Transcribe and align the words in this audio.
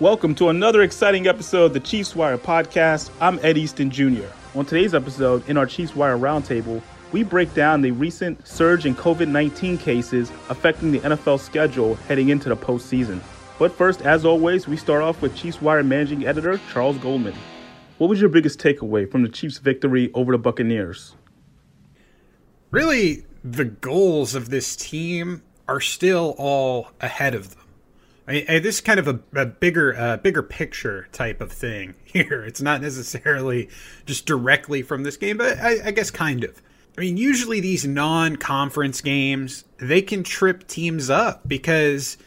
Welcome 0.00 0.36
to 0.36 0.48
another 0.48 0.82
exciting 0.82 1.26
episode 1.26 1.64
of 1.64 1.72
the 1.72 1.80
Chiefs 1.80 2.14
Wire 2.14 2.38
podcast. 2.38 3.10
I'm 3.20 3.40
Ed 3.42 3.58
Easton 3.58 3.90
Jr. 3.90 4.26
On 4.54 4.64
today's 4.64 4.94
episode, 4.94 5.48
in 5.48 5.56
our 5.56 5.66
Chiefs 5.66 5.96
Wire 5.96 6.16
Roundtable, 6.16 6.80
we 7.10 7.24
break 7.24 7.52
down 7.52 7.80
the 7.80 7.90
recent 7.90 8.46
surge 8.46 8.86
in 8.86 8.94
COVID 8.94 9.26
19 9.26 9.76
cases 9.76 10.30
affecting 10.50 10.92
the 10.92 11.00
NFL 11.00 11.40
schedule 11.40 11.96
heading 11.96 12.28
into 12.28 12.48
the 12.48 12.56
postseason. 12.56 13.20
But 13.58 13.72
first, 13.72 14.02
as 14.02 14.24
always, 14.24 14.68
we 14.68 14.76
start 14.76 15.02
off 15.02 15.20
with 15.20 15.34
Chiefs 15.34 15.60
Wire 15.60 15.82
managing 15.82 16.28
editor 16.28 16.60
Charles 16.72 16.98
Goldman. 16.98 17.34
What 17.96 18.08
was 18.08 18.20
your 18.20 18.30
biggest 18.30 18.60
takeaway 18.60 19.10
from 19.10 19.24
the 19.24 19.28
Chiefs' 19.28 19.58
victory 19.58 20.12
over 20.14 20.30
the 20.30 20.38
Buccaneers? 20.38 21.16
Really, 22.70 23.24
the 23.42 23.64
goals 23.64 24.36
of 24.36 24.50
this 24.50 24.76
team 24.76 25.42
are 25.66 25.80
still 25.80 26.36
all 26.38 26.92
ahead 27.00 27.34
of 27.34 27.50
them. 27.56 27.64
I 28.28 28.32
mean, 28.32 28.44
this 28.62 28.76
is 28.76 28.80
kind 28.82 29.00
of 29.00 29.08
a, 29.08 29.20
a 29.34 29.46
bigger, 29.46 29.96
uh, 29.96 30.18
bigger 30.18 30.42
picture 30.42 31.08
type 31.12 31.40
of 31.40 31.50
thing 31.50 31.94
here. 32.04 32.44
It's 32.44 32.60
not 32.60 32.82
necessarily 32.82 33.70
just 34.04 34.26
directly 34.26 34.82
from 34.82 35.02
this 35.02 35.16
game, 35.16 35.38
but 35.38 35.58
I, 35.58 35.86
I 35.86 35.90
guess 35.92 36.10
kind 36.10 36.44
of. 36.44 36.60
I 36.96 37.00
mean, 37.02 37.16
usually 37.16 37.60
these 37.60 37.86
non-conference 37.86 39.00
games 39.02 39.64
they 39.78 40.02
can 40.02 40.24
trip 40.24 40.66
teams 40.66 41.08
up 41.10 41.46
because 41.46 42.18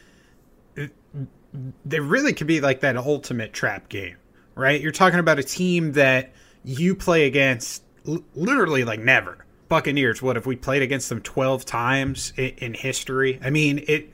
they 1.86 2.00
really 2.00 2.34
could 2.34 2.48
be 2.48 2.62
like 2.62 2.80
that 2.80 2.98
ultimate 2.98 3.54
trap 3.54 3.90
game, 3.90 4.16
right? 4.56 4.80
You're 4.80 4.92
talking 4.92 5.20
about 5.20 5.40
a 5.40 5.44
team 5.44 5.92
that 5.94 6.34
you 6.64 6.96
play 6.96 7.26
against 7.26 7.84
l- 8.08 8.24
literally 8.34 8.84
like 8.84 9.00
never. 9.00 9.46
Buccaneers, 9.68 10.22
what 10.22 10.38
if 10.38 10.46
we 10.46 10.56
played 10.56 10.82
against 10.82 11.10
them 11.10 11.22
12 11.22 11.66
times 11.66 12.34
in, 12.38 12.50
in 12.58 12.74
history? 12.74 13.40
I 13.44 13.50
mean, 13.50 13.84
it 13.88 14.14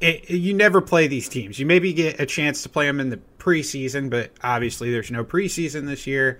it, 0.00 0.30
you 0.30 0.54
never 0.54 0.80
play 0.80 1.06
these 1.06 1.28
teams. 1.28 1.58
You 1.58 1.66
maybe 1.66 1.92
get 1.92 2.20
a 2.20 2.26
chance 2.26 2.62
to 2.62 2.68
play 2.68 2.86
them 2.86 3.00
in 3.00 3.10
the 3.10 3.20
preseason, 3.38 4.10
but 4.10 4.32
obviously 4.42 4.90
there's 4.90 5.10
no 5.10 5.24
preseason 5.24 5.86
this 5.86 6.06
year. 6.06 6.38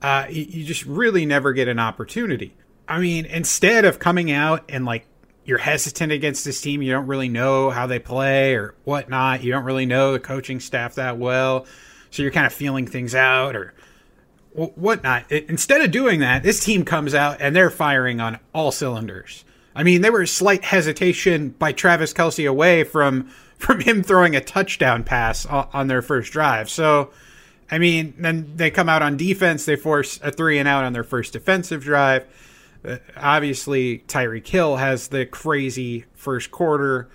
Uh, 0.00 0.26
you, 0.28 0.44
you 0.48 0.64
just 0.64 0.84
really 0.84 1.24
never 1.24 1.52
get 1.52 1.68
an 1.68 1.78
opportunity. 1.78 2.54
I 2.88 2.98
mean, 2.98 3.24
instead 3.26 3.84
of 3.84 3.98
coming 3.98 4.30
out 4.30 4.64
and 4.68 4.84
like 4.84 5.06
you're 5.44 5.58
hesitant 5.58 6.12
against 6.12 6.44
this 6.44 6.60
team, 6.60 6.82
you 6.82 6.92
don't 6.92 7.06
really 7.06 7.28
know 7.28 7.70
how 7.70 7.86
they 7.86 7.98
play 7.98 8.54
or 8.54 8.74
whatnot. 8.84 9.42
You 9.42 9.52
don't 9.52 9.64
really 9.64 9.86
know 9.86 10.12
the 10.12 10.20
coaching 10.20 10.60
staff 10.60 10.96
that 10.96 11.18
well, 11.18 11.66
so 12.10 12.22
you're 12.22 12.32
kind 12.32 12.46
of 12.46 12.52
feeling 12.52 12.86
things 12.86 13.14
out 13.14 13.56
or 13.56 13.74
whatnot. 14.52 15.30
Instead 15.32 15.80
of 15.80 15.90
doing 15.90 16.20
that, 16.20 16.42
this 16.42 16.62
team 16.62 16.84
comes 16.84 17.14
out 17.14 17.40
and 17.40 17.56
they're 17.56 17.70
firing 17.70 18.20
on 18.20 18.38
all 18.54 18.70
cylinders. 18.70 19.44
I 19.74 19.82
mean, 19.82 20.02
there 20.02 20.12
was 20.12 20.30
slight 20.30 20.64
hesitation 20.64 21.50
by 21.50 21.72
Travis 21.72 22.12
Kelce 22.12 22.48
away 22.48 22.84
from 22.84 23.30
from 23.58 23.80
him 23.80 24.02
throwing 24.02 24.34
a 24.34 24.40
touchdown 24.40 25.04
pass 25.04 25.46
on 25.46 25.86
their 25.86 26.02
first 26.02 26.32
drive. 26.32 26.68
So, 26.68 27.10
I 27.70 27.78
mean, 27.78 28.12
then 28.18 28.56
they 28.56 28.72
come 28.72 28.88
out 28.88 29.02
on 29.02 29.16
defense. 29.16 29.64
They 29.64 29.76
force 29.76 30.18
a 30.20 30.32
three 30.32 30.58
and 30.58 30.66
out 30.66 30.82
on 30.82 30.92
their 30.92 31.04
first 31.04 31.32
defensive 31.32 31.80
drive. 31.84 32.26
Uh, 32.84 32.96
obviously, 33.16 34.00
Tyreek 34.08 34.48
Hill 34.48 34.76
has 34.78 35.08
the 35.08 35.26
crazy 35.26 36.06
first 36.12 36.50
quarter, 36.50 37.08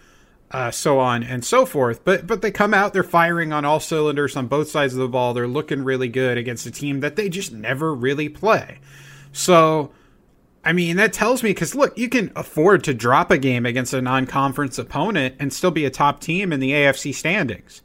uh, 0.52 0.72
so 0.72 1.00
on 1.00 1.22
and 1.22 1.44
so 1.44 1.66
forth. 1.66 2.06
But 2.06 2.26
but 2.26 2.42
they 2.42 2.52
come 2.52 2.74
out, 2.74 2.94
they're 2.94 3.04
firing 3.04 3.52
on 3.52 3.66
all 3.66 3.82
cylinders 3.82 4.38
on 4.38 4.48
both 4.48 4.70
sides 4.70 4.94
of 4.94 5.00
the 5.00 5.10
ball. 5.10 5.34
They're 5.34 5.48
looking 5.48 5.84
really 5.84 6.08
good 6.08 6.38
against 6.38 6.66
a 6.66 6.72
team 6.72 7.02
that 7.02 7.18
they 7.18 7.28
just 7.28 7.52
never 7.52 7.94
really 7.94 8.30
play. 8.30 8.80
So 9.34 9.92
I 10.68 10.73
mean, 10.73 10.98
that 10.98 11.14
tells 11.14 11.44
me 11.44 11.52
because 11.52 11.76
look, 11.76 11.98
you 11.98 12.10
can 12.10 12.30
afford 12.36 12.84
to 12.84 12.94
drop 12.94 13.32
a 13.32 13.38
game 13.38 13.66
against 13.66 13.94
a 13.94 14.02
non 14.02 14.26
conference 14.26 14.78
opponent 14.78 15.36
and 15.40 15.54
still 15.54 15.72
be 15.72 15.86
a 15.86 15.90
top 15.90 16.20
team 16.20 16.52
in 16.52 16.60
the 16.60 16.72
AFC 16.72 17.16
standings. 17.16 17.82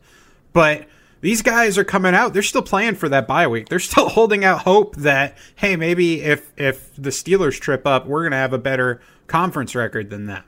But 0.53 0.89
these 1.21 1.43
guys 1.43 1.79
are 1.79 1.85
coming 1.85 2.13
out, 2.13 2.33
they're 2.33 2.43
still 2.43 2.61
playing 2.61 2.97
for 2.97 3.09
that 3.09 3.29
bye 3.29 3.47
week. 3.47 3.69
They're 3.69 3.79
still 3.93 4.09
holding 4.09 4.45
out 4.45 4.63
hope 4.63 4.97
that, 4.97 5.39
hey, 5.55 5.77
maybe 5.77 6.23
if 6.23 6.53
if 6.57 6.93
the 6.97 7.11
Steelers 7.11 7.61
trip 7.61 7.87
up, 7.87 8.07
we're 8.07 8.25
gonna 8.25 8.35
have 8.35 8.53
a 8.53 8.59
better 8.59 9.01
conference 9.29 9.77
record 9.77 10.11
than 10.11 10.27
them. 10.27 10.43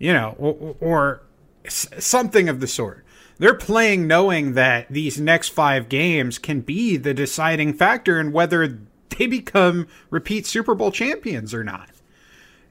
You 0.00 0.12
know, 0.12 0.34
or, 0.40 0.76
or 0.80 1.22
something 1.68 2.48
of 2.48 2.58
the 2.58 2.66
sort. 2.66 3.04
They're 3.38 3.54
playing 3.54 4.08
knowing 4.08 4.54
that 4.54 4.88
these 4.90 5.20
next 5.20 5.50
five 5.50 5.88
games 5.88 6.40
can 6.40 6.62
be 6.62 6.96
the 6.96 7.14
deciding 7.14 7.74
factor 7.74 8.18
in 8.18 8.32
whether 8.32 8.80
they 9.10 9.26
become 9.26 9.86
repeat 10.10 10.46
Super 10.46 10.74
Bowl 10.74 10.90
champions 10.90 11.54
or 11.54 11.64
not. 11.64 11.88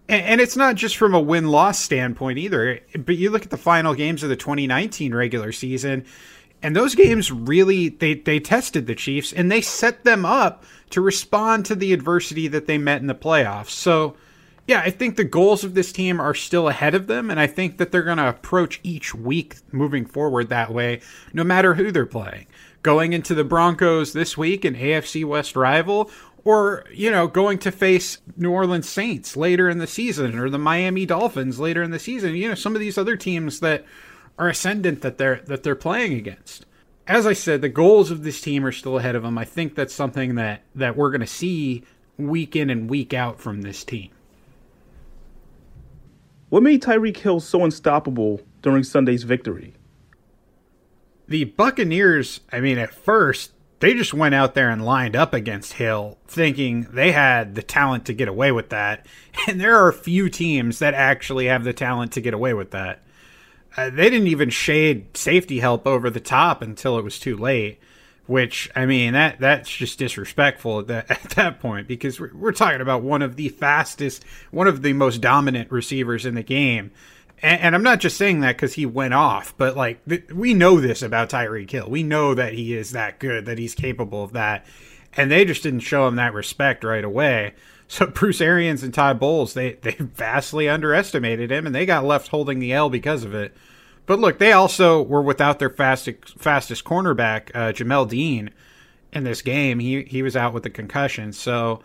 And, 0.07 0.39
it's 0.39 0.55
not 0.55 0.75
just 0.75 0.97
from 0.97 1.15
a 1.15 1.19
win 1.19 1.47
loss 1.47 1.79
standpoint 1.79 2.37
either, 2.37 2.79
but 2.95 3.17
you 3.17 3.31
look 3.31 3.43
at 3.43 3.49
the 3.49 3.57
final 3.57 3.95
games 3.95 4.21
of 4.21 4.29
the 4.29 4.35
2019 4.35 5.15
regular 5.15 5.51
season, 5.51 6.05
and 6.61 6.75
those 6.75 6.93
games 6.93 7.31
really 7.31 7.89
they, 7.89 8.13
they 8.13 8.39
tested 8.39 8.85
the 8.85 8.93
Chiefs 8.93 9.33
and 9.33 9.51
they 9.51 9.61
set 9.61 10.03
them 10.03 10.23
up 10.23 10.63
to 10.91 11.01
respond 11.01 11.65
to 11.65 11.75
the 11.75 11.91
adversity 11.91 12.47
that 12.49 12.67
they 12.67 12.77
met 12.77 13.01
in 13.01 13.07
the 13.07 13.15
playoffs. 13.15 13.69
So 13.69 14.15
yeah, 14.67 14.81
I 14.81 14.89
think 14.89 15.15
the 15.15 15.23
goals 15.23 15.63
of 15.63 15.75
this 15.75 15.91
team 15.91 16.19
are 16.19 16.33
still 16.33 16.67
ahead 16.67 16.95
of 16.95 17.07
them, 17.07 17.29
and 17.29 17.39
I 17.39 17.45
think 17.45 17.77
that 17.77 17.91
they're 17.91 18.01
going 18.01 18.17
to 18.17 18.29
approach 18.29 18.79
each 18.83 19.13
week 19.13 19.57
moving 19.71 20.05
forward 20.05 20.49
that 20.49 20.73
way, 20.73 21.01
no 21.33 21.43
matter 21.43 21.75
who 21.75 21.91
they're 21.91 22.07
playing. 22.07 22.47
Going 22.85 23.13
into 23.13 23.33
the 23.33 23.43
Broncos 23.43 24.13
this 24.13 24.37
week, 24.37 24.63
an 24.63 24.75
AFC 24.75 25.25
West 25.25 25.55
rival, 25.55 26.11
or 26.43 26.85
you 26.93 27.09
know 27.09 27.25
going 27.25 27.57
to 27.57 27.71
face 27.71 28.19
New 28.37 28.51
Orleans 28.51 28.87
Saints 28.87 29.35
later 29.35 29.67
in 29.67 29.79
the 29.79 29.87
season 29.87 30.37
or 30.37 30.51
the 30.51 30.59
Miami 30.59 31.07
Dolphins 31.07 31.59
later 31.59 31.81
in 31.81 31.89
the 31.89 31.97
season 31.97 32.35
you 32.35 32.47
know 32.47 32.53
some 32.53 32.75
of 32.75 32.79
these 32.79 32.99
other 32.99 33.17
teams 33.17 33.59
that 33.61 33.83
are 34.37 34.49
ascendant 34.49 35.01
that 35.01 35.17
they're 35.17 35.41
that 35.47 35.63
they're 35.63 35.75
playing 35.75 36.13
against. 36.13 36.67
As 37.07 37.25
I 37.25 37.33
said 37.33 37.61
the 37.61 37.69
goals 37.69 38.11
of 38.11 38.21
this 38.21 38.39
team 38.39 38.63
are 38.63 38.71
still 38.71 38.99
ahead 38.99 39.15
of 39.15 39.23
them. 39.23 39.39
I 39.39 39.45
think 39.45 39.73
that's 39.73 39.91
something 39.91 40.35
that 40.35 40.61
that 40.75 40.95
we're 40.95 41.09
going 41.09 41.21
to 41.21 41.27
see 41.27 41.83
week 42.19 42.55
in 42.55 42.69
and 42.69 42.87
week 42.87 43.15
out 43.15 43.39
from 43.39 43.63
this 43.63 43.83
team. 43.83 44.11
What 46.49 46.61
made 46.61 46.83
Tyreek 46.83 47.17
Hill 47.17 47.39
so 47.39 47.63
unstoppable 47.63 48.41
during 48.61 48.83
Sunday's 48.83 49.23
victory 49.23 49.73
the 51.27 51.45
Buccaneers 51.45 52.41
I 52.51 52.59
mean 52.59 52.77
at 52.77 52.93
first 52.93 53.51
they 53.79 53.93
just 53.93 54.13
went 54.13 54.33
out 54.33 54.53
there 54.53 54.69
and 54.69 54.85
lined 54.85 55.15
up 55.15 55.33
against 55.33 55.73
Hill 55.73 56.17
thinking 56.27 56.87
they 56.91 57.11
had 57.11 57.55
the 57.55 57.61
talent 57.61 58.05
to 58.05 58.13
get 58.13 58.27
away 58.27 58.51
with 58.51 58.69
that. 58.69 59.05
And 59.47 59.59
there 59.59 59.75
are 59.75 59.91
few 59.91 60.29
teams 60.29 60.79
that 60.79 60.93
actually 60.93 61.47
have 61.47 61.65
the 61.65 61.73
talent 61.73 62.13
to 62.13 62.21
get 62.21 62.33
away 62.33 62.53
with 62.53 62.71
that. 62.71 63.01
Uh, 63.75 63.89
they 63.89 64.09
didn't 64.09 64.29
even 64.29 64.49
shade 64.49 65.15
safety 65.15 65.59
help 65.59 65.85
over 65.85 66.09
the 66.09 66.21
top 66.21 66.61
until 66.61 66.97
it 66.97 67.03
was 67.03 67.19
too 67.19 67.35
late, 67.35 67.77
which 68.25 68.71
I 68.75 68.85
mean 68.85 69.13
that 69.13 69.39
that's 69.39 69.69
just 69.69 69.99
disrespectful 69.99 70.79
at 70.79 70.87
that, 70.87 71.11
at 71.25 71.29
that 71.31 71.59
point 71.59 71.87
because 71.87 72.19
we're, 72.19 72.33
we're 72.33 72.53
talking 72.53 72.81
about 72.81 73.03
one 73.03 73.21
of 73.21 73.35
the 73.35 73.49
fastest, 73.49 74.23
one 74.51 74.67
of 74.67 74.81
the 74.81 74.93
most 74.93 75.19
dominant 75.19 75.69
receivers 75.69 76.25
in 76.25 76.35
the 76.35 76.43
game 76.43 76.91
and, 77.41 77.61
and 77.61 77.75
I'm 77.75 77.83
not 77.83 77.99
just 77.99 78.17
saying 78.17 78.41
that 78.41 78.55
because 78.55 78.73
he 78.73 78.85
went 78.85 79.13
off, 79.13 79.53
but 79.57 79.75
like 79.75 80.03
th- 80.07 80.31
we 80.31 80.53
know 80.53 80.79
this 80.79 81.01
about 81.01 81.29
Tyreek 81.29 81.69
Hill. 81.69 81.89
We 81.89 82.03
know 82.03 82.33
that 82.33 82.53
he 82.53 82.75
is 82.75 82.91
that 82.91 83.19
good, 83.19 83.45
that 83.45 83.57
he's 83.57 83.75
capable 83.75 84.23
of 84.23 84.33
that, 84.33 84.65
and 85.15 85.31
they 85.31 85.45
just 85.45 85.63
didn't 85.63 85.81
show 85.81 86.07
him 86.07 86.15
that 86.15 86.33
respect 86.33 86.83
right 86.83 87.03
away. 87.03 87.53
So 87.87 88.05
Bruce 88.13 88.41
Arians 88.41 88.83
and 88.83 88.93
Todd 88.93 89.19
Bowles, 89.19 89.53
they 89.53 89.73
they 89.73 89.91
vastly 89.99 90.69
underestimated 90.69 91.51
him, 91.51 91.65
and 91.65 91.75
they 91.75 91.85
got 91.85 92.05
left 92.05 92.29
holding 92.29 92.59
the 92.59 92.73
L 92.73 92.89
because 92.89 93.23
of 93.23 93.33
it. 93.33 93.55
But 94.05 94.19
look, 94.19 94.37
they 94.37 94.51
also 94.51 95.01
were 95.01 95.21
without 95.21 95.59
their 95.59 95.69
fastest 95.69 96.37
fastest 96.37 96.83
cornerback, 96.83 97.49
uh, 97.55 97.71
Jamel 97.73 98.07
Dean, 98.07 98.51
in 99.11 99.23
this 99.23 99.41
game. 99.41 99.79
He 99.79 100.03
he 100.03 100.21
was 100.21 100.35
out 100.35 100.53
with 100.53 100.65
a 100.65 100.69
concussion, 100.69 101.33
so 101.33 101.81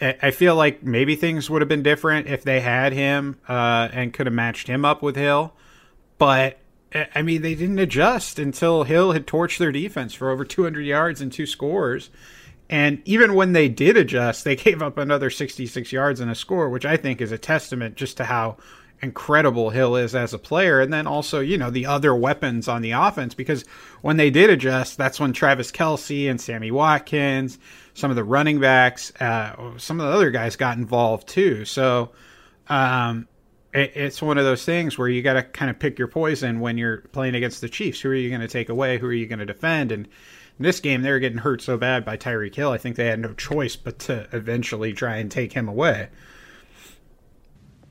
I 0.00 0.32
feel 0.32 0.56
like 0.56 0.82
maybe 0.82 1.14
things 1.14 1.48
would 1.48 1.62
have 1.62 1.68
been 1.68 1.84
different 1.84 2.26
if 2.26 2.42
they 2.42 2.60
had 2.60 2.92
him 2.92 3.38
uh, 3.48 3.88
and 3.92 4.12
could 4.12 4.26
have 4.26 4.34
matched 4.34 4.66
him 4.66 4.84
up 4.84 5.02
with 5.02 5.14
Hill. 5.14 5.54
But 6.18 6.58
I 7.14 7.22
mean, 7.22 7.42
they 7.42 7.54
didn't 7.54 7.78
adjust 7.78 8.38
until 8.38 8.84
Hill 8.84 9.12
had 9.12 9.26
torched 9.26 9.58
their 9.58 9.72
defense 9.72 10.14
for 10.14 10.30
over 10.30 10.44
200 10.44 10.80
yards 10.80 11.20
and 11.20 11.32
two 11.32 11.46
scores. 11.46 12.10
And 12.68 13.02
even 13.04 13.34
when 13.34 13.52
they 13.52 13.68
did 13.68 13.96
adjust, 13.96 14.44
they 14.44 14.56
gave 14.56 14.82
up 14.82 14.98
another 14.98 15.30
66 15.30 15.92
yards 15.92 16.20
and 16.20 16.30
a 16.30 16.34
score, 16.34 16.68
which 16.68 16.84
I 16.84 16.96
think 16.96 17.20
is 17.20 17.32
a 17.32 17.38
testament 17.38 17.96
just 17.96 18.16
to 18.18 18.24
how 18.24 18.56
incredible 19.00 19.70
Hill 19.70 19.96
is 19.96 20.14
as 20.14 20.32
a 20.32 20.38
player. 20.38 20.80
And 20.80 20.92
then 20.92 21.06
also, 21.06 21.40
you 21.40 21.58
know, 21.58 21.70
the 21.70 21.86
other 21.86 22.14
weapons 22.14 22.68
on 22.68 22.82
the 22.82 22.92
offense, 22.92 23.34
because 23.34 23.64
when 24.00 24.16
they 24.16 24.30
did 24.30 24.50
adjust, 24.50 24.96
that's 24.96 25.20
when 25.20 25.32
Travis 25.32 25.72
Kelce 25.72 26.30
and 26.30 26.40
Sammy 26.40 26.70
Watkins 26.70 27.58
some 27.94 28.10
of 28.10 28.16
the 28.16 28.24
running 28.24 28.60
backs, 28.60 29.12
uh, 29.20 29.78
some 29.78 30.00
of 30.00 30.06
the 30.06 30.12
other 30.12 30.30
guys 30.30 30.56
got 30.56 30.76
involved 30.76 31.28
too. 31.28 31.64
So 31.64 32.10
um, 32.68 33.28
it, 33.72 33.92
it's 33.94 34.20
one 34.20 34.36
of 34.36 34.44
those 34.44 34.64
things 34.64 34.98
where 34.98 35.08
you 35.08 35.22
got 35.22 35.34
to 35.34 35.42
kind 35.42 35.70
of 35.70 35.78
pick 35.78 35.98
your 35.98 36.08
poison 36.08 36.60
when 36.60 36.76
you're 36.76 36.98
playing 37.12 37.36
against 37.36 37.60
the 37.60 37.68
Chiefs. 37.68 38.00
Who 38.00 38.10
are 38.10 38.14
you 38.14 38.28
going 38.28 38.40
to 38.40 38.48
take 38.48 38.68
away? 38.68 38.98
Who 38.98 39.06
are 39.06 39.12
you 39.12 39.26
going 39.26 39.38
to 39.38 39.46
defend? 39.46 39.92
And 39.92 40.06
in 40.58 40.62
this 40.62 40.80
game, 40.80 41.02
they 41.02 41.10
were 41.10 41.20
getting 41.20 41.38
hurt 41.38 41.62
so 41.62 41.76
bad 41.76 42.04
by 42.04 42.16
Tyreek 42.16 42.54
Hill. 42.54 42.72
I 42.72 42.78
think 42.78 42.96
they 42.96 43.06
had 43.06 43.20
no 43.20 43.32
choice 43.32 43.76
but 43.76 43.98
to 44.00 44.28
eventually 44.32 44.92
try 44.92 45.16
and 45.16 45.30
take 45.30 45.52
him 45.52 45.68
away. 45.68 46.08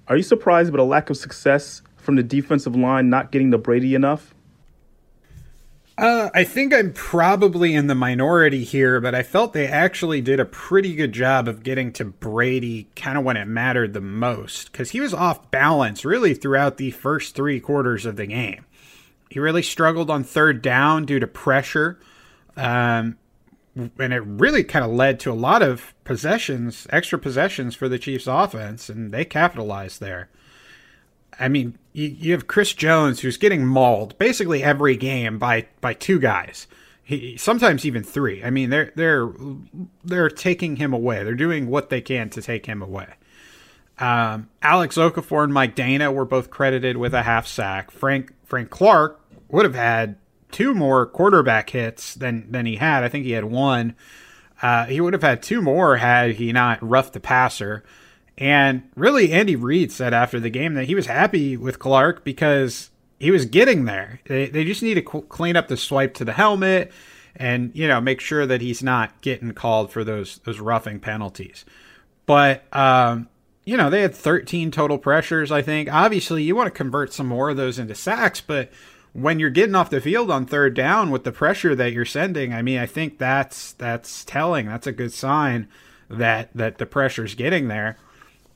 Are 0.08 0.18
you 0.18 0.24
surprised 0.24 0.72
by 0.72 0.78
the 0.78 0.84
lack 0.84 1.10
of 1.10 1.18
success 1.18 1.82
from 1.96 2.18
the 2.18 2.24
defensive 2.24 2.76
line 2.76 3.10
not 3.10 3.32
getting 3.32 3.52
to 3.52 3.58
Brady 3.58 3.96
enough? 3.96 4.34
Uh, 5.96 6.30
I 6.34 6.44
think 6.44 6.74
I'm 6.74 6.92
probably 6.92 7.76
in 7.76 7.86
the 7.86 7.94
minority 7.94 8.64
here, 8.64 9.00
but 9.00 9.14
I 9.14 9.22
felt 9.22 9.54
they 9.54 9.68
actually 9.68 10.22
did 10.22 10.40
a 10.40 10.46
pretty 10.46 10.96
good 10.96 11.12
job 11.12 11.48
of 11.48 11.62
getting 11.62 11.92
to 11.94 12.06
Brady 12.06 12.88
kind 12.96 13.16
of 13.16 13.24
when 13.24 13.38
it 13.38 13.46
mattered 13.46 13.94
the 13.94 14.02
most 14.02 14.72
because 14.72 14.92
he 14.92 15.00
was 15.00 15.14
off 15.14 15.52
balance 15.52 16.04
really 16.04 16.34
throughout 16.34 16.78
the 16.78 16.90
first 16.90 17.36
three 17.36 17.60
quarters 17.60 18.08
of 18.08 18.16
the 18.16 18.26
game. 18.26 18.66
He 19.30 19.40
really 19.40 19.62
struggled 19.62 20.10
on 20.10 20.24
third 20.24 20.64
down 20.64 21.06
due 21.06 21.20
to 21.20 21.28
pressure. 21.28 22.00
Um, 22.58 23.18
and 23.76 24.14
it 24.14 24.24
really 24.26 24.64
kind 24.64 24.86
of 24.86 24.92
led 24.92 25.20
to 25.22 25.32
a 25.32 25.34
lot 25.34 25.62
of 25.62 25.94
possessions, 26.04 26.88
extra 26.92 27.18
possessions 27.18 27.76
for 27.76 27.90
the 27.90 28.00
Chiefs 28.00 28.28
offense, 28.28 28.90
and 28.90 29.12
they 29.12 29.26
capitalized 29.26 30.00
there. 30.00 30.30
I 31.40 31.48
mean, 31.48 31.78
you, 31.94 32.08
you 32.08 32.32
have 32.34 32.48
Chris 32.48 32.74
Jones 32.74 33.22
who's 33.22 33.38
getting 33.38 33.66
mauled 33.66 34.18
basically 34.18 34.64
every 34.64 34.98
game 34.98 35.38
by 35.38 35.68
by 35.80 35.94
two 35.94 36.20
guys. 36.20 36.68
He, 37.06 37.36
sometimes 37.38 37.86
even 37.86 38.04
three. 38.04 38.44
I 38.44 38.50
mean, 38.50 38.70
they're 38.70 38.92
they're 38.96 39.30
they're 40.04 40.30
taking 40.30 40.78
him 40.78 40.94
away. 40.94 41.24
They're 41.24 41.36
doing 41.36 41.68
what 41.68 41.90
they 41.90 42.02
can 42.02 42.30
to 42.32 42.42
take 42.42 42.66
him 42.66 42.82
away. 42.82 43.08
Um, 44.00 44.50
Alex 44.62 44.98
Okafor 44.98 45.44
and 45.44 45.54
Mike 45.54 45.76
Danna 45.76 46.14
were 46.14 46.26
both 46.26 46.50
credited 46.50 46.98
with 46.98 47.14
a 47.14 47.24
half 47.24 47.46
sack. 47.46 47.92
Frank 47.92 48.34
Frank 48.44 48.70
Clark 48.70 49.20
would 49.50 49.66
have 49.66 49.76
had 49.76 50.18
two 50.52 50.74
more 50.74 51.06
quarterback 51.06 51.70
hits 51.70 52.16
than 52.16 52.52
than 52.52 52.66
he 52.66 52.78
had. 52.78 53.04
I 53.04 53.10
think 53.10 53.26
he 53.26 53.32
had 53.32 53.46
one. 53.46 53.96
Uh, 54.62 54.86
he 54.86 55.02
would 55.02 55.14
have 55.14 55.24
had 55.24 55.44
two 55.44 55.62
more 55.62 55.98
had 55.98 56.32
he 56.32 56.54
not 56.54 56.82
roughed 56.82 57.14
the 57.14 57.20
passer. 57.20 57.84
And 58.38 58.90
really, 58.96 59.32
Andy 59.32 59.56
Reid 59.56 59.92
said 59.92 60.14
after 60.14 60.40
the 60.40 60.50
game 60.50 60.74
that 60.74 60.86
he 60.86 60.96
was 60.96 61.06
happy 61.06 61.56
with 61.56 61.80
Clark 61.80 62.24
because 62.24 62.90
he 63.20 63.32
was 63.32 63.46
getting 63.46 63.86
there. 63.86 64.20
They, 64.26 64.48
they 64.48 64.64
just 64.64 64.82
need 64.82 64.96
to 64.96 65.02
clean 65.02 65.56
up 65.56 65.68
the 65.68 65.78
swipe 65.78 66.14
to 66.16 66.26
the 66.26 66.34
helmet 66.34 66.92
and 67.36 67.72
you 67.74 67.88
know 67.88 68.00
make 68.00 68.22
sure 68.22 68.46
that 68.46 68.62
he's 68.62 68.84
not 68.84 69.22
getting 69.22 69.54
called 69.54 69.92
for 69.92 70.04
those 70.04 70.40
those 70.40 70.60
roughing 70.60 71.00
penalties. 71.00 71.66
But 72.26 72.64
um, 72.76 73.30
you 73.66 73.78
know 73.78 73.90
they 73.90 74.02
had 74.02 74.16
13 74.16 74.72
total 74.72 74.98
pressures. 74.98 75.52
I 75.52 75.62
think 75.62 75.92
obviously 75.92 76.44
you 76.44 76.56
want 76.56 76.68
to 76.68 76.72
convert 76.72 77.14
some 77.14 77.28
more 77.28 77.50
of 77.50 77.58
those 77.58 77.80
into 77.80 77.96
sacks, 77.96 78.42
but 78.42 78.72
when 79.14 79.40
you're 79.40 79.52
getting 79.52 79.76
off 79.76 79.92
the 79.92 80.02
field 80.02 80.32
on 80.32 80.46
third 80.46 80.74
down 80.74 81.12
with 81.12 81.24
the 81.24 81.32
pressure 81.32 81.76
that 81.76 81.94
you're 81.94 82.06
sending, 82.06 82.54
I 82.54 82.62
mean 82.62 82.80
I 82.80 82.86
think 82.86 83.18
that's 83.18 83.74
that's 83.74 84.26
telling. 84.26 84.68
That's 84.68 84.88
a 84.88 84.92
good 84.92 85.14
sign 85.14 85.68
that 86.10 86.50
that 86.54 86.78
the 86.78 86.86
pressure's 86.86 87.36
getting 87.36 87.68
there. 87.68 87.98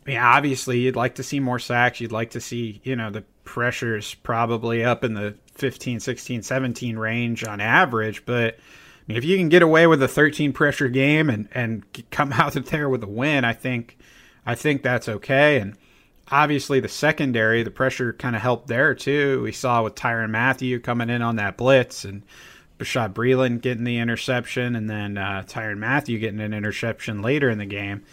Yeah, 0.07 0.25
obviously 0.35 0.79
you'd 0.79 0.95
like 0.95 1.15
to 1.15 1.23
see 1.23 1.39
more 1.39 1.59
sacks. 1.59 1.99
You'd 1.99 2.13
like 2.13 2.31
to 2.31 2.41
see, 2.41 2.79
you 2.83 2.95
know, 2.95 3.09
the 3.09 3.23
pressures 3.43 4.13
probably 4.13 4.83
up 4.83 5.03
in 5.03 5.13
the 5.13 5.35
15, 5.55 5.99
16, 5.99 6.43
17 6.43 6.97
range 6.97 7.43
on 7.43 7.59
average. 7.59 8.25
But 8.25 8.55
I 8.55 9.01
mean, 9.07 9.17
if 9.17 9.25
you 9.25 9.37
can 9.37 9.49
get 9.49 9.61
away 9.61 9.85
with 9.85 10.01
a 10.01 10.07
13 10.07 10.53
pressure 10.53 10.87
game 10.87 11.29
and, 11.29 11.49
and 11.51 11.83
come 12.09 12.31
out 12.33 12.55
of 12.55 12.69
there 12.69 12.87
with 12.87 13.03
a 13.03 13.07
win, 13.07 13.43
I 13.43 13.53
think, 13.53 13.97
I 14.45 14.55
think 14.55 14.81
that's 14.81 15.09
okay. 15.09 15.59
And 15.59 15.77
obviously 16.31 16.79
the 16.79 16.87
secondary, 16.87 17.63
the 17.63 17.71
pressure 17.71 18.13
kind 18.13 18.35
of 18.35 18.41
helped 18.41 18.67
there 18.67 18.95
too. 18.95 19.41
We 19.43 19.51
saw 19.51 19.83
with 19.83 19.95
Tyrann 19.95 20.29
Mathieu 20.29 20.79
coming 20.79 21.09
in 21.09 21.21
on 21.21 21.35
that 21.35 21.57
blitz 21.57 22.05
and 22.05 22.23
Bashaud 22.79 23.13
Breeland 23.13 23.61
getting 23.61 23.83
the 23.83 23.97
interception 23.97 24.75
and 24.75 24.89
then 24.89 25.17
uh, 25.17 25.43
Tyrann 25.47 25.79
Mathieu 25.79 26.19
getting 26.19 26.39
an 26.39 26.53
interception 26.53 27.21
later 27.21 27.49
in 27.49 27.57
the 27.57 27.65
game. 27.65 28.03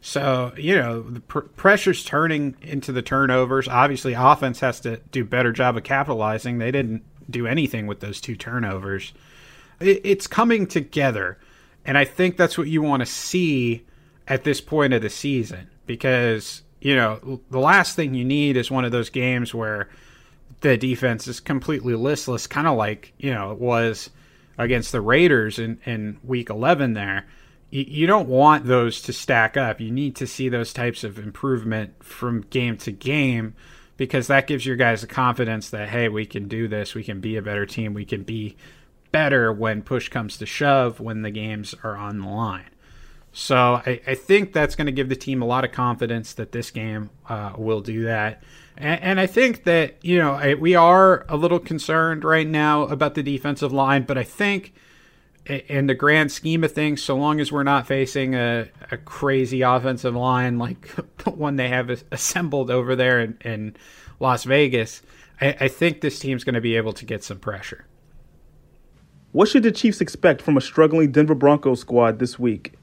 So, 0.00 0.52
you 0.56 0.76
know, 0.76 1.02
the 1.02 1.20
pr- 1.20 1.40
pressure's 1.40 2.04
turning 2.04 2.56
into 2.62 2.92
the 2.92 3.02
turnovers. 3.02 3.66
Obviously, 3.68 4.14
offense 4.14 4.60
has 4.60 4.80
to 4.80 4.98
do 5.10 5.24
better 5.24 5.52
job 5.52 5.76
of 5.76 5.84
capitalizing. 5.84 6.58
They 6.58 6.70
didn't 6.70 7.02
do 7.28 7.46
anything 7.46 7.86
with 7.86 8.00
those 8.00 8.20
two 8.20 8.36
turnovers. 8.36 9.12
It, 9.80 10.00
it's 10.04 10.26
coming 10.26 10.66
together. 10.66 11.38
And 11.84 11.98
I 11.98 12.04
think 12.04 12.36
that's 12.36 12.56
what 12.56 12.68
you 12.68 12.82
want 12.82 13.00
to 13.00 13.06
see 13.06 13.86
at 14.26 14.44
this 14.44 14.60
point 14.60 14.92
of 14.92 15.02
the 15.02 15.10
season 15.10 15.68
because, 15.86 16.62
you 16.80 16.94
know, 16.94 17.40
the 17.50 17.58
last 17.58 17.96
thing 17.96 18.14
you 18.14 18.24
need 18.24 18.56
is 18.56 18.70
one 18.70 18.84
of 18.84 18.92
those 18.92 19.10
games 19.10 19.54
where 19.54 19.88
the 20.60 20.76
defense 20.76 21.26
is 21.26 21.40
completely 21.40 21.94
listless, 21.94 22.46
kind 22.46 22.66
of 22.66 22.76
like, 22.76 23.12
you 23.18 23.32
know, 23.32 23.52
it 23.52 23.58
was 23.58 24.10
against 24.58 24.92
the 24.92 25.00
Raiders 25.00 25.58
in, 25.58 25.80
in 25.86 26.18
week 26.22 26.50
11 26.50 26.94
there 26.94 27.26
you 27.70 28.06
don't 28.06 28.28
want 28.28 28.64
those 28.64 29.02
to 29.02 29.12
stack 29.12 29.56
up. 29.56 29.80
You 29.80 29.90
need 29.90 30.16
to 30.16 30.26
see 30.26 30.48
those 30.48 30.72
types 30.72 31.04
of 31.04 31.18
improvement 31.18 32.02
from 32.02 32.42
game 32.42 32.78
to 32.78 32.92
game 32.92 33.54
because 33.98 34.28
that 34.28 34.46
gives 34.46 34.64
your 34.64 34.76
guys 34.76 35.02
the 35.02 35.06
confidence 35.06 35.68
that 35.70 35.90
hey, 35.90 36.08
we 36.08 36.24
can 36.24 36.48
do 36.48 36.68
this. 36.68 36.94
We 36.94 37.04
can 37.04 37.20
be 37.20 37.36
a 37.36 37.42
better 37.42 37.66
team. 37.66 37.92
We 37.92 38.06
can 38.06 38.22
be 38.22 38.56
better 39.12 39.52
when 39.52 39.82
push 39.82 40.08
comes 40.08 40.38
to 40.38 40.46
shove 40.46 41.00
when 41.00 41.22
the 41.22 41.30
games 41.30 41.74
are 41.82 41.96
on 41.96 42.20
the 42.20 42.28
line. 42.28 42.70
So 43.32 43.56
I, 43.56 44.00
I 44.06 44.14
think 44.14 44.52
that's 44.52 44.74
going 44.74 44.86
to 44.86 44.92
give 44.92 45.08
the 45.08 45.16
team 45.16 45.42
a 45.42 45.46
lot 45.46 45.64
of 45.64 45.72
confidence 45.72 46.32
that 46.34 46.52
this 46.52 46.70
game 46.70 47.10
uh, 47.28 47.52
will 47.56 47.80
do 47.80 48.04
that. 48.04 48.42
And, 48.76 49.02
and, 49.02 49.20
I 49.20 49.26
think 49.26 49.64
that 49.64 49.96
you 50.02 50.18
know 50.18 50.32
I, 50.32 50.54
we 50.54 50.74
are 50.74 51.26
a 51.28 51.36
little 51.36 51.58
concerned 51.58 52.24
right 52.24 52.46
now 52.46 52.82
about 52.82 53.14
the 53.14 53.22
defensive 53.22 53.72
line, 53.72 54.04
but 54.04 54.16
I 54.16 54.22
think 54.22 54.72
in 55.48 55.86
the 55.86 55.94
grand 55.94 56.30
scheme 56.30 56.62
of 56.62 56.72
things, 56.72 57.02
so 57.02 57.16
long 57.16 57.40
as 57.40 57.50
we're 57.50 57.62
not 57.62 57.86
facing 57.86 58.34
a, 58.34 58.68
a 58.90 58.98
crazy 58.98 59.62
offensive 59.62 60.14
line 60.14 60.58
like 60.58 60.94
the 61.24 61.30
one 61.30 61.56
they 61.56 61.68
have 61.68 62.04
assembled 62.12 62.70
over 62.70 62.94
there 62.94 63.20
in, 63.20 63.38
in 63.40 63.76
Las 64.20 64.44
Vegas, 64.44 65.02
I, 65.40 65.56
I 65.60 65.68
think 65.68 66.00
this 66.00 66.18
team's 66.18 66.44
going 66.44 66.54
to 66.54 66.60
be 66.60 66.76
able 66.76 66.92
to 66.92 67.04
get 67.04 67.24
some 67.24 67.38
pressure. 67.38 67.86
What 69.32 69.48
should 69.48 69.62
the 69.62 69.72
Chiefs 69.72 70.00
expect 70.00 70.42
from 70.42 70.56
a 70.56 70.60
struggling 70.60 71.12
Denver 71.12 71.34
Broncos 71.34 71.80
squad 71.80 72.18
this 72.18 72.38
week? 72.38 72.74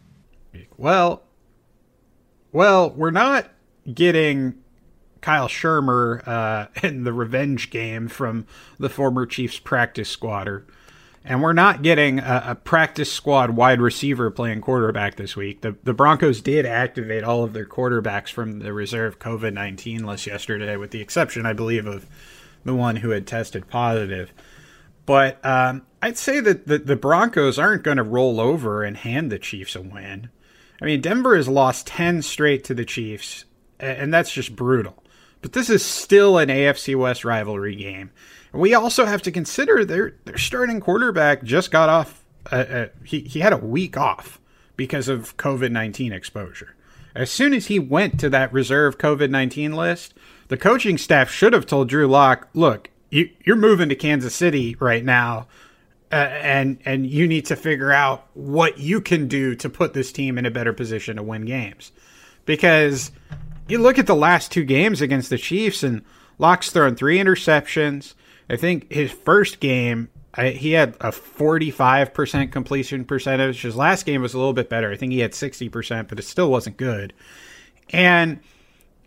Well, 0.78 1.24
well, 2.52 2.92
we're 2.92 3.12
not 3.12 3.50
getting 3.92 4.56
Kyle 5.22 5.48
Shurmur 5.48 6.26
uh, 6.28 6.68
in 6.84 7.04
the 7.04 7.14
revenge 7.14 7.70
game 7.70 8.08
from 8.08 8.46
the 8.78 8.90
former 8.90 9.26
Chiefs 9.26 9.60
practice 9.60 10.10
squatter. 10.10 10.66
And 11.28 11.42
we're 11.42 11.54
not 11.54 11.82
getting 11.82 12.20
a, 12.20 12.44
a, 12.50 12.56
practice 12.56 13.12
squad 13.12 13.50
wide 13.50 13.82
receiver 13.82 14.30
playing 14.30 14.62
quarterback 14.62 15.16
this 15.16 15.36
week. 15.36 15.62
The, 15.62 15.76
the 15.84 15.94
Broncos 15.94 16.40
did 16.40 16.68
activate 16.68 17.24
all 17.24 17.44
of 17.44 17.54
their 17.54 17.66
quarterbacks 17.66 18.30
from 18.30 18.60
the 18.60 18.72
reserve 18.72 19.18
COVID 19.18 19.54
19 19.54 20.06
list 20.06 20.28
yesterday, 20.28 20.78
with 20.78 20.92
the 20.92 21.02
exception, 21.02 21.48
I 21.48 21.54
believe, 21.54 21.88
of 21.88 22.06
the 22.64 22.76
one 22.76 22.98
who 22.98 23.10
had 23.10 23.26
tested 23.26 23.68
positive. 23.68 24.32
But 25.08 25.44
um, 25.44 25.88
I'd 26.00 26.18
say 26.18 26.40
that 26.42 26.68
the, 26.68 26.78
the 26.78 26.96
Broncos 26.96 27.58
aren't 27.58 27.84
going 27.84 27.98
to 27.98 28.04
roll 28.04 28.40
over 28.40 28.84
and 28.84 28.96
hand 28.96 29.32
the 29.32 29.40
Chiefs 29.40 29.76
a 29.76 29.82
win. 29.82 30.30
I 30.80 30.86
mean, 30.86 31.02
Denver 31.02 31.36
has 31.36 31.48
lost 31.48 31.88
10 31.88 32.22
straight 32.22 32.64
to 32.66 32.76
the 32.76 32.86
Chiefs, 32.86 33.46
and 33.80 34.14
that's 34.14 34.32
just 34.32 34.56
brutal. 34.56 35.04
But 35.42 35.54
this 35.54 35.70
is 35.70 35.84
still 35.84 36.38
an 36.38 36.50
AFC 36.50 36.96
West 36.96 37.24
rivalry 37.24 37.76
game. 37.76 38.12
We 38.56 38.74
also 38.74 39.06
have 39.06 39.22
to 39.24 39.32
consider 39.32 39.84
their 39.84 40.14
their 40.26 40.38
starting 40.38 40.80
quarterback 40.80 41.44
just 41.44 41.72
got 41.72 41.90
off. 41.90 42.24
Uh, 42.52 42.56
uh, 42.56 42.88
he 43.04 43.20
he 43.22 43.40
had 43.40 43.54
a 43.54 43.58
week 43.58 43.98
off 43.98 44.40
because 44.76 45.08
of 45.08 45.36
COVID 45.38 45.72
nineteen 45.72 46.14
exposure. 46.14 46.76
As 47.14 47.30
soon 47.30 47.54
as 47.54 47.68
he 47.68 47.80
went 47.80 48.20
to 48.20 48.30
that 48.30 48.54
reserve 48.54 48.98
COVID 48.98 49.30
nineteen 49.30 49.74
list, 49.74 50.14
the 50.48 50.58
coaching 50.58 50.98
staff 50.98 51.30
should 51.30 51.54
have 51.54 51.66
told 51.66 51.90
Drew 51.90 52.08
Lock, 52.08 52.48
"Look, 52.54 52.90
you, 53.10 53.30
you're 53.46 53.56
moving 53.56 53.90
to 53.90 53.96
Kansas 53.96 54.36
City 54.36 54.76
right 54.80 55.04
now." 55.04 55.48
Uh, 56.12 56.16
and 56.16 56.78
and 56.86 57.08
you 57.08 57.28
need 57.28 57.46
to 57.48 57.56
figure 57.56 57.92
out 57.92 58.28
what 58.36 58.78
you 58.78 59.02
can 59.02 59.28
do 59.28 59.56
to 59.56 59.70
put 59.70 59.94
this 59.94 60.12
team 60.12 60.38
in 60.38 60.46
a 60.46 60.52
better 60.52 60.72
position 60.72 61.18
to 61.18 61.24
win 61.24 61.46
games, 61.46 61.92
because 62.46 63.12
you 63.68 63.80
look 63.80 63.98
at 63.98 64.08
the 64.08 64.16
last 64.16 64.52
two 64.52 64.64
games 64.64 65.02
against 65.02 65.30
the 65.30 65.38
Chiefs 65.38 65.84
and 65.84 66.04
Lock's 66.38 66.70
thrown 66.70 66.96
three 66.96 67.18
interceptions. 67.18 68.14
I 68.50 68.56
think 68.56 68.92
his 68.92 69.12
first 69.12 69.60
game, 69.60 70.10
I, 70.34 70.50
he 70.50 70.72
had 70.72 70.96
a 71.02 71.12
45% 71.12 72.52
completion 72.52 73.06
percentage. 73.06 73.62
His 73.62 73.76
last 73.76 74.06
game 74.06 74.22
was 74.22 74.34
a 74.34 74.38
little 74.38 74.54
bit 74.54 74.70
better. 74.70 74.92
I 74.92 74.98
think 74.98 75.12
he 75.12 75.20
had 75.20 75.32
60%, 75.32 76.08
but 76.08 76.20
it 76.20 76.24
still 76.24 76.52
wasn't 76.52 76.78
good. 76.78 77.14
And, 77.90 78.40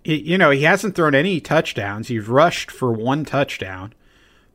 you 0.05 0.39
know, 0.39 0.51
he 0.51 0.63
hasn't 0.63 0.95
thrown 0.95 1.15
any 1.15 1.41
touchdowns. 1.41 2.09
He's 2.09 2.27
rushed 2.27 2.71
for 2.71 2.93
one 2.93 3.25
touchdown. 3.25 3.95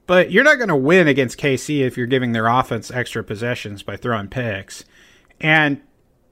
But 0.05 0.31
you're 0.31 0.43
not 0.43 0.57
going 0.57 0.69
to 0.69 0.75
win 0.75 1.07
against 1.07 1.39
KC 1.39 1.79
if 1.79 1.95
you're 1.95 2.07
giving 2.07 2.33
their 2.33 2.47
offense 2.47 2.91
extra 2.91 3.23
possessions 3.23 3.83
by 3.83 3.95
throwing 3.95 4.27
picks. 4.27 4.83
And, 5.39 5.81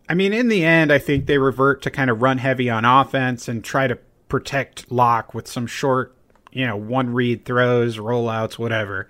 I 0.10 0.14
mean, 0.14 0.34
in 0.34 0.50
the 0.50 0.66
end, 0.66 0.92
I 0.92 1.00
think 1.00 1.26
they 1.26 1.38
revert 1.38 1.82
to 1.84 1.92
kind 1.92 2.10
of 2.10 2.22
run 2.22 2.38
heavy 2.38 2.70
on 2.70 2.84
offense 2.84 3.48
and 3.48 3.64
try 3.64 3.88
to 3.88 3.98
protect 4.28 4.92
Lock 4.92 5.34
with 5.34 5.48
some 5.48 5.68
short 5.68 6.16
you 6.52 6.66
know, 6.66 6.76
one 6.76 7.14
read 7.14 7.46
throws, 7.46 7.98
rollouts, 7.98 8.58
whatever. 8.58 9.08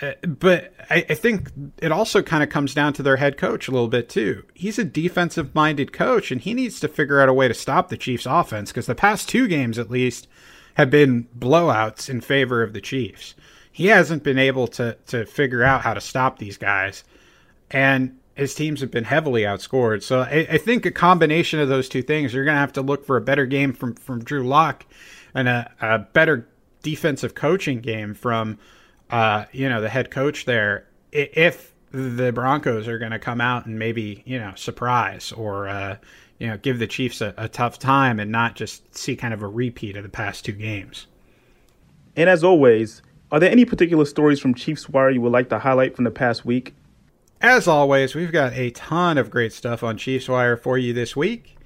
Uh, 0.00 0.12
but 0.26 0.72
I, 0.90 1.04
I, 1.10 1.14
think 1.14 1.50
it 1.82 1.90
also 1.90 2.22
kind 2.22 2.44
of 2.44 2.50
comes 2.50 2.72
down 2.72 2.92
to 2.94 3.02
their 3.02 3.16
head 3.16 3.36
coach 3.36 3.66
a 3.66 3.72
little 3.72 3.88
bit 3.88 4.08
too. 4.08 4.44
He's 4.54 4.78
a 4.78 4.84
defensive 4.84 5.54
minded 5.56 5.92
coach, 5.92 6.30
and 6.30 6.40
he 6.40 6.54
needs 6.54 6.78
to 6.80 6.88
figure 6.88 7.20
out 7.20 7.28
a 7.28 7.34
way 7.34 7.48
to 7.48 7.54
stop 7.54 7.88
the 7.88 7.96
Chiefs' 7.96 8.26
offense 8.26 8.70
because 8.70 8.86
the 8.86 8.94
past 8.94 9.28
two 9.28 9.48
games, 9.48 9.76
at 9.76 9.90
least, 9.90 10.28
have 10.74 10.88
been 10.88 11.26
blowouts 11.36 12.08
in 12.08 12.20
favor 12.20 12.62
of 12.62 12.72
the 12.72 12.80
Chiefs. 12.80 13.34
he 13.72 13.86
hasn't 13.86 14.22
been 14.22 14.38
able 14.38 14.68
to 14.68 14.96
to 15.06 15.26
figure 15.26 15.64
out 15.64 15.82
how 15.82 15.94
to 15.94 16.00
stop 16.00 16.38
these 16.38 16.56
guys, 16.56 17.02
and 17.68 18.16
his 18.36 18.54
teams 18.54 18.80
have 18.80 18.92
been 18.92 19.04
heavily 19.04 19.42
outscored. 19.42 20.04
So 20.04 20.20
I, 20.20 20.46
I 20.48 20.58
think 20.58 20.86
a 20.86 20.92
combination 20.92 21.58
of 21.58 21.68
those 21.68 21.88
two 21.88 22.02
things, 22.02 22.32
you're 22.32 22.44
going 22.44 22.54
to 22.54 22.60
have 22.60 22.74
to 22.74 22.82
look 22.82 23.04
for 23.04 23.16
a 23.16 23.20
better 23.20 23.46
game 23.46 23.72
from 23.72 23.94
from 23.96 24.22
Drew 24.22 24.46
Lock 24.46 24.86
and 25.34 25.48
a, 25.48 25.70
a 25.80 25.98
better 25.98 26.48
defensive 26.82 27.34
coaching 27.34 27.80
game 27.80 28.14
from 28.14 28.58
uh, 29.10 29.44
you 29.52 29.68
know 29.68 29.80
the 29.80 29.88
head 29.88 30.10
coach 30.10 30.44
there 30.44 30.86
if 31.12 31.74
the 31.90 32.32
Broncos 32.32 32.86
are 32.86 32.98
going 32.98 33.12
to 33.12 33.18
come 33.18 33.40
out 33.40 33.66
and 33.66 33.78
maybe 33.78 34.22
you 34.26 34.38
know 34.38 34.52
surprise 34.54 35.32
or 35.32 35.68
uh, 35.68 35.96
you 36.38 36.46
know 36.46 36.56
give 36.58 36.78
the 36.78 36.86
Chiefs 36.86 37.20
a, 37.20 37.34
a 37.36 37.48
tough 37.48 37.78
time 37.78 38.20
and 38.20 38.30
not 38.30 38.56
just 38.56 38.94
see 38.94 39.16
kind 39.16 39.34
of 39.34 39.42
a 39.42 39.48
repeat 39.48 39.96
of 39.96 40.02
the 40.02 40.08
past 40.08 40.44
two 40.44 40.52
games. 40.52 41.06
And 42.16 42.28
as 42.28 42.42
always, 42.42 43.02
are 43.30 43.38
there 43.38 43.50
any 43.50 43.64
particular 43.64 44.04
stories 44.04 44.40
from 44.40 44.54
Chiefs 44.54 44.88
Wire 44.88 45.10
you 45.10 45.20
would 45.20 45.32
like 45.32 45.50
to 45.50 45.58
highlight 45.58 45.94
from 45.94 46.04
the 46.04 46.10
past 46.10 46.44
week? 46.44 46.74
As 47.40 47.68
always, 47.68 48.14
we've 48.14 48.32
got 48.32 48.52
a 48.54 48.70
ton 48.70 49.16
of 49.16 49.30
great 49.30 49.52
stuff 49.52 49.84
on 49.84 49.96
Chiefs 49.96 50.28
Wire 50.28 50.56
for 50.56 50.76
you 50.76 50.92
this 50.92 51.14
week. 51.14 51.57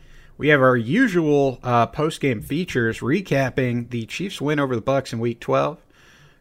We 0.43 0.49
have 0.49 0.61
our 0.61 0.77
usual 0.77 1.61
uh, 1.63 1.87
post-game 1.87 2.43
features 2.43 2.99
recapping 2.99 3.91
the 3.91 4.07
Chiefs' 4.07 4.41
win 4.41 4.59
over 4.59 4.75
the 4.75 4.83
Bucks 4.83 5.13
in 5.13 5.21
Week 5.21 5.39
12. 5.39 5.79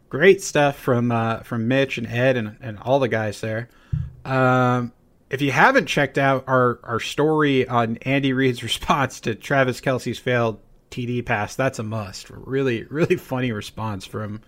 Great 0.10 0.41
stuff 0.41 0.75
from 0.75 1.12
uh, 1.12 1.41
from 1.41 1.67
Mitch 1.67 2.00
and 2.00 2.08
Ed 2.08 2.36
and, 2.36 2.58
and 2.62 2.79
all 2.79 2.98
the 2.98 3.08
guys 3.08 3.41
there. 3.41 3.70
Um, 4.25 4.91
if 5.29 5.39
you 5.39 5.51
haven't 5.51 5.86
checked 5.86 6.17
out 6.17 6.46
our, 6.48 6.79
our 6.81 7.00
story 7.00 7.67
on 7.67 7.98
Andy 7.98 8.34
Reid's 8.34 8.63
response 8.63 9.20
to 9.20 9.36
Travis 9.36 9.79
Kelce's 9.79 10.17
failed 10.17 10.60
TD 10.89 11.24
pass, 11.24 11.55
that's 11.55 11.77
a 11.77 11.84
must. 11.84 12.31
Really, 12.31 12.86
really 12.86 13.17
funny 13.17 13.51
response 13.51 14.08
from 14.08 14.41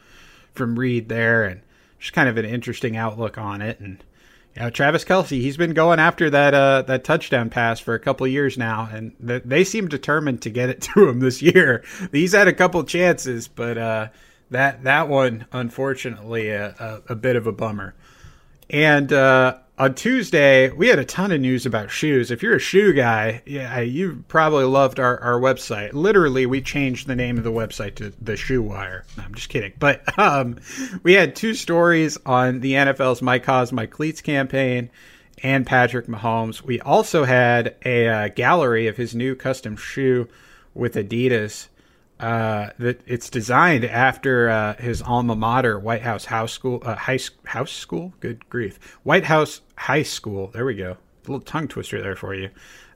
from 0.56 0.80
Reid 0.80 1.10
there, 1.10 1.44
and 1.44 1.62
just 2.00 2.14
kind 2.14 2.28
of 2.28 2.38
an 2.38 2.46
interesting 2.46 2.98
outlook 2.98 3.38
on 3.38 3.62
it. 3.62 3.80
And 3.80 4.04
you 4.56 4.62
know, 4.62 4.70
Travis 4.70 5.04
Kelce, 5.04 5.42
he's 5.42 5.58
been 5.58 5.74
going 5.74 6.00
after 6.00 6.30
that 6.30 6.54
uh, 6.54 6.84
that 6.84 7.04
touchdown 7.04 7.50
pass 7.50 7.80
for 7.80 7.96
a 7.96 8.00
couple 8.00 8.28
years 8.28 8.58
now, 8.58 8.88
and 8.92 9.14
th- 9.26 9.44
they 9.46 9.64
seem 9.64 9.88
determined 9.88 10.42
to 10.44 10.50
get 10.50 10.70
it 10.70 10.82
to 10.94 11.10
him 11.10 11.20
this 11.20 11.42
year. 11.42 11.84
He's 12.12 12.34
had 12.34 12.48
a 12.48 12.54
couple 12.54 12.84
chances, 12.84 13.48
but 13.48 13.78
uh, 13.78 14.08
that 14.52 14.84
that 14.84 15.10
one, 15.10 15.46
unfortunately, 15.52 16.50
a, 16.50 16.70
a, 17.08 17.14
a 17.14 17.16
bit 17.16 17.36
of 17.36 17.48
a 17.48 17.52
bummer. 17.52 17.96
And 18.70 19.12
uh, 19.12 19.58
on 19.78 19.96
Tuesday, 19.96 20.70
we 20.70 20.88
had 20.88 21.00
a 21.00 21.06
ton 21.06 21.32
of 21.32 21.42
news 21.42 21.66
about 21.66 21.90
shoes. 21.90 22.30
If 22.30 22.44
you're 22.44 22.56
a 22.56 22.60
shoe 22.60 22.94
guy, 22.94 23.42
yeah, 23.46 23.80
you 23.80 24.24
probably 24.28 24.66
loved 24.66 25.00
our, 25.00 25.20
our 25.20 25.40
website. 25.40 25.94
Literally, 25.94 26.46
we 26.46 26.62
changed 26.62 27.08
the 27.08 27.16
name 27.16 27.40
of 27.40 27.44
the 27.44 27.52
website 27.52 27.96
to 27.96 28.14
the 28.22 28.38
Shoe 28.38 28.62
Wire. 28.62 29.04
No, 29.18 29.24
I'm 29.24 29.34
just 29.34 29.50
kidding. 29.50 29.74
But 29.80 30.04
um, 30.20 30.60
we 31.02 31.14
had 31.14 31.36
two 31.36 31.56
stories 31.56 32.18
on 32.26 32.60
the 32.60 32.74
NFL's 32.74 33.22
My 33.24 33.40
Cause, 33.40 33.72
My 33.72 33.88
Cleats 33.88 34.22
campaign 34.22 34.92
and 35.42 35.66
Patrick 35.66 36.06
Mahomes. 36.06 36.62
We 36.62 36.80
also 36.80 37.24
had 37.24 37.76
a 37.84 38.08
uh, 38.08 38.28
gallery 38.30 38.88
of 38.88 38.98
his 38.98 39.16
new 39.16 39.36
custom 39.36 39.76
shoe 39.76 40.28
with 40.76 40.94
Adidas 40.94 41.68
uh, 42.20 42.70
that 42.80 43.02
it's 43.06 43.30
designed 43.30 43.86
after 43.86 44.50
uh, 44.50 44.76
his 44.76 45.02
alma 45.02 45.36
mater, 45.36 45.80
White 45.80 46.02
House 46.04 46.26
House 46.26 46.52
School, 46.52 46.82
uh, 46.86 46.96
high 46.96 47.20
house 47.46 47.72
school. 47.72 48.14
Good 48.20 48.48
grief, 48.50 48.80
White 49.04 49.26
House 49.26 49.62
High 49.78 50.04
School. 50.04 50.48
There 50.48 50.66
we 50.66 50.76
go. 50.76 50.92
A 50.92 51.32
little 51.32 51.42
tongue 51.42 51.68
twister 51.68 52.02
there 52.02 52.16
for 52.16 52.34
you. 52.34 52.50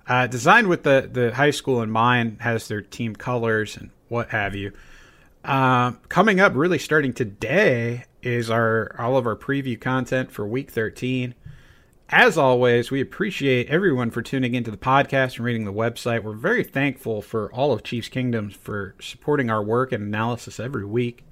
Uh, 0.07 0.27
designed 0.27 0.67
with 0.67 0.83
the 0.83 1.09
the 1.11 1.33
high 1.33 1.51
school 1.51 1.81
in 1.81 1.89
mind, 1.89 2.37
has 2.41 2.67
their 2.67 2.81
team 2.81 3.15
colors 3.15 3.75
and 3.75 3.89
what 4.07 4.29
have 4.29 4.55
you. 4.55 4.71
Uh, 5.43 5.91
coming 6.09 6.39
up, 6.39 6.53
really 6.55 6.79
starting 6.79 7.13
today, 7.13 8.05
is 8.21 8.49
our 8.49 8.95
all 8.99 9.17
of 9.17 9.25
our 9.25 9.35
preview 9.35 9.79
content 9.79 10.31
for 10.31 10.45
Week 10.47 10.71
13. 10.71 11.33
As 12.09 12.37
always, 12.37 12.89
we 12.89 13.01
appreciate 13.01 13.67
everyone 13.67 14.11
for 14.11 14.21
tuning 14.21 14.55
into 14.55 14.71
the 14.71 14.77
podcast 14.77 15.35
and 15.35 15.45
reading 15.45 15.65
the 15.65 15.73
website. 15.73 16.23
We're 16.23 16.31
very 16.31 16.63
thankful 16.63 17.21
for 17.21 17.51
all 17.51 17.73
of 17.73 17.83
Chiefs 17.83 18.07
Kingdoms 18.07 18.55
for 18.55 18.95
supporting 19.01 19.49
our 19.49 19.61
work 19.61 19.91
and 19.91 20.01
analysis 20.01 20.57
every 20.57 20.85
week. 20.85 21.25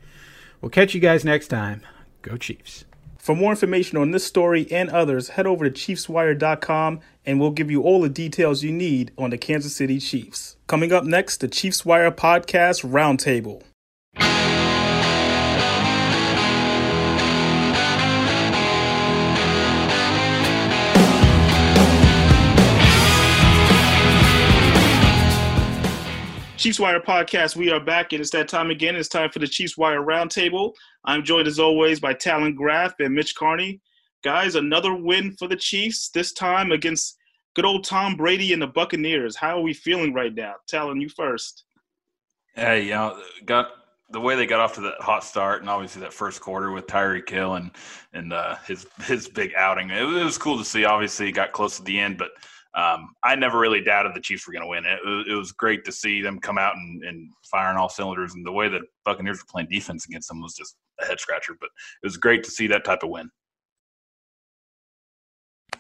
We'll 0.60 0.70
catch 0.70 0.94
you 0.94 1.00
guys 1.00 1.24
next 1.24 1.48
time. 1.48 1.84
Go 2.24 2.36
Chiefs. 2.36 2.84
For 3.18 3.34
more 3.34 3.52
information 3.52 3.98
on 3.98 4.12
this 4.12 4.26
story 4.26 4.68
and 4.70 4.90
others, 4.90 5.30
head 5.30 5.48
over 5.48 5.70
to 5.70 5.72
ChiefsWire.com 5.72 7.00
and 7.26 7.40
we'll 7.40 7.52
give 7.52 7.72
you 7.72 7.82
all 7.82 8.02
the 8.02 8.10
details 8.10 8.62
you 8.62 8.74
need 8.74 9.12
on 9.18 9.30
the 9.30 9.38
Kansas 9.38 9.74
City 9.74 9.98
Chiefs. 9.98 10.58
Coming 10.68 10.92
up 10.92 11.06
next, 11.06 11.38
the 11.38 11.48
Chiefs 11.48 11.86
Wire 11.86 12.12
Podcast 12.12 12.84
Roundtable. 12.84 13.64
Chiefs 26.66 26.80
Wire 26.80 27.00
podcast. 27.00 27.56
We 27.56 27.70
are 27.70 27.80
back, 27.80 28.12
and 28.12 28.20
it's 28.20 28.32
that 28.32 28.48
time 28.48 28.72
again. 28.72 28.96
It's 28.96 29.08
time 29.08 29.30
for 29.30 29.38
the 29.38 29.46
Chiefs 29.46 29.78
Wire 29.78 30.02
Roundtable. 30.02 30.74
I'm 31.04 31.24
joined 31.24 31.48
as 31.48 31.60
always 31.60 32.00
by 32.00 32.14
Talon 32.14 32.56
Graff 32.56 32.96
and 32.98 33.14
Mitch 33.14 33.36
Carney. 33.36 33.82
Guys, 34.24 34.56
another 34.56 34.96
win 34.96 35.32
for 35.34 35.48
the 35.48 35.56
Chiefs. 35.56 36.10
This 36.10 36.34
time 36.34 36.72
against 36.72 37.18
good 37.56 37.66
old 37.66 37.84
Tom 37.84 38.16
Brady 38.16 38.52
and 38.52 38.60
the 38.60 38.66
Buccaneers. 38.66 39.36
How 39.36 39.60
are 39.60 39.62
we 39.62 39.74
feeling 39.74 40.12
right 40.12 40.34
now? 40.34 40.56
Talon, 40.68 41.00
you 41.00 41.08
first. 41.08 41.66
Hey, 42.56 42.86
you 42.86 42.94
know, 42.94 43.22
got 43.46 43.68
the 44.10 44.20
way 44.20 44.36
they 44.36 44.48
got 44.48 44.60
off 44.60 44.74
to 44.74 44.82
that 44.82 45.00
hot 45.02 45.24
start, 45.24 45.62
and 45.62 45.70
obviously 45.70 46.02
that 46.02 46.14
first 46.14 46.42
quarter 46.42 46.72
with 46.72 46.88
Tyreek 46.88 47.30
Hill 47.30 47.54
and 47.54 47.70
and 48.14 48.34
uh, 48.34 48.56
his 48.66 48.88
his 49.04 49.28
big 49.28 49.54
outing. 49.56 49.92
It 49.92 50.02
was, 50.02 50.20
it 50.20 50.26
was 50.26 50.38
cool 50.40 50.58
to 50.58 50.66
see. 50.66 50.84
Obviously, 50.84 51.32
got 51.32 51.52
close 51.52 51.78
to 51.78 51.84
the 51.84 52.00
end, 52.00 52.18
but 52.18 52.32
um, 52.76 53.14
I 53.24 53.36
never 53.36 53.58
really 53.58 53.82
doubted 53.82 54.14
the 54.14 54.20
Chiefs 54.20 54.46
were 54.46 54.52
going 54.52 54.64
to 54.64 54.68
win. 54.68 54.86
It, 54.86 55.32
it, 55.32 55.36
was 55.36 55.54
great 55.54 55.86
to 55.86 55.94
see 55.94 56.22
them 56.22 56.40
come 56.40 56.58
out 56.58 56.76
and, 56.76 57.04
and 57.06 57.32
firing 57.50 57.78
all 57.78 57.88
cylinders, 57.88 58.34
and 58.34 58.46
the 58.46 58.52
way 58.52 58.68
that 58.68 58.82
Buccaneers 59.06 59.38
were 59.38 59.48
playing 59.50 59.70
defense 59.72 60.06
against 60.06 60.28
them 60.28 60.42
was 60.42 60.56
just 60.56 60.76
a 61.02 61.06
head 61.06 61.22
scratcher. 61.22 61.56
But 61.58 61.70
it 62.04 62.06
was 62.06 62.18
great 62.18 62.44
to 62.44 62.52
see 62.52 62.68
that 62.68 62.84
type 62.84 63.04
of 63.04 63.10
win. 63.10 63.30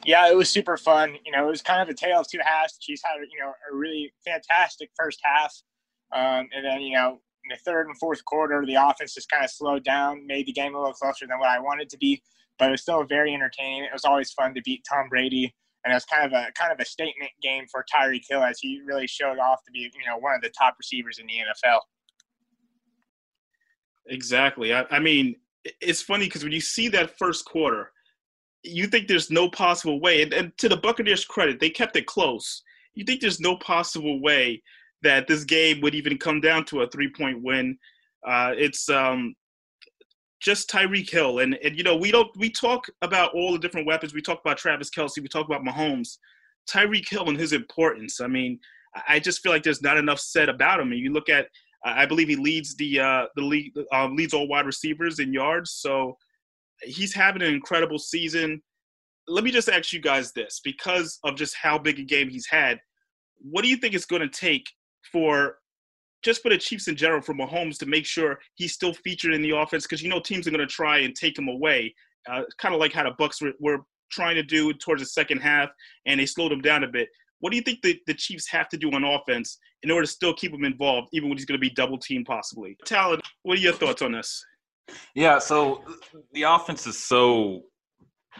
Yeah, 0.05 0.29
it 0.29 0.37
was 0.37 0.49
super 0.49 0.77
fun. 0.77 1.17
You 1.25 1.33
know, 1.33 1.45
it 1.45 1.51
was 1.51 1.61
kind 1.61 1.81
of 1.81 1.89
a 1.89 1.93
tale 1.93 2.21
of 2.21 2.29
two 2.29 2.39
halves. 2.41 2.77
Chiefs 2.77 3.01
had 3.03 3.17
you 3.29 3.41
know 3.41 3.49
a 3.49 3.75
really 3.75 4.13
fantastic 4.25 4.89
first 4.97 5.19
half, 5.21 5.53
um, 6.13 6.47
and 6.55 6.63
then 6.63 6.79
you 6.79 6.95
know 6.95 7.19
in 7.43 7.49
the 7.49 7.57
third 7.65 7.87
and 7.87 7.97
fourth 7.97 8.23
quarter, 8.23 8.63
the 8.65 8.75
offense 8.75 9.13
just 9.13 9.29
kind 9.29 9.43
of 9.43 9.51
slowed 9.51 9.83
down, 9.83 10.25
made 10.25 10.45
the 10.45 10.53
game 10.53 10.75
a 10.75 10.77
little 10.77 10.93
closer 10.93 11.27
than 11.27 11.39
what 11.39 11.49
I 11.49 11.59
wanted 11.59 11.89
to 11.89 11.97
be. 11.97 12.23
But 12.57 12.69
it 12.69 12.71
was 12.71 12.83
still 12.83 13.03
very 13.03 13.33
entertaining. 13.33 13.83
It 13.83 13.91
was 13.91 14.05
always 14.05 14.31
fun 14.31 14.53
to 14.53 14.61
beat 14.61 14.85
Tom 14.89 15.09
Brady 15.09 15.53
and 15.85 15.91
it 15.91 15.95
was 15.95 16.05
kind 16.05 16.25
of 16.25 16.33
a 16.33 16.51
kind 16.53 16.73
of 16.73 16.79
a 16.79 16.85
statement 16.85 17.31
game 17.41 17.65
for 17.71 17.85
Tyreek 17.93 18.23
Hill 18.27 18.43
as 18.43 18.59
he 18.59 18.81
really 18.83 19.07
showed 19.07 19.37
off 19.37 19.63
to 19.65 19.71
be 19.71 19.79
you 19.79 20.05
know 20.07 20.17
one 20.17 20.35
of 20.35 20.41
the 20.41 20.49
top 20.49 20.75
receivers 20.79 21.19
in 21.19 21.27
the 21.27 21.33
NFL. 21.33 21.79
Exactly. 24.07 24.73
I, 24.73 24.85
I 24.91 24.99
mean, 24.99 25.35
it's 25.81 26.01
funny 26.01 26.25
because 26.25 26.43
when 26.43 26.53
you 26.53 26.61
see 26.61 26.89
that 26.89 27.17
first 27.17 27.45
quarter, 27.45 27.91
you 28.63 28.87
think 28.87 29.07
there's 29.07 29.31
no 29.31 29.49
possible 29.49 29.99
way, 29.99 30.21
and, 30.21 30.33
and 30.33 30.57
to 30.57 30.69
the 30.69 30.77
Buccaneers' 30.77 31.25
credit, 31.25 31.59
they 31.59 31.69
kept 31.69 31.95
it 31.95 32.07
close. 32.07 32.63
You 32.93 33.03
think 33.03 33.21
there's 33.21 33.39
no 33.39 33.57
possible 33.57 34.21
way 34.21 34.61
that 35.01 35.27
this 35.27 35.43
game 35.43 35.81
would 35.81 35.95
even 35.95 36.17
come 36.17 36.41
down 36.41 36.65
to 36.65 36.81
a 36.81 36.89
three-point 36.89 37.43
win. 37.43 37.77
Uh, 38.27 38.53
it's 38.55 38.89
um, 38.89 39.35
just 40.41 40.69
Tyreek 40.69 41.09
Hill. 41.09 41.39
And, 41.39 41.57
and, 41.63 41.77
you 41.77 41.83
know, 41.83 41.95
we 41.95 42.11
don't, 42.11 42.29
we 42.37 42.49
talk 42.49 42.87
about 43.01 43.33
all 43.33 43.53
the 43.53 43.59
different 43.59 43.87
weapons. 43.87 44.13
We 44.13 44.21
talk 44.21 44.39
about 44.41 44.57
Travis 44.57 44.89
Kelce, 44.89 45.21
We 45.21 45.27
talk 45.27 45.47
about 45.47 45.63
Mahomes. 45.63 46.17
Tyreek 46.69 47.07
Hill 47.07 47.29
and 47.29 47.39
his 47.39 47.53
importance. 47.53 48.21
I 48.21 48.27
mean, 48.27 48.59
I 49.07 49.19
just 49.19 49.41
feel 49.41 49.51
like 49.51 49.63
there's 49.63 49.81
not 49.81 49.97
enough 49.97 50.19
said 50.19 50.49
about 50.49 50.79
him. 50.79 50.91
And 50.91 50.99
you 50.99 51.11
look 51.11 51.29
at, 51.29 51.47
I 51.83 52.05
believe 52.05 52.27
he 52.27 52.35
leads 52.35 52.75
the, 52.75 52.99
uh, 52.99 53.25
the 53.35 53.43
league, 53.43 53.73
um, 53.91 54.15
leads 54.15 54.33
all 54.33 54.47
wide 54.47 54.65
receivers 54.65 55.19
in 55.19 55.33
yards. 55.33 55.71
So 55.71 56.17
he's 56.81 57.13
having 57.13 57.41
an 57.41 57.53
incredible 57.53 57.99
season. 57.99 58.61
Let 59.27 59.43
me 59.43 59.51
just 59.51 59.69
ask 59.69 59.93
you 59.93 60.01
guys 60.01 60.31
this 60.31 60.61
because 60.63 61.19
of 61.23 61.35
just 61.35 61.55
how 61.55 61.77
big 61.77 61.99
a 61.99 62.03
game 62.03 62.29
he's 62.29 62.47
had. 62.47 62.79
What 63.37 63.61
do 63.61 63.69
you 63.69 63.77
think 63.77 63.93
it's 63.93 64.05
going 64.05 64.21
to 64.21 64.29
take 64.29 64.65
for 65.11 65.57
just 66.25 66.41
for 66.41 66.49
the 66.49 66.57
Chiefs 66.57 66.87
in 66.87 66.95
general, 66.95 67.21
for 67.21 67.35
Mahomes 67.35 67.77
to 67.77 67.85
make 67.85 68.05
sure 68.05 68.39
he's 68.55 68.73
still 68.73 68.93
featured 68.93 69.33
in 69.33 69.43
the 69.43 69.51
offense 69.51 69.83
because 69.83 70.01
you 70.01 70.09
know 70.09 70.19
teams 70.19 70.47
are 70.47 70.51
going 70.51 70.59
to 70.59 70.65
try 70.65 70.97
and 70.97 71.15
take 71.15 71.37
him 71.37 71.47
away, 71.47 71.93
uh, 72.29 72.41
kind 72.57 72.73
of 72.73 72.81
like 72.81 72.91
how 72.91 73.03
the 73.03 73.11
Bucks 73.17 73.41
were, 73.41 73.53
were, 73.59 73.85
trying 74.11 74.35
to 74.35 74.43
do 74.43 74.71
towards 74.71 75.01
the 75.01 75.05
second 75.05 75.39
half, 75.39 75.69
and 76.05 76.19
they 76.19 76.25
slowed 76.25 76.51
him 76.51 76.61
down 76.61 76.83
a 76.83 76.87
bit. 76.87 77.09
What 77.39 77.49
do 77.49 77.57
you 77.57 77.63
think 77.63 77.81
the, 77.81 77.99
the 78.07 78.13
Chiefs 78.13 78.47
have 78.49 78.69
to 78.69 78.77
do 78.77 78.91
on 78.91 79.03
offense 79.03 79.57
in 79.83 79.91
order 79.91 80.05
to 80.05 80.11
still 80.11 80.33
keep 80.33 80.53
him 80.53 80.63
involved, 80.63 81.09
even 81.11 81.27
when 81.27 81.37
he's 81.37 81.45
going 81.45 81.59
to 81.59 81.61
be 81.61 81.71
double 81.71 81.97
teamed 81.97 82.25
possibly? 82.25 82.77
Talon, 82.85 83.19
what 83.43 83.57
are 83.57 83.61
your 83.61 83.73
thoughts 83.73 84.01
on 84.01 84.11
this? 84.11 84.43
Yeah, 85.15 85.39
so 85.39 85.83
the 86.33 86.43
offense 86.43 86.85
is 86.87 87.03
so 87.03 87.63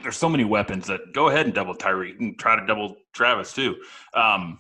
there's 0.03 0.17
so 0.17 0.29
many 0.29 0.43
weapons 0.43 0.87
that 0.87 1.13
go 1.13 1.29
ahead 1.29 1.45
and 1.45 1.55
double 1.55 1.75
Tyreek 1.75 2.19
and 2.19 2.37
try 2.37 2.59
to 2.59 2.65
double 2.65 2.95
Travis 3.13 3.53
too. 3.53 3.75
Um, 4.13 4.59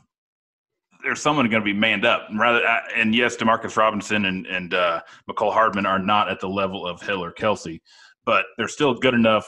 there's 1.05 1.21
someone 1.21 1.47
going 1.49 1.61
to 1.61 1.65
be 1.65 1.77
manned 1.77 2.03
up. 2.03 2.29
And 2.29 2.39
rather, 2.39 2.65
uh, 2.65 2.79
and 2.95 3.13
yes, 3.13 3.37
Demarcus 3.37 3.77
Robinson 3.77 4.25
and 4.25 4.45
and 4.47 4.73
uh, 4.73 5.01
Mecole 5.29 5.53
Hardman 5.53 5.85
are 5.85 5.99
not 5.99 6.29
at 6.29 6.39
the 6.39 6.49
level 6.49 6.85
of 6.85 7.01
Hill 7.01 7.23
or 7.23 7.31
Kelce, 7.31 7.79
but 8.25 8.45
they're 8.57 8.67
still 8.67 8.95
good 8.95 9.13
enough, 9.13 9.45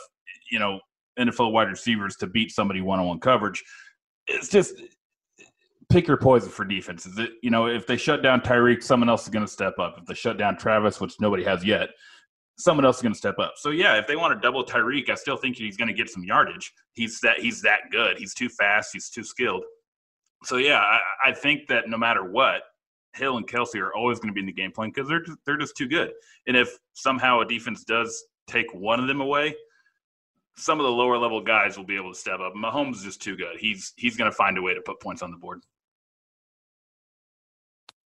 you 0.52 0.60
know, 0.60 0.80
NFL 1.20 1.52
wide 1.52 1.70
receivers 1.70 2.16
to 2.18 2.28
beat 2.28 2.52
somebody 2.52 2.82
one 2.82 3.00
on 3.00 3.08
one 3.08 3.20
coverage. 3.20 3.64
It's 4.28 4.50
just 4.50 4.82
pick 5.90 6.08
your 6.08 6.18
poison 6.18 6.50
for 6.50 6.64
defenses. 6.64 7.20
You 7.42 7.50
know, 7.50 7.68
if 7.68 7.88
they 7.88 7.98
shut 7.98 8.22
down 8.22 8.42
Tyreek, 8.42 8.84
someone 8.84 9.10
else 9.10 9.24
is 9.24 9.30
going 9.30 9.46
to 9.46 9.52
step 9.52 9.80
up. 9.80 9.98
If 9.98 10.06
they 10.06 10.14
shut 10.14 10.38
down 10.38 10.58
Travis, 10.58 11.02
which 11.02 11.16
nobody 11.20 11.44
has 11.44 11.66
yet, 11.66 11.90
someone 12.60 12.86
else 12.86 12.98
is 12.98 13.02
going 13.02 13.14
to 13.14 13.18
step 13.18 13.40
up. 13.40 13.54
So 13.56 13.72
yeah, 13.72 13.98
if 13.98 14.06
they 14.06 14.16
want 14.16 14.34
to 14.34 14.40
double 14.40 14.64
Tyreek, 14.64 15.10
I 15.10 15.16
still 15.16 15.38
think 15.38 15.56
he's 15.56 15.78
going 15.78 15.88
to 15.88 15.94
get 15.94 16.10
some 16.10 16.24
yardage. 16.24 16.72
He's 16.94 17.20
that 17.22 17.40
he's 17.40 17.62
that 17.64 17.80
good. 17.92 18.20
He's 18.20 18.36
too 18.36 18.50
fast. 18.50 18.92
He's 18.94 19.10
too 19.10 19.24
skilled 19.24 19.64
so 20.44 20.58
yeah, 20.58 20.80
I, 20.80 21.30
I, 21.30 21.34
think 21.34 21.68
that 21.68 21.88
no 21.88 21.98
matter 21.98 22.24
what, 22.24 22.62
Hill 23.16 23.38
and 23.38 23.48
Kelce 23.48 23.80
are 23.82 23.94
always 23.94 24.20
going 24.20 24.30
to 24.30 24.34
be 24.34 24.42
in 24.42 24.46
the 24.46 24.52
game 24.52 24.72
plan 24.72 24.90
because 24.90 25.08
they're 25.08 25.24
just, 25.24 25.38
they're 25.46 25.58
just 25.58 25.76
too 25.76 25.88
good. 25.88 26.12
And 26.48 26.56
if 26.56 26.78
somehow 26.94 27.40
a 27.42 27.46
defense 27.46 27.84
does 27.84 28.26
take 28.48 28.72
one 28.74 29.00
of 29.00 29.08
them 29.08 29.22
away, 29.22 29.56
some 30.56 30.80
of 30.80 30.86
the 30.86 30.92
lower 30.92 31.18
level 31.18 31.42
guys 31.42 31.78
will 31.78 31.86
be 31.86 31.96
able 31.96 32.14
to 32.14 32.20
step 32.20 32.40
up. 32.40 32.54
Mahomes 32.56 32.96
is 32.96 33.04
just 33.04 33.22
too 33.22 33.36
good. 33.36 33.58
He's 33.60 33.94
he's 33.96 34.18
going 34.18 34.30
to 34.30 34.36
find 34.36 34.58
a 34.58 34.62
way 34.62 34.74
to 34.74 34.82
put 34.82 35.00
points 35.00 35.22
on 35.22 35.32
the 35.32 35.38
board. 35.38 35.62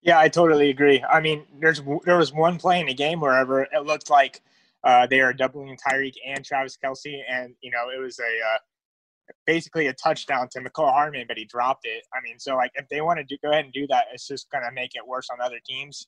Yeah, 0.02 0.20
I 0.20 0.30
totally 0.30 0.70
agree. 0.70 1.04
I 1.04 1.22
mean, 1.22 1.46
there's 1.60 1.82
there 2.06 2.18
was 2.18 2.34
one 2.34 2.58
play 2.58 2.80
in 2.80 2.88
the 2.88 2.94
game 2.94 3.20
wherever 3.20 3.64
it 3.64 3.86
looked 3.86 4.10
like 4.10 4.42
uh, 4.84 5.06
they 5.08 5.22
are 5.22 5.34
doubling 5.34 5.78
Tyreek 5.78 6.16
and 6.26 6.44
Travis 6.44 6.78
Kelce, 6.84 7.22
and 7.30 7.56
you 7.62 7.72
know 7.72 7.90
it 7.96 8.00
was 8.00 8.20
a 8.20 8.24
uh, 8.24 8.58
basically 9.46 9.88
a 9.88 9.94
touchdown 9.94 10.48
to 10.52 10.60
Mecole 10.60 10.92
Hardman, 10.92 11.26
but 11.28 11.38
he 11.38 11.46
dropped 11.46 11.86
it. 11.86 12.04
I 12.14 12.20
mean, 12.24 12.40
so 12.40 12.56
like 12.56 12.72
if 12.76 12.88
they 12.90 13.02
want 13.02 13.20
to 13.20 13.24
do, 13.24 13.38
go 13.44 13.52
ahead 13.52 13.66
and 13.66 13.74
do 13.74 13.88
that, 13.88 14.06
it's 14.14 14.28
just 14.28 14.50
going 14.52 14.64
to 14.64 14.72
make 14.72 14.92
it 14.96 15.06
worse 15.06 15.28
on 15.32 15.40
other 15.42 15.60
teams. 15.66 16.08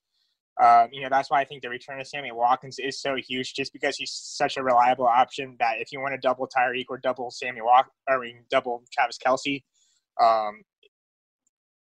Um, 0.62 0.90
you 0.92 1.02
know, 1.02 1.10
that's 1.10 1.32
why 1.32 1.42
I 1.42 1.46
think 1.46 1.64
the 1.64 1.70
return 1.70 2.00
of 2.00 2.08
Sammy 2.08 2.32
Watkins 2.32 2.78
is 2.78 3.02
so 3.02 3.16
huge, 3.16 3.54
just 3.56 3.74
because 3.74 3.98
he's 3.98 4.12
such 4.12 4.58
a 4.58 4.64
reliable 4.64 5.08
option 5.08 5.56
that 5.60 5.80
if 5.80 5.92
you 5.92 6.00
want 6.00 6.14
to 6.14 6.20
double 6.20 6.48
Tyreek 6.48 6.86
or 6.90 7.00
double 7.00 7.32
Sammy 7.32 7.62
Walk, 7.62 7.90
I 8.08 8.18
mean, 8.20 8.44
double 8.52 8.84
Travis 8.94 9.18
Kelce, 9.18 9.64
um, 10.22 10.62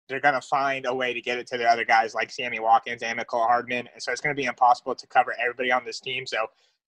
they're 0.09 0.19
going 0.19 0.33
to 0.33 0.41
find 0.41 0.85
a 0.87 0.93
way 0.93 1.13
to 1.13 1.21
get 1.21 1.37
it 1.37 1.47
to 1.47 1.57
the 1.57 1.65
other 1.65 1.85
guys 1.85 2.13
like 2.13 2.31
Sammy 2.31 2.59
Watkins 2.59 3.03
and 3.03 3.19
Mecole 3.19 3.45
Hardman. 3.45 3.87
And 3.93 4.01
so 4.01 4.11
it's 4.11 4.21
going 4.21 4.35
to 4.35 4.39
be 4.39 4.47
impossible 4.47 4.95
to 4.95 5.07
cover 5.07 5.33
everybody 5.39 5.71
on 5.71 5.85
this 5.85 5.99
team. 5.99 6.25
So 6.25 6.47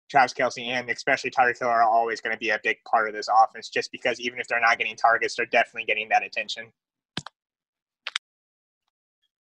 Travis 0.10 0.34
Kelce 0.34 0.68
and 0.68 0.90
especially 0.90 1.32
Tyreek 1.32 1.60
Hill 1.60 1.68
are 1.68 1.84
always 1.84 2.22
going 2.22 2.36
to 2.36 2.40
be 2.40 2.50
a 2.50 2.60
big 2.64 2.78
part 2.90 3.08
of 3.08 3.16
this 3.16 3.28
offense 3.28 3.70
just 3.70 3.92
because 3.92 4.20
even 4.20 4.40
if 4.40 4.48
they're 4.48 4.62
not 4.62 4.78
getting 4.78 4.96
targets, 4.96 5.36
they're 5.36 5.46
definitely 5.48 5.86
getting 5.86 6.08
that 6.10 6.24
attention. 6.24 6.72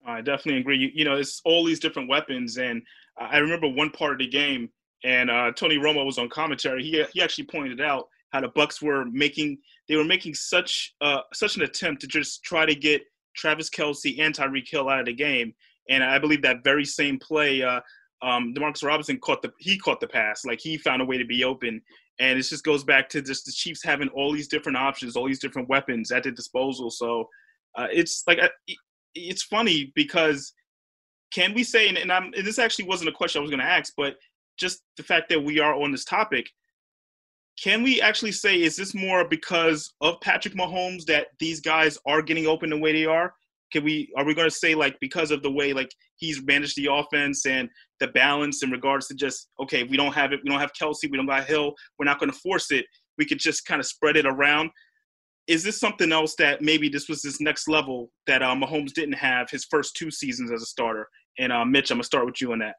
I 0.06 0.22
definitely 0.22 0.62
agree. 0.62 0.78
You, 0.78 0.92
you 0.94 1.06
know, 1.06 1.16
it's 1.16 1.42
all 1.46 1.66
these 1.66 1.80
different 1.80 2.10
weapons. 2.10 2.58
And 2.58 2.82
I 3.18 3.38
remember 3.38 3.68
one 3.68 3.90
part 3.90 4.14
of 4.14 4.20
the 4.20 4.28
game, 4.28 4.70
and 5.04 5.30
uh, 5.30 5.52
Tony 5.52 5.78
Romo 5.78 6.06
was 6.06 6.18
on 6.18 6.30
commentary. 6.30 6.84
He, 6.84 7.04
he 7.14 7.22
actually 7.22 7.46
pointed 7.46 7.82
out 7.82 8.08
how 8.32 8.42
the 8.42 8.50
Bucks 8.50 8.82
were 8.82 9.06
making 9.06 9.58
they 9.88 9.96
were 9.96 10.04
making 10.04 10.34
such 10.34 10.94
uh, 11.02 11.22
such 11.34 11.58
an 11.58 11.64
attempt 11.64 12.02
to 12.02 12.08
just 12.08 12.44
try 12.44 12.66
to 12.66 12.76
get 12.76 13.02
Travis 13.36 13.70
Kelce 13.70 14.20
and 14.20 14.36
Tyreek 14.36 14.70
Hill 14.70 14.90
out 14.90 15.00
of 15.00 15.06
the 15.06 15.14
game. 15.14 15.54
And 15.90 16.04
I 16.04 16.18
believe 16.18 16.42
that 16.42 16.64
very 16.64 16.86
same 16.86 17.20
play, 17.20 17.62
uh, 17.62 17.80
um, 18.22 18.53
Demarcus 18.53 18.84
Robinson 18.84 19.19
caught 19.19 19.41
the 19.41 19.51
he 19.60 19.77
caught 19.77 20.00
the 20.00 20.07
pass. 20.07 20.45
Like 20.45 20.60
he 20.60 20.77
found 20.77 21.01
a 21.01 21.05
way 21.05 21.17
to 21.17 21.25
be 21.25 21.43
open, 21.43 21.81
and 22.19 22.39
it 22.39 22.43
just 22.43 22.63
goes 22.63 22.84
back 22.84 23.10
to 23.10 23.22
just 23.22 23.45
the 23.45 23.51
Chiefs 23.51 23.84
having 23.84 24.10
all 24.10 24.31
these 24.31 24.48
different 24.48 24.77
options, 24.77 25.15
all 25.15 25.27
these 25.27 25.39
different 25.39 25.69
weapons 25.69 26.12
at 26.12 26.24
their 26.24 26.31
disposal. 26.31 26.89
So 26.89 27.29
uh, 27.75 27.88
it's 27.91 28.24
like 28.27 28.39
it's 29.13 29.43
funny 29.43 29.91
because 29.95 30.53
can 31.34 31.53
we 31.53 31.63
say 31.63 31.89
and, 31.89 31.98
and, 31.98 32.12
I'm, 32.12 32.31
and 32.36 32.45
this 32.45 32.60
actually 32.60 32.86
wasn't 32.86 33.10
a 33.10 33.13
question 33.13 33.39
I 33.39 33.41
was 33.41 33.51
going 33.51 33.60
to 33.60 33.65
ask, 33.65 33.93
but 33.98 34.15
just 34.57 34.84
the 34.98 35.03
fact 35.03 35.29
that 35.29 35.43
we 35.43 35.60
are 35.60 35.74
on 35.74 35.91
this 35.91 36.05
topic, 36.05 36.50
can 37.62 37.84
we 37.84 38.01
actually 38.01 38.31
say 38.31 38.62
is 38.62 38.75
this 38.75 38.93
more 38.93 39.28
because 39.28 39.93
of 40.01 40.21
Patrick 40.21 40.54
Mahomes 40.54 41.06
that 41.06 41.28
these 41.39 41.60
guys 41.60 41.97
are 42.06 42.21
getting 42.21 42.47
open 42.47 42.69
the 42.69 42.78
way 42.78 42.93
they 42.93 43.06
are? 43.06 43.34
Can 43.71 43.84
we 43.84 44.12
are 44.15 44.23
we 44.25 44.34
going 44.34 44.49
to 44.49 44.56
say 44.56 44.75
like 44.75 44.97
because 44.99 45.32
of 45.32 45.41
the 45.41 45.51
way 45.51 45.73
like 45.73 45.89
he's 46.17 46.43
managed 46.45 46.78
the 46.78 46.88
offense 46.91 47.45
and 47.45 47.67
the 47.99 48.08
balance 48.10 48.63
in 48.63 48.69
regards 48.69 49.08
to 49.08 49.15
just 49.15 49.49
okay 49.60 49.84
we 49.84 49.97
don't 49.97 50.13
have 50.13 50.32
it 50.34 50.39
we 50.43 50.49
don't 50.49 50.60
have 50.60 50.71
kelce 50.80 51.10
we 51.10 51.17
don't 51.17 51.25
got 51.25 51.45
Hill 51.45 51.73
we're 51.97 52.06
not 52.06 52.19
going 52.19 52.32
to 52.32 52.38
force 52.38 52.71
it 52.71 52.86
we 53.17 53.25
could 53.25 53.39
just 53.39 53.65
kind 53.65 53.80
of 53.80 53.86
spread 53.86 54.17
it 54.17 54.25
around. 54.25 54.69
Is 55.47 55.63
this 55.63 55.80
something 55.80 56.12
else 56.12 56.36
that 56.39 56.62
maybe 56.62 56.89
this 56.89 57.08
was 57.08 57.21
this 57.21 57.39
next 57.39 57.67
level 57.67 58.10
that 58.25 58.41
uh, 58.41 58.56
Mahomes 58.56 58.93
didn't 58.93 59.13
have 59.13 59.49
his 59.49 59.65
first 59.65 59.95
two 59.95 60.10
seasons 60.10 60.51
as 60.51 60.62
a 60.62 60.65
starter? 60.65 61.08
And 61.38 61.51
uh, 61.51 61.65
Mitch 61.65 61.91
I'm 61.91 61.97
gonna 61.97 62.04
start 62.04 62.25
with 62.25 62.41
you 62.41 62.51
on 62.51 62.60
that. 62.60 62.75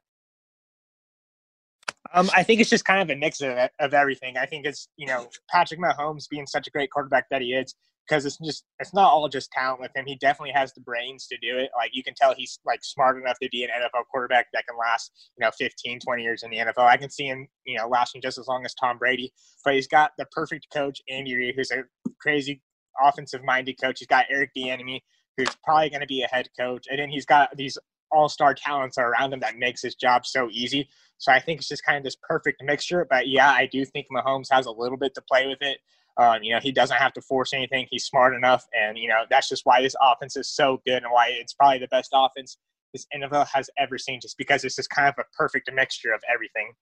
Um, 2.13 2.29
I 2.35 2.43
think 2.43 2.61
it's 2.61 2.69
just 2.69 2.85
kind 2.85 3.01
of 3.01 3.15
a 3.15 3.19
mix 3.19 3.41
of, 3.41 3.69
of 3.79 3.93
everything. 3.93 4.37
I 4.37 4.45
think 4.45 4.65
it's 4.65 4.89
you 4.97 5.07
know 5.07 5.27
Patrick 5.49 5.79
Mahomes 5.79 6.27
being 6.29 6.45
such 6.45 6.67
a 6.67 6.71
great 6.71 6.91
quarterback 6.91 7.25
that 7.31 7.41
he 7.41 7.53
is 7.53 7.75
because 8.07 8.25
it's 8.25 8.37
just 8.37 8.63
it's 8.79 8.93
not 8.93 9.11
all 9.11 9.27
just 9.27 9.51
talent 9.51 9.81
with 9.81 9.91
him. 9.95 10.05
He 10.05 10.15
definitely 10.15 10.53
has 10.53 10.73
the 10.73 10.81
brains 10.81 11.27
to 11.27 11.37
do 11.37 11.57
it. 11.57 11.69
Like 11.75 11.91
you 11.93 12.03
can 12.03 12.13
tell 12.13 12.33
he's 12.35 12.59
like 12.65 12.83
smart 12.83 13.17
enough 13.17 13.37
to 13.41 13.49
be 13.51 13.63
an 13.63 13.69
NFL 13.69 14.03
quarterback 14.11 14.47
that 14.53 14.65
can 14.67 14.77
last, 14.77 15.11
you 15.37 15.45
know, 15.45 15.51
15, 15.57 15.99
20 15.99 16.23
years 16.23 16.43
in 16.43 16.51
the 16.51 16.57
NFL. 16.57 16.87
I 16.87 16.97
can 16.97 17.09
see 17.09 17.25
him, 17.25 17.47
you 17.65 17.77
know, 17.77 17.87
lasting 17.87 18.21
just 18.21 18.37
as 18.37 18.47
long 18.47 18.65
as 18.65 18.73
Tom 18.73 18.97
Brady. 18.97 19.33
But 19.63 19.73
he's 19.73 19.87
got 19.87 20.11
the 20.17 20.25
perfect 20.31 20.67
coach, 20.73 21.01
Andy 21.09 21.35
Reid, 21.35 21.55
who's 21.55 21.71
a 21.71 21.83
crazy 22.19 22.61
offensive 23.01 23.43
minded 23.43 23.79
coach. 23.81 23.99
He's 23.99 24.07
got 24.07 24.25
Eric 24.29 24.51
Bieniemy, 24.57 25.01
who's 25.35 25.55
probably 25.63 25.89
going 25.89 26.01
to 26.01 26.07
be 26.07 26.23
a 26.23 26.27
head 26.27 26.49
coach, 26.57 26.85
and 26.89 26.99
then 26.99 27.09
he's 27.09 27.25
got 27.25 27.55
these 27.55 27.77
all 28.11 28.29
star 28.29 28.53
talents 28.53 28.97
around 28.97 29.33
him 29.33 29.39
that 29.41 29.57
makes 29.57 29.81
his 29.81 29.95
job 29.95 30.25
so 30.25 30.49
easy. 30.51 30.87
So 31.17 31.31
I 31.31 31.39
think 31.39 31.59
it's 31.59 31.67
just 31.67 31.83
kind 31.83 31.97
of 31.97 32.03
this 32.03 32.15
perfect 32.27 32.63
mixture. 32.63 33.05
But 33.09 33.27
yeah, 33.27 33.49
I 33.49 33.65
do 33.65 33.83
think 33.85 34.07
Mahomes 34.11 34.47
has 34.51 34.65
a 34.65 34.71
little 34.71 34.97
bit 34.97 35.13
to 35.15 35.21
play 35.21 35.47
with 35.47 35.61
it. 35.61 35.79
Um, 36.17 36.41
you 36.41 36.53
know, 36.53 36.59
he 36.61 36.71
doesn't 36.71 36.97
have 36.97 37.13
to 37.13 37.21
force 37.21 37.53
anything. 37.53 37.87
He's 37.89 38.05
smart 38.05 38.33
enough, 38.35 38.65
and 38.73 38.97
you 38.97 39.07
know 39.07 39.23
that's 39.29 39.49
just 39.49 39.65
why 39.65 39.81
this 39.81 39.95
offense 40.01 40.35
is 40.35 40.53
so 40.53 40.81
good 40.85 41.03
and 41.03 41.11
why 41.11 41.29
it's 41.29 41.53
probably 41.53 41.79
the 41.79 41.87
best 41.87 42.09
offense 42.13 42.57
this 42.93 43.05
NFL 43.15 43.47
has 43.53 43.69
ever 43.77 43.97
seen. 43.97 44.19
Just 44.21 44.37
because 44.37 44.63
it's 44.63 44.75
just 44.75 44.89
kind 44.89 45.07
of 45.07 45.15
a 45.19 45.23
perfect 45.37 45.69
mixture 45.73 46.13
of 46.13 46.21
everything. 46.33 46.73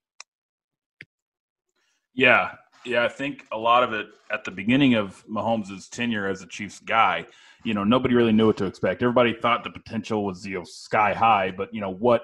Yeah, 2.14 2.52
yeah, 2.86 3.04
I 3.04 3.10
think 3.10 3.46
a 3.52 3.58
lot 3.58 3.84
of 3.84 3.92
it 3.94 4.08
at 4.32 4.44
the 4.44 4.52
beginning 4.52 4.94
of 4.94 5.26
Mahomes' 5.28 5.90
tenure 5.90 6.28
as 6.28 6.42
a 6.42 6.48
Chiefs 6.48 6.80
guy, 6.80 7.26
you 7.64 7.74
know, 7.74 7.84
nobody 7.84 8.14
really 8.14 8.32
knew 8.32 8.48
what 8.48 8.58
to 8.58 8.66
expect. 8.66 9.02
Everybody 9.02 9.34
thought 9.34 9.64
the 9.64 9.72
potential 9.72 10.24
was 10.24 10.46
you 10.46 10.60
know 10.60 10.64
sky 10.64 11.14
high, 11.14 11.52
but 11.52 11.74
you 11.74 11.82
know 11.82 11.92
what, 11.92 12.22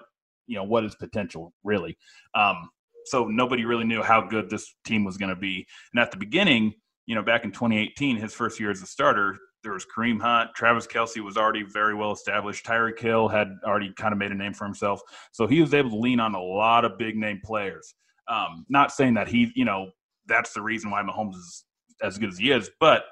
you 0.48 0.56
know 0.56 0.64
what 0.64 0.86
is 0.86 0.96
potential 0.96 1.52
really. 1.64 1.98
Um, 2.36 2.70
so 3.06 3.26
nobody 3.26 3.66
really 3.66 3.86
knew 3.86 4.04
how 4.04 4.22
good 4.22 4.50
this 4.50 4.76
team 4.86 5.04
was 5.04 5.18
going 5.18 5.30
to 5.30 5.36
be. 5.36 5.66
And 5.94 6.02
at 6.02 6.12
the 6.12 6.18
beginning, 6.18 6.76
you 7.12 7.16
know, 7.16 7.22
back 7.22 7.44
in 7.44 7.52
2018, 7.52 8.16
his 8.16 8.34
first 8.34 8.58
year 8.58 8.72
as 8.72 8.82
a 8.82 8.86
starter, 8.86 9.38
there 9.64 9.74
was 9.74 9.86
Kareem 9.86 10.22
Hunt. 10.22 10.52
Travis 10.56 10.88
Kelce 10.88 11.22
was 11.22 11.36
already 11.36 11.62
very 11.62 11.94
well 11.94 12.14
established. 12.14 12.66
Tyreek 12.66 12.98
Hill 12.98 13.28
had 13.28 13.50
already 13.66 13.92
kind 13.98 14.14
of 14.14 14.18
made 14.18 14.32
a 14.32 14.34
name 14.34 14.54
for 14.54 14.64
himself. 14.64 15.02
So 15.34 15.46
he 15.46 15.60
was 15.60 15.74
able 15.74 15.90
to 15.90 15.98
lean 15.98 16.22
on 16.22 16.36
a 16.36 16.42
lot 16.42 16.86
of 16.86 16.98
big 16.98 17.18
name 17.18 17.42
players. 17.44 17.96
Um, 18.30 18.66
not 18.70 18.94
saying 18.94 19.16
that 19.16 19.28
he, 19.28 19.52
you 19.56 19.66
know, 19.66 19.90
that's 20.26 20.54
the 20.54 20.62
reason 20.62 20.90
why 20.90 21.02
Mahomes 21.02 21.36
is 21.36 21.66
as 22.02 22.18
good 22.18 22.30
as 22.30 22.38
he 22.38 22.50
is, 22.50 22.72
but 22.80 23.04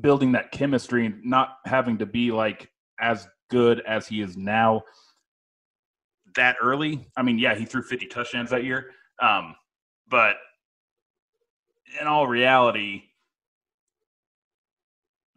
building 0.00 0.32
that 0.32 0.50
chemistry 0.50 1.04
and 1.04 1.22
not 1.22 1.58
having 1.66 1.98
to 1.98 2.06
be 2.06 2.32
like 2.32 2.70
as 2.98 3.28
good 3.50 3.82
as 3.86 4.08
he 4.08 4.22
is 4.22 4.38
now 4.38 4.80
that 6.34 6.56
early. 6.62 7.06
I 7.14 7.20
mean, 7.20 7.38
yeah, 7.38 7.54
he 7.54 7.66
threw 7.66 7.82
50 7.82 8.06
touchdowns 8.06 8.48
that 8.48 8.64
year. 8.64 8.86
Um, 9.20 9.54
but 10.08 10.36
in 12.00 12.06
all 12.06 12.26
reality, 12.26 13.04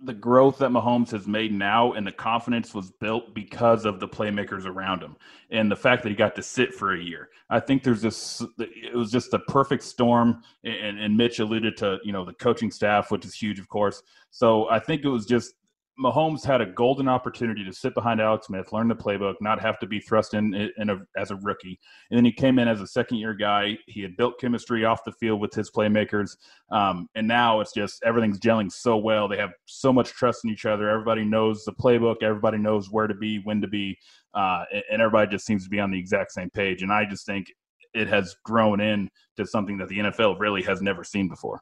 the 0.04 0.14
growth 0.14 0.58
that 0.60 0.70
Mahomes 0.72 1.12
has 1.12 1.26
made 1.26 1.54
now 1.54 1.94
and 1.94 2.06
the 2.06 2.12
confidence 2.12 2.74
was 2.74 2.92
built 2.92 3.34
because 3.34 3.86
of 3.86 4.00
the 4.00 4.08
playmakers 4.08 4.66
around 4.66 5.02
him 5.02 5.16
and 5.52 5.72
the 5.72 5.76
fact 5.76 6.04
that 6.04 6.10
he 6.10 6.16
got 6.16 6.36
to 6.36 6.44
sit 6.44 6.74
for 6.74 6.94
a 6.94 7.02
year. 7.02 7.30
I 7.50 7.60
think 7.60 7.82
there's 7.82 8.02
this, 8.02 8.44
it 8.60 8.96
was 8.96 9.12
just 9.12 9.34
a 9.34 9.40
perfect 9.40 9.84
storm. 9.84 10.42
And, 10.64 11.00
and 11.00 11.16
Mitch 11.16 11.40
alluded 11.40 11.78
to, 11.78 12.00
you 12.04 12.12
know, 12.12 12.26
the 12.26 12.34
coaching 12.34 12.72
staff, 12.72 13.10
which 13.10 13.26
is 13.26 13.34
huge, 13.34 13.58
of 13.58 13.70
course. 13.70 14.04
So 14.32 14.70
I 14.70 14.80
think 14.80 15.06
it 15.06 15.10
was 15.10 15.26
just 15.26 15.54
Mahomes 16.00 16.44
had 16.44 16.60
a 16.60 16.66
golden 16.66 17.08
opportunity 17.08 17.64
to 17.64 17.72
sit 17.72 17.94
behind 17.94 18.20
Alex 18.20 18.48
Smith, 18.48 18.74
learn 18.74 18.90
the 18.90 18.96
playbook, 18.96 19.36
not 19.40 19.62
have 19.62 19.80
to 19.80 19.88
be 19.88 20.00
thrust 20.00 20.34
in, 20.34 20.54
in 20.78 20.90
a, 20.90 20.98
as 21.16 21.32
a 21.32 21.38
rookie. 21.38 21.80
And 22.10 22.18
then 22.18 22.26
he 22.26 22.34
came 22.34 22.60
in 22.60 22.68
as 22.68 22.82
a 22.82 22.88
second 22.88 23.18
year 23.18 23.34
guy. 23.34 23.78
He 23.88 24.02
had 24.02 24.18
built 24.18 24.40
chemistry 24.40 24.84
off 24.84 25.06
the 25.06 25.14
field 25.14 25.40
with 25.40 25.54
his 25.54 25.72
playmakers. 25.72 26.36
Um, 26.70 27.08
and 27.16 27.28
now 27.28 27.62
it's 27.62 27.74
just 27.74 28.04
everything's 28.04 28.40
gelling 28.40 28.72
so 28.72 28.98
well. 28.98 29.30
They 29.30 29.38
have 29.38 29.54
so 29.66 29.94
much 29.94 30.10
trust 30.10 30.44
in 30.44 30.50
each 30.50 30.66
other. 30.66 30.90
Everybody 30.90 31.24
knows 31.24 31.64
the 31.64 31.74
playbook, 31.74 32.24
everybody 32.24 32.58
knows 32.58 32.92
where 32.92 33.08
to 33.08 33.16
be, 33.16 33.40
when 33.44 33.62
to 33.62 33.68
be. 33.68 33.98
Uh, 34.34 34.66
and 34.92 35.02
everybody 35.02 35.32
just 35.32 35.46
seems 35.46 35.64
to 35.64 35.70
be 35.70 35.80
on 35.80 35.92
the 35.92 36.00
exact 36.00 36.34
same 36.34 36.50
page. 36.50 36.82
And 36.82 36.92
I 36.92 37.06
just 37.06 37.26
think 37.26 37.54
it 37.94 38.10
has 38.10 38.36
grown 38.44 38.82
into 38.82 39.10
something 39.46 39.78
that 39.78 39.88
the 39.88 40.00
NFL 40.00 40.40
really 40.40 40.62
has 40.64 40.82
never 40.82 41.06
seen 41.06 41.30
before. 41.30 41.62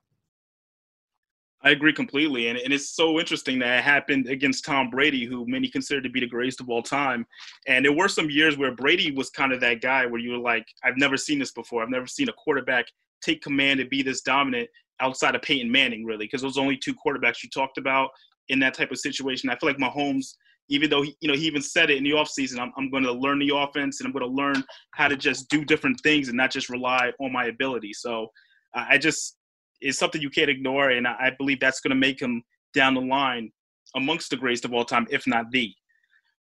I 1.66 1.70
agree 1.70 1.94
completely. 1.94 2.50
And, 2.50 2.60
and 2.60 2.74
it's 2.74 2.90
so 2.90 3.20
interesting 3.20 3.58
that 3.60 3.80
it 3.80 3.84
happened 3.84 4.28
against 4.28 4.66
Tom 4.66 4.90
Brady, 4.90 5.26
who 5.26 5.46
many 5.48 5.70
consider 5.70 6.02
to 6.02 6.10
be 6.10 6.20
the 6.20 6.28
greatest 6.28 6.60
of 6.60 6.70
all 6.70 6.84
time. 6.84 7.26
And 7.68 7.86
there 7.86 7.94
were 7.94 8.10
some 8.10 8.30
years 8.30 8.58
where 8.58 8.76
Brady 8.76 9.12
was 9.12 9.30
kind 9.30 9.54
of 9.54 9.62
that 9.62 9.82
guy 9.82 10.06
where 10.06 10.20
you 10.20 10.32
were 10.32 10.38
like, 10.38 10.66
I've 10.84 10.98
never 10.98 11.16
seen 11.16 11.40
this 11.40 11.54
before. 11.54 11.82
I've 11.82 11.90
never 11.90 12.08
seen 12.08 12.28
a 12.28 12.34
quarterback 12.34 12.86
take 13.22 13.42
command 13.42 13.80
and 13.80 13.90
be 13.90 14.02
this 14.02 14.22
dominant 14.22 14.70
outside 15.00 15.36
of 15.36 15.42
Peyton 15.42 15.72
Manning, 15.72 16.06
really, 16.06 16.26
because 16.26 16.42
those 16.42 16.58
only 16.58 16.78
two 16.78 16.94
quarterbacks 16.94 17.42
you 17.42 17.50
talked 17.50 17.78
about 17.78 18.10
in 18.50 18.60
that 18.60 18.74
type 18.74 18.92
of 18.92 19.00
situation. 19.00 19.50
I 19.50 19.56
feel 19.56 19.70
like 19.70 19.78
Mahomes, 19.78 20.36
even 20.68 20.90
though 20.90 21.02
he, 21.02 21.16
you 21.22 21.30
know, 21.30 21.36
he 21.36 21.46
even 21.46 21.62
said 21.62 21.90
it 21.90 21.98
in 21.98 22.04
the 22.04 22.12
offseason, 22.12 22.60
I'm, 22.60 22.74
I'm 22.78 22.90
going 22.90 23.04
to 23.04 23.12
learn 23.14 23.40
the 23.40 23.56
offense 23.56 24.02
and 24.02 24.08
I'm 24.08 24.14
going 24.14 24.30
to 24.30 24.36
learn 24.36 24.64
how 24.92 25.08
to 25.08 25.16
just 25.16 25.50
do 25.50 25.64
different 25.64 26.02
things 26.02 26.28
and 26.28 26.36
not 26.36 26.52
just 26.52 26.70
rely 26.70 27.14
on 27.20 27.32
my 27.32 27.46
ability. 27.46 27.94
So 27.94 28.28
uh, 28.74 28.86
I 28.90 28.98
just 28.98 29.38
is 29.84 29.98
something 29.98 30.22
you 30.22 30.30
can't 30.30 30.50
ignore, 30.50 30.90
and 30.90 31.08
I 31.08 31.32
believe 31.38 31.60
that's 31.60 31.82
going 31.82 31.92
to 31.92 31.96
make 31.96 32.22
him 32.22 32.44
down 32.74 32.96
the 32.96 33.02
line 33.02 33.52
amongst 33.96 34.30
the 34.30 34.38
greatest 34.38 34.66
of 34.66 34.74
all 34.74 34.86
time, 34.86 35.08
if 35.12 35.28
not 35.28 35.52
the. 35.52 35.74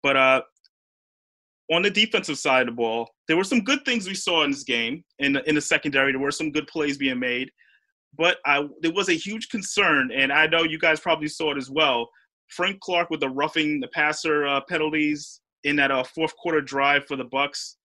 But 0.02 0.16
uh, 0.16 0.42
on 1.72 1.82
the 1.82 1.90
defensive 1.90 2.38
side 2.38 2.62
of 2.62 2.68
the 2.68 2.72
ball, 2.72 3.10
there 3.28 3.38
were 3.38 3.44
some 3.44 3.62
good 3.62 3.84
things 3.86 4.08
we 4.08 4.16
saw 4.16 4.44
in 4.44 4.52
this 4.52 4.64
game. 4.64 5.04
In 5.20 5.34
the, 5.34 5.48
in 5.48 5.56
the 5.56 5.62
secondary, 5.62 6.12
there 6.12 6.22
were 6.22 6.32
some 6.32 6.52
good 6.52 6.68
plays 6.68 6.98
being 6.98 7.20
made, 7.20 7.52
but 8.18 8.38
I, 8.46 8.68
there 8.82 8.94
was 8.94 9.10
a 9.10 9.14
huge 9.14 9.50
concern, 9.50 10.12
and 10.14 10.32
I 10.32 10.48
know 10.48 10.64
you 10.64 10.80
guys 10.80 11.00
probably 11.00 11.28
saw 11.28 11.52
it 11.52 11.58
as 11.58 11.70
well. 11.70 12.10
Frank 12.50 12.80
Clark 12.80 13.10
with 13.10 13.20
the 13.20 13.30
roughing 13.30 13.80
the 13.80 13.90
passer 13.90 14.48
uh, 14.48 14.62
penalties 14.70 15.42
in 15.64 15.76
that 15.76 15.92
uh, 15.92 16.04
fourth 16.04 16.36
quarter 16.38 16.62
drive 16.62 17.06
for 17.06 17.16
the 17.18 17.26
Bucks 17.26 17.77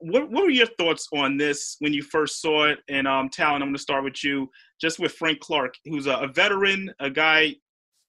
what, 0.00 0.30
what 0.30 0.44
were 0.44 0.50
your 0.50 0.66
thoughts 0.78 1.06
on 1.14 1.36
this 1.36 1.76
when 1.78 1.92
you 1.92 2.02
first 2.02 2.40
saw 2.40 2.64
it? 2.64 2.78
And 2.88 3.06
um, 3.06 3.28
Talon, 3.28 3.62
I'm 3.62 3.68
going 3.68 3.76
to 3.76 3.82
start 3.82 4.04
with 4.04 4.22
you, 4.24 4.50
just 4.80 4.98
with 4.98 5.12
Frank 5.12 5.40
Clark, 5.40 5.74
who's 5.84 6.06
a, 6.06 6.14
a 6.16 6.28
veteran, 6.28 6.92
a 7.00 7.10
guy 7.10 7.54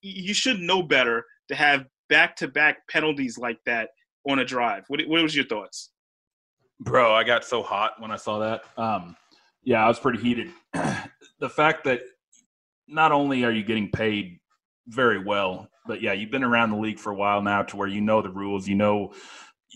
you 0.01 0.33
should 0.33 0.59
know 0.59 0.81
better 0.81 1.25
to 1.47 1.55
have 1.55 1.85
back-to-back 2.09 2.87
penalties 2.89 3.37
like 3.37 3.59
that 3.65 3.89
on 4.27 4.39
a 4.39 4.45
drive. 4.45 4.83
What, 4.87 5.01
what 5.07 5.21
was 5.21 5.35
your 5.35 5.45
thoughts? 5.45 5.91
Bro, 6.79 7.13
I 7.13 7.23
got 7.23 7.45
so 7.45 7.61
hot 7.61 7.93
when 7.99 8.11
I 8.11 8.15
saw 8.15 8.39
that. 8.39 8.63
Um, 8.77 9.15
yeah, 9.63 9.85
I 9.85 9.87
was 9.87 9.99
pretty 9.99 10.19
heated. 10.19 10.49
the 10.73 11.49
fact 11.49 11.83
that 11.83 12.01
not 12.87 13.11
only 13.11 13.43
are 13.43 13.51
you 13.51 13.63
getting 13.63 13.91
paid 13.91 14.39
very 14.87 15.23
well, 15.23 15.67
but 15.85 16.01
yeah, 16.01 16.13
you've 16.13 16.31
been 16.31 16.43
around 16.43 16.71
the 16.71 16.77
league 16.77 16.99
for 16.99 17.11
a 17.11 17.15
while 17.15 17.41
now 17.41 17.61
to 17.63 17.77
where 17.77 17.87
you 17.87 18.01
know 18.01 18.21
the 18.21 18.29
rules. 18.29 18.67
You 18.67 18.75
know 18.75 19.13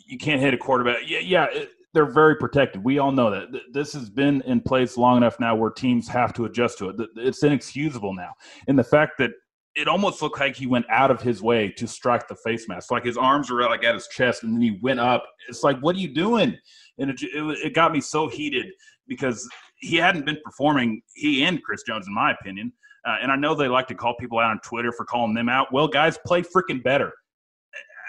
you 0.07 0.17
can't 0.17 0.41
hit 0.41 0.53
a 0.53 0.57
quarterback. 0.57 0.97
Yeah, 1.05 1.19
yeah. 1.19 1.45
It, 1.51 1.69
they're 1.95 2.05
very 2.05 2.35
protected. 2.35 2.83
We 2.83 2.99
all 2.99 3.11
know 3.11 3.31
that. 3.31 3.47
This 3.71 3.93
has 3.93 4.09
been 4.09 4.41
in 4.41 4.59
place 4.59 4.97
long 4.97 5.17
enough 5.17 5.39
now 5.39 5.55
where 5.55 5.71
teams 5.71 6.07
have 6.09 6.33
to 6.33 6.45
adjust 6.45 6.77
to 6.79 6.89
it. 6.89 6.97
It's 7.15 7.41
inexcusable 7.41 8.13
now. 8.13 8.33
And 8.67 8.77
the 8.77 8.83
fact 8.83 9.13
that 9.19 9.31
it 9.75 9.87
almost 9.87 10.21
looked 10.21 10.39
like 10.39 10.55
he 10.55 10.67
went 10.67 10.85
out 10.89 11.11
of 11.11 11.21
his 11.21 11.41
way 11.41 11.69
to 11.69 11.87
strike 11.87 12.27
the 12.27 12.35
face 12.35 12.67
mask. 12.67 12.91
Like 12.91 13.03
his 13.03 13.17
arms 13.17 13.49
were 13.49 13.61
like 13.63 13.83
at 13.83 13.95
his 13.95 14.07
chest 14.07 14.43
and 14.43 14.53
then 14.53 14.61
he 14.61 14.77
went 14.81 14.99
up. 14.99 15.25
It's 15.49 15.63
like, 15.63 15.79
what 15.79 15.95
are 15.95 15.99
you 15.99 16.13
doing? 16.13 16.57
And 16.97 17.09
it, 17.09 17.21
it, 17.21 17.57
it 17.65 17.73
got 17.73 17.91
me 17.91 18.01
so 18.01 18.27
heated 18.27 18.67
because 19.07 19.49
he 19.77 19.95
hadn't 19.95 20.25
been 20.25 20.37
performing, 20.43 21.01
he 21.13 21.43
and 21.43 21.63
Chris 21.63 21.83
Jones, 21.83 22.07
in 22.07 22.13
my 22.13 22.31
opinion. 22.31 22.71
Uh, 23.05 23.17
and 23.21 23.31
I 23.31 23.35
know 23.35 23.55
they 23.55 23.67
like 23.67 23.87
to 23.87 23.95
call 23.95 24.15
people 24.17 24.39
out 24.39 24.51
on 24.51 24.59
Twitter 24.59 24.91
for 24.91 25.05
calling 25.05 25.33
them 25.33 25.47
out. 25.49 25.71
Well, 25.71 25.87
guys, 25.87 26.17
play 26.25 26.41
freaking 26.41 26.83
better. 26.83 27.13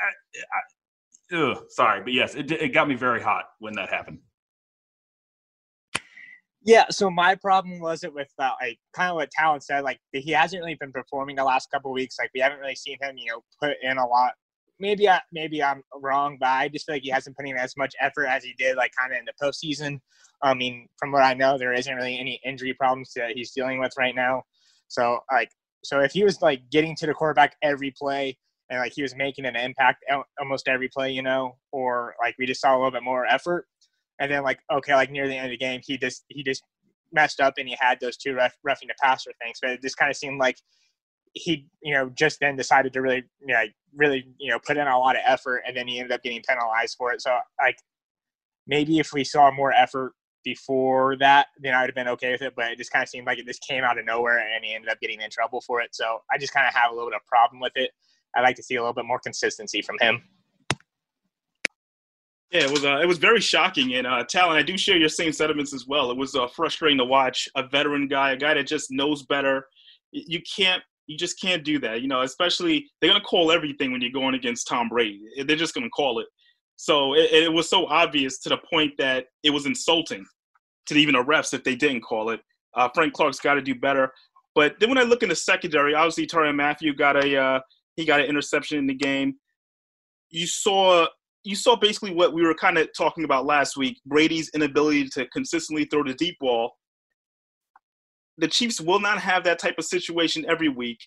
I, 0.03 0.09
I, 0.09 0.61
ugh, 1.33 1.65
sorry, 1.69 2.03
but 2.03 2.13
yes, 2.13 2.35
it, 2.35 2.51
it 2.51 2.73
got 2.73 2.89
me 2.89 2.95
very 2.95 3.23
hot 3.23 3.45
when 3.59 3.75
that 3.75 3.89
happened. 3.89 4.19
Yeah, 6.67 6.87
so 6.91 7.09
my 7.09 7.37
problem 7.37 7.79
was 7.79 8.03
it 8.03 8.13
with 8.13 8.29
uh, 8.41 8.51
like 8.61 8.79
kind 8.93 9.11
of 9.11 9.15
what 9.15 9.31
Talon 9.31 9.61
said, 9.61 9.85
like 9.85 10.01
he 10.13 10.33
hasn't 10.33 10.61
really 10.61 10.75
been 10.75 10.91
performing 10.91 11.37
the 11.37 11.45
last 11.45 11.71
couple 11.71 11.93
weeks. 11.93 12.17
Like 12.19 12.31
we 12.35 12.41
haven't 12.41 12.59
really 12.59 12.75
seen 12.75 12.99
him, 13.01 13.17
you 13.17 13.31
know, 13.31 13.41
put 13.63 13.77
in 13.83 13.99
a 13.99 14.07
lot. 14.07 14.33
Maybe 14.81 15.09
I 15.09 15.21
maybe 15.33 15.63
I'm 15.63 15.83
wrong, 16.03 16.39
but 16.41 16.49
I 16.49 16.69
just 16.69 16.85
feel 16.85 16.97
like 16.97 17.05
he 17.05 17.11
hasn't 17.11 17.37
put 17.37 17.47
in 17.47 17.57
as 17.57 17.77
much 17.77 17.95
effort 18.01 18.27
as 18.27 18.43
he 18.43 18.53
did, 18.59 18.77
like 18.77 18.91
kind 18.99 19.13
of 19.13 19.19
in 19.19 19.27
the 19.27 19.33
postseason. 19.41 20.01
I 20.43 20.55
mean, 20.55 20.89
from 20.99 21.13
what 21.13 21.23
I 21.23 21.35
know, 21.35 21.57
there 21.57 21.73
isn't 21.73 21.95
really 21.95 22.19
any 22.19 22.41
injury 22.45 22.75
problems 22.75 23.13
that 23.15 23.31
he's 23.37 23.53
dealing 23.53 23.79
with 23.79 23.93
right 23.97 24.15
now. 24.17 24.43
So 24.89 25.21
like, 25.31 25.51
so 25.85 26.01
if 26.01 26.11
he 26.11 26.25
was 26.25 26.43
like 26.43 26.69
getting 26.71 26.97
to 26.97 27.07
the 27.07 27.15
quarterback 27.15 27.55
every 27.63 27.95
play, 27.97 28.37
and 28.71 28.81
like 28.81 28.93
he 28.95 29.03
was 29.03 29.15
making 29.15 29.45
an 29.45 29.57
impact 29.57 30.05
almost 30.41 30.69
every 30.69 30.89
play, 30.89 31.11
you 31.13 31.23
know, 31.23 31.57
or 31.73 32.15
like 32.21 32.35
we 32.39 32.47
just 32.47 32.61
saw 32.61 32.75
a 32.75 32.77
little 32.77 32.91
bit 32.91 33.03
more 33.03 33.27
effort. 33.27 33.67
And 34.19 34.31
then 34.31 34.43
like 34.43 34.61
okay, 34.73 34.95
like 34.95 35.11
near 35.11 35.29
the 35.29 35.37
end 35.37 35.47
of 35.47 35.51
the 35.51 35.57
game, 35.57 35.81
he 35.85 35.99
just 35.99 36.25
he 36.29 36.43
just 36.43 36.63
messed 37.13 37.41
up 37.41 37.55
and 37.59 37.69
he 37.69 37.77
had 37.79 38.01
those 38.01 38.17
two 38.17 38.35
ref, 38.35 38.55
roughing 38.65 38.89
the 38.89 38.95
passer 39.03 39.31
things. 39.43 39.59
But 39.61 39.71
it 39.71 39.83
just 39.83 39.97
kind 39.97 40.11
of 40.11 40.17
seemed 40.17 40.41
like 40.41 40.57
he 41.35 41.67
you 41.83 41.93
know 41.93 42.11
just 42.11 42.41
then 42.41 42.57
decided 42.57 42.93
to 42.95 43.03
really 43.03 43.23
you 43.47 43.55
know 43.55 43.63
really 43.95 44.27
you 44.39 44.51
know 44.51 44.59
put 44.59 44.77
in 44.77 44.87
a 44.87 44.99
lot 44.99 45.17
of 45.17 45.23
effort, 45.27 45.63
and 45.67 45.77
then 45.77 45.87
he 45.87 45.99
ended 45.99 46.13
up 46.13 46.23
getting 46.23 46.43
penalized 46.49 46.97
for 46.99 47.13
it. 47.13 47.21
So 47.21 47.37
like 47.61 47.77
maybe 48.67 48.99
if 48.99 49.13
we 49.13 49.23
saw 49.23 49.51
more 49.51 49.73
effort 49.73 50.13
before 50.45 51.17
that, 51.19 51.49
then 51.61 51.75
I 51.75 51.81
would 51.83 51.91
have 51.91 51.95
been 51.95 52.09
okay 52.09 52.33
with 52.33 52.43
it. 52.43 52.55
But 52.57 52.73
it 52.73 52.79
just 52.79 52.91
kind 52.91 53.03
of 53.03 53.09
seemed 53.09 53.27
like 53.27 53.39
it 53.39 53.47
just 53.47 53.63
came 53.63 53.85
out 53.85 53.99
of 53.99 54.07
nowhere, 54.07 54.39
and 54.39 54.65
he 54.65 54.75
ended 54.75 54.91
up 54.91 55.01
getting 55.01 55.21
in 55.21 55.31
trouble 55.31 55.61
for 55.61 55.81
it. 55.81 55.95
So 55.95 56.21
I 56.33 56.39
just 56.39 56.55
kind 56.55 56.67
of 56.67 56.75
have 56.75 56.91
a 56.91 56.95
little 56.95 57.11
bit 57.11 57.17
of 57.17 57.27
problem 57.27 57.61
with 57.61 57.73
it. 57.77 57.91
I'd 58.35 58.43
like 58.43 58.57
to 58.57 58.63
see 58.63 58.77
a 58.77 58.81
little 58.81 58.95
bit 58.95 59.05
more 59.05 59.19
consistency 59.19 59.83
from 59.83 59.97
him. 60.01 60.23
Yeah, 62.53 62.63
it 62.63 62.71
was 62.71 62.85
uh, 62.85 62.99
it 63.03 63.07
was 63.07 63.19
very 63.19 63.41
shocking. 63.41 63.95
And 63.95 64.07
uh, 64.07 64.25
Talon, 64.25 64.57
I 64.57 64.63
do 64.63 64.79
share 64.79 64.97
your 64.97 65.09
same 65.09 65.33
sentiments 65.33 65.75
as 65.75 65.87
well. 65.87 66.11
It 66.11 66.17
was 66.17 66.35
uh, 66.35 66.47
frustrating 66.47 66.99
to 66.99 67.05
watch 67.05 67.49
a 67.57 67.67
veteran 67.67 68.09
guy, 68.09 68.33
a 68.33 68.37
guy 68.37 68.55
that 68.55 68.67
just 68.67 68.91
knows 68.91 69.25
better. 69.25 69.67
You 70.13 70.41
can't, 70.43 70.83
you 71.07 71.19
just 71.19 71.41
can't 71.41 71.65
do 71.65 71.79
that. 71.81 72.03
You 72.03 72.09
know, 72.09 72.23
especially 72.23 72.89
they're 73.01 73.11
gonna 73.11 73.25
call 73.25 73.51
everything 73.51 73.91
when 73.91 74.01
you're 74.01 74.13
going 74.13 74.35
against 74.35 74.69
Tom 74.69 74.89
Brady. 74.89 75.21
They're 75.45 75.57
just 75.57 75.75
gonna 75.75 75.91
call 75.91 76.21
it. 76.21 76.27
So 76.77 77.15
it, 77.15 77.33
it 77.33 77.53
was 77.53 77.69
so 77.69 77.87
obvious 77.87 78.39
to 78.41 78.51
the 78.51 78.59
point 78.59 78.93
that 78.99 79.27
it 79.43 79.51
was 79.51 79.67
insulting 79.67 80.25
to 80.87 80.95
even 80.95 81.15
the 81.15 81.25
refs 81.25 81.53
if 81.53 81.65
they 81.65 81.75
didn't 81.75 82.03
call 82.03 82.31
it. 82.31 82.41
Uh, 82.77 82.89
Frank 82.95 83.13
Clark's 83.15 83.41
got 83.41 83.55
to 83.55 83.63
do 83.63 83.75
better. 83.75 84.13
But 84.55 84.77
then 84.79 84.89
when 84.89 84.99
I 84.99 85.03
look 85.03 85.23
in 85.23 85.29
the 85.29 85.37
secondary, 85.37 85.95
obviously 85.95 86.27
Tyrann 86.27 86.55
Mathieu 86.55 86.95
got 86.95 87.23
a 87.23 87.37
uh, 87.37 87.61
he 87.97 88.05
got 88.05 88.21
an 88.21 88.27
interception 88.27 88.79
in 88.79 88.87
the 88.87 88.95
game. 88.95 89.35
You 90.31 90.47
saw 90.47 91.07
you 91.45 91.55
saw 91.55 91.77
basically 91.77 92.13
what 92.13 92.35
we 92.35 92.45
were 92.45 92.55
kind 92.55 92.77
of 92.77 92.89
talking 92.97 93.25
about 93.25 93.47
last 93.47 93.77
week 93.77 94.01
Brady's 94.05 94.51
inability 94.55 95.09
to 95.11 95.27
consistently 95.29 95.85
throw 95.85 96.03
the 96.03 96.15
deep 96.15 96.37
ball. 96.41 96.73
The 98.39 98.49
Chiefs 98.49 98.81
will 98.81 99.01
not 99.01 99.19
have 99.19 99.45
that 99.45 99.59
type 99.59 99.77
of 99.79 99.85
situation 99.85 100.45
every 100.49 100.69
week. 100.69 100.99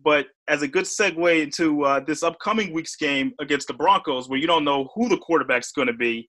But 0.00 0.26
as 0.46 0.62
a 0.62 0.68
good 0.68 0.84
segue 0.84 1.42
into 1.42 1.84
uh, 1.84 2.00
this 2.00 2.22
upcoming 2.22 2.72
week's 2.72 2.94
game 2.94 3.32
against 3.40 3.66
the 3.66 3.74
Broncos, 3.74 4.28
where 4.28 4.38
you 4.38 4.46
don't 4.46 4.64
know 4.64 4.88
who 4.94 5.08
the 5.08 5.16
quarterback's 5.16 5.72
going 5.72 5.88
to 5.88 5.94
be, 5.94 6.28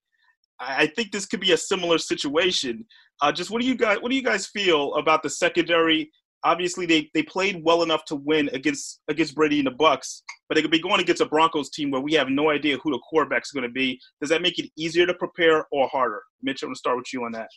I 0.60 0.88
think 0.88 1.12
this 1.12 1.26
could 1.26 1.40
be 1.40 1.52
a 1.52 1.58
similar 1.58 1.98
situation. 1.98 2.86
Uh, 3.22 3.32
just 3.32 3.52
what 3.52 3.62
do 3.62 3.68
you 3.68 3.76
guys 3.76 3.98
what 4.02 4.10
do 4.10 4.16
you 4.16 4.24
guys 4.24 4.48
feel 4.48 4.96
about 4.96 5.24
the 5.24 5.30
secondary 5.30 6.12
obviously 6.44 6.86
they, 6.86 7.10
they 7.14 7.24
played 7.24 7.64
well 7.64 7.84
enough 7.84 8.06
to 8.06 8.16
win 8.16 8.50
against 8.54 9.02
against 9.08 9.36
Brady 9.36 9.60
and 9.60 9.68
the 9.68 9.72
Bucks, 9.72 10.24
but 10.48 10.56
they 10.56 10.62
could 10.62 10.72
be 10.72 10.80
going 10.80 11.02
against 11.02 11.22
a 11.22 11.26
Broncos 11.26 11.70
team 11.70 11.92
where 11.92 12.02
we 12.02 12.14
have 12.14 12.30
no 12.30 12.50
idea 12.50 12.78
who 12.78 12.92
the 12.92 13.00
quarterback's 13.10 13.52
going 13.52 13.64
to 13.64 13.70
be. 13.72 14.00
Does 14.20 14.30
that 14.30 14.42
make 14.42 14.60
it 14.60 14.70
easier 14.78 15.06
to 15.06 15.14
prepare 15.14 15.66
or 15.72 15.88
harder? 15.88 16.22
Mitch, 16.42 16.64
I'm 16.64 16.68
going 16.68 16.76
to 16.76 16.80
start 16.80 16.98
with 16.98 17.14
you 17.14 17.24
on 17.26 17.32
that. 17.34 17.50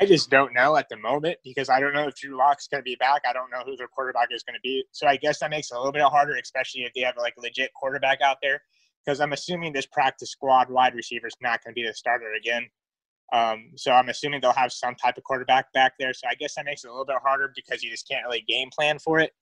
I 0.00 0.06
just 0.06 0.30
don't 0.30 0.54
know 0.54 0.76
at 0.76 0.88
the 0.88 0.96
moment 0.96 1.38
because 1.42 1.68
I 1.68 1.80
don't 1.80 1.92
know 1.92 2.06
if 2.06 2.14
Drew 2.14 2.38
Lock's 2.38 2.68
going 2.68 2.80
to 2.80 2.84
be 2.84 2.96
back. 3.00 3.22
I 3.28 3.32
don't 3.32 3.50
know 3.50 3.62
who 3.66 3.76
their 3.76 3.88
quarterback 3.88 4.28
is 4.30 4.44
going 4.44 4.54
to 4.54 4.60
be. 4.62 4.84
So 4.92 5.08
I 5.08 5.16
guess 5.16 5.40
that 5.40 5.50
makes 5.50 5.72
it 5.72 5.74
a 5.74 5.78
little 5.78 5.92
bit 5.92 6.02
harder, 6.02 6.36
especially 6.36 6.82
if 6.82 6.92
they 6.94 7.00
have 7.00 7.16
like 7.16 7.34
a 7.36 7.40
legit 7.40 7.72
quarterback 7.74 8.20
out 8.20 8.36
there. 8.40 8.62
Because 9.04 9.20
I'm 9.20 9.32
assuming 9.32 9.72
this 9.72 9.86
practice 9.86 10.30
squad 10.30 10.70
wide 10.70 10.94
receiver 10.94 11.26
is 11.26 11.36
not 11.40 11.64
going 11.64 11.74
to 11.74 11.80
be 11.80 11.86
the 11.86 11.94
starter 11.94 12.32
again. 12.38 12.68
Um, 13.32 13.72
so 13.76 13.92
I'm 13.92 14.08
assuming 14.08 14.40
they'll 14.40 14.52
have 14.52 14.72
some 14.72 14.94
type 14.94 15.18
of 15.18 15.24
quarterback 15.24 15.72
back 15.72 15.94
there. 15.98 16.14
So 16.14 16.26
I 16.30 16.34
guess 16.34 16.54
that 16.54 16.64
makes 16.64 16.84
it 16.84 16.88
a 16.88 16.90
little 16.90 17.04
bit 17.04 17.16
harder 17.22 17.52
because 17.54 17.82
you 17.82 17.90
just 17.90 18.08
can't 18.08 18.24
really 18.24 18.44
game 18.48 18.70
plan 18.70 18.98
for 18.98 19.18
it. 19.20 19.32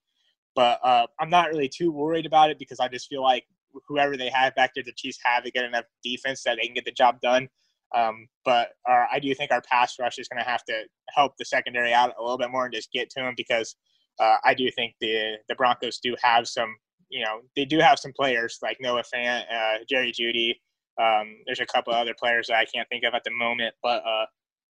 But 0.54 0.80
uh, 0.82 1.06
I'm 1.20 1.30
not 1.30 1.50
really 1.50 1.68
too 1.68 1.92
worried 1.92 2.26
about 2.26 2.50
it 2.50 2.58
because 2.58 2.80
I 2.80 2.88
just 2.88 3.08
feel 3.08 3.22
like 3.22 3.44
whoever 3.86 4.16
they 4.16 4.30
have 4.30 4.54
back 4.54 4.72
there, 4.74 4.84
the 4.84 4.92
Chiefs 4.96 5.18
have 5.24 5.44
a 5.44 5.50
good 5.50 5.64
enough 5.64 5.84
defense 6.02 6.42
that 6.44 6.56
they 6.56 6.66
can 6.66 6.74
get 6.74 6.84
the 6.84 6.92
job 6.92 7.20
done. 7.20 7.48
Um, 7.94 8.26
but 8.44 8.70
our, 8.86 9.06
I 9.12 9.20
do 9.20 9.34
think 9.34 9.52
our 9.52 9.62
pass 9.62 9.94
rush 10.00 10.18
is 10.18 10.28
going 10.28 10.42
to 10.42 10.48
have 10.48 10.64
to 10.64 10.82
help 11.14 11.32
the 11.38 11.44
secondary 11.44 11.92
out 11.92 12.14
a 12.18 12.22
little 12.22 12.38
bit 12.38 12.50
more 12.50 12.64
and 12.64 12.74
just 12.74 12.92
get 12.92 13.10
to 13.10 13.20
them 13.20 13.34
because 13.36 13.76
uh, 14.18 14.36
I 14.44 14.54
do 14.54 14.70
think 14.70 14.94
the 15.00 15.36
the 15.48 15.54
Broncos 15.54 15.98
do 15.98 16.16
have 16.22 16.48
some, 16.48 16.74
you 17.10 17.24
know, 17.24 17.40
they 17.54 17.64
do 17.64 17.78
have 17.78 17.98
some 17.98 18.12
players 18.18 18.58
like 18.62 18.78
Noah 18.80 19.04
Fant, 19.14 19.44
uh, 19.52 19.78
Jerry 19.88 20.12
Jeudy, 20.12 20.54
um, 20.98 21.36
there's 21.46 21.60
a 21.60 21.66
couple 21.66 21.92
other 21.92 22.14
players 22.18 22.48
that 22.48 22.56
I 22.56 22.64
can't 22.64 22.88
think 22.88 23.04
of 23.04 23.14
at 23.14 23.22
the 23.24 23.30
moment, 23.30 23.74
but 23.82 24.02
uh, 24.06 24.26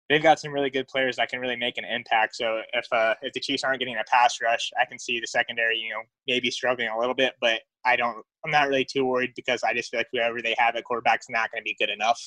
they've 0.08 0.22
got 0.22 0.38
some 0.38 0.52
really 0.52 0.70
good 0.70 0.88
players 0.88 1.16
that 1.16 1.28
can 1.28 1.40
really 1.40 1.56
make 1.56 1.78
an 1.78 1.84
impact. 1.84 2.36
So 2.36 2.60
if 2.72 2.86
uh, 2.92 3.14
if 3.22 3.32
the 3.32 3.40
Chiefs 3.40 3.64
aren't 3.64 3.78
getting 3.78 3.96
a 3.96 4.04
pass 4.10 4.38
rush, 4.42 4.70
I 4.80 4.84
can 4.84 4.98
see 4.98 5.20
the 5.20 5.26
secondary, 5.26 5.78
you 5.78 5.90
know, 5.90 6.02
maybe 6.26 6.50
struggling 6.50 6.88
a 6.88 6.98
little 6.98 7.14
bit. 7.14 7.34
But 7.40 7.60
I 7.84 7.96
don't, 7.96 8.24
I'm 8.44 8.50
not 8.50 8.68
really 8.68 8.84
too 8.84 9.04
worried 9.04 9.32
because 9.36 9.62
I 9.62 9.74
just 9.74 9.90
feel 9.90 10.00
like 10.00 10.08
whoever 10.12 10.40
they 10.40 10.54
have 10.58 10.76
at 10.76 10.84
quarterback's 10.84 11.26
not 11.28 11.50
going 11.50 11.60
to 11.60 11.64
be 11.64 11.76
good 11.78 11.90
enough. 11.90 12.20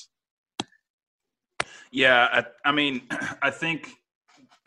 Yeah, 1.90 2.28
I, 2.32 2.44
I 2.68 2.72
mean, 2.72 3.02
I 3.42 3.50
think 3.50 3.90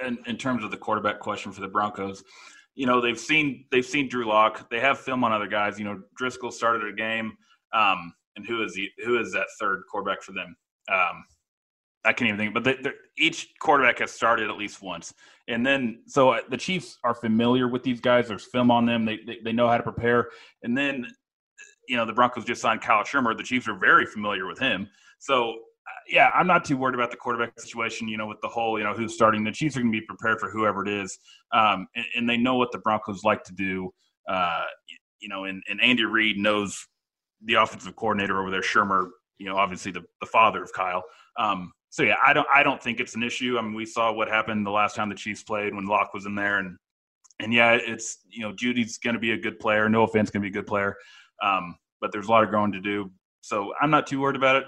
in, 0.05 0.17
in 0.25 0.37
terms 0.37 0.63
of 0.63 0.71
the 0.71 0.77
quarterback 0.77 1.19
question 1.19 1.51
for 1.51 1.61
the 1.61 1.67
Broncos, 1.67 2.23
you 2.73 2.85
know 2.85 3.01
they've 3.01 3.19
seen 3.19 3.65
they've 3.71 3.85
seen 3.85 4.07
Drew 4.07 4.25
Lock. 4.25 4.69
They 4.69 4.79
have 4.79 4.99
film 4.99 5.23
on 5.23 5.31
other 5.31 5.47
guys. 5.47 5.77
You 5.77 5.85
know 5.85 6.01
Driskel 6.19 6.53
started 6.53 6.87
a 6.87 6.93
game, 6.93 7.33
um, 7.73 8.13
and 8.35 8.45
who 8.45 8.63
is 8.63 8.75
he, 8.75 8.89
who 9.03 9.19
is 9.19 9.31
that 9.33 9.47
third 9.59 9.83
quarterback 9.89 10.21
for 10.21 10.31
them? 10.33 10.55
Um, 10.91 11.23
I 12.03 12.13
can't 12.13 12.29
even 12.29 12.37
think. 12.37 12.53
But 12.53 12.63
they, 12.63 12.77
each 13.17 13.49
quarterback 13.59 13.99
has 13.99 14.11
started 14.11 14.49
at 14.49 14.57
least 14.57 14.81
once, 14.81 15.13
and 15.47 15.65
then 15.65 16.01
so 16.07 16.31
uh, 16.31 16.41
the 16.49 16.57
Chiefs 16.57 16.97
are 17.03 17.13
familiar 17.13 17.67
with 17.67 17.83
these 17.83 18.01
guys. 18.01 18.27
There's 18.27 18.45
film 18.45 18.71
on 18.71 18.85
them. 18.85 19.05
They, 19.05 19.19
they 19.25 19.37
they 19.43 19.51
know 19.51 19.67
how 19.67 19.77
to 19.77 19.83
prepare, 19.83 20.29
and 20.63 20.75
then 20.75 21.05
you 21.87 21.97
know 21.97 22.05
the 22.05 22.13
Broncos 22.13 22.45
just 22.45 22.61
signed 22.61 22.81
Kyle 22.81 23.03
Shurmur. 23.03 23.37
The 23.37 23.43
Chiefs 23.43 23.67
are 23.67 23.77
very 23.77 24.05
familiar 24.05 24.47
with 24.47 24.57
him. 24.57 24.89
So 25.19 25.59
yeah, 26.07 26.29
I'm 26.33 26.47
not 26.47 26.65
too 26.65 26.77
worried 26.77 26.95
about 26.95 27.11
the 27.11 27.17
quarterback 27.17 27.59
situation. 27.59 28.07
You 28.07 28.17
know, 28.17 28.27
with 28.27 28.41
the 28.41 28.47
whole, 28.47 28.77
you 28.79 28.83
know, 28.83 28.93
who's 28.93 29.13
starting. 29.13 29.43
The 29.43 29.51
Chiefs 29.51 29.77
are 29.77 29.81
going 29.81 29.91
to 29.91 29.99
be 29.99 30.05
prepared 30.05 30.39
for 30.39 30.49
whoever 30.49 30.85
it 30.85 30.89
is, 30.89 31.17
um, 31.53 31.87
and, 31.95 32.05
and, 32.15 32.29
they 32.29 32.37
know 32.37 32.55
what 32.55 32.71
the 32.71 32.79
Broncos 32.79 33.23
like 33.23 33.43
to 33.43 33.53
do. 33.53 33.93
Uh, 34.27 34.63
you 35.19 35.29
know, 35.29 35.45
and, 35.45 35.61
and 35.69 35.79
Andy 35.81 36.03
Reid 36.03 36.37
knows 36.37 36.87
the 37.45 37.55
offensive 37.55 37.95
coordinator 37.95 38.39
over 38.39 38.51
there, 38.51 38.61
Shurmur. 38.61 39.09
You 39.37 39.47
know, 39.47 39.57
obviously 39.57 39.91
the 39.91 40.03
the 40.19 40.27
father 40.27 40.63
of 40.63 40.71
Kyle. 40.73 41.03
Um, 41.37 41.71
so 41.89 42.03
yeah, 42.03 42.15
I 42.25 42.33
don't 42.33 42.47
I 42.53 42.63
don't 42.63 42.81
think 42.81 42.99
it's 42.99 43.15
an 43.15 43.23
issue. 43.23 43.57
I 43.57 43.61
mean, 43.61 43.73
we 43.73 43.85
saw 43.85 44.11
what 44.11 44.27
happened 44.27 44.65
the 44.65 44.71
last 44.71 44.95
time 44.95 45.09
the 45.09 45.15
Chiefs 45.15 45.43
played 45.43 45.73
when 45.73 45.85
Lock 45.85 46.13
was 46.13 46.25
in 46.25 46.35
there, 46.35 46.59
and 46.59 46.77
and 47.39 47.53
yeah, 47.53 47.73
it's 47.73 48.19
you 48.29 48.41
know 48.43 48.53
Jeudy's 48.53 48.97
going 48.97 49.15
to 49.15 49.19
be 49.19 49.31
a 49.31 49.37
good 49.37 49.59
player. 49.59 49.89
Noah 49.89 50.07
Fant's, 50.07 50.31
going 50.31 50.41
to 50.43 50.49
be 50.49 50.57
a 50.57 50.61
good 50.61 50.67
player, 50.67 50.95
um, 51.43 51.75
but 51.99 52.11
there's 52.11 52.27
a 52.27 52.31
lot 52.31 52.43
of 52.43 52.49
growing 52.49 52.71
to 52.71 52.79
do. 52.79 53.11
So 53.41 53.73
I'm 53.81 53.89
not 53.89 54.05
too 54.05 54.21
worried 54.21 54.35
about 54.35 54.57
it 54.57 54.65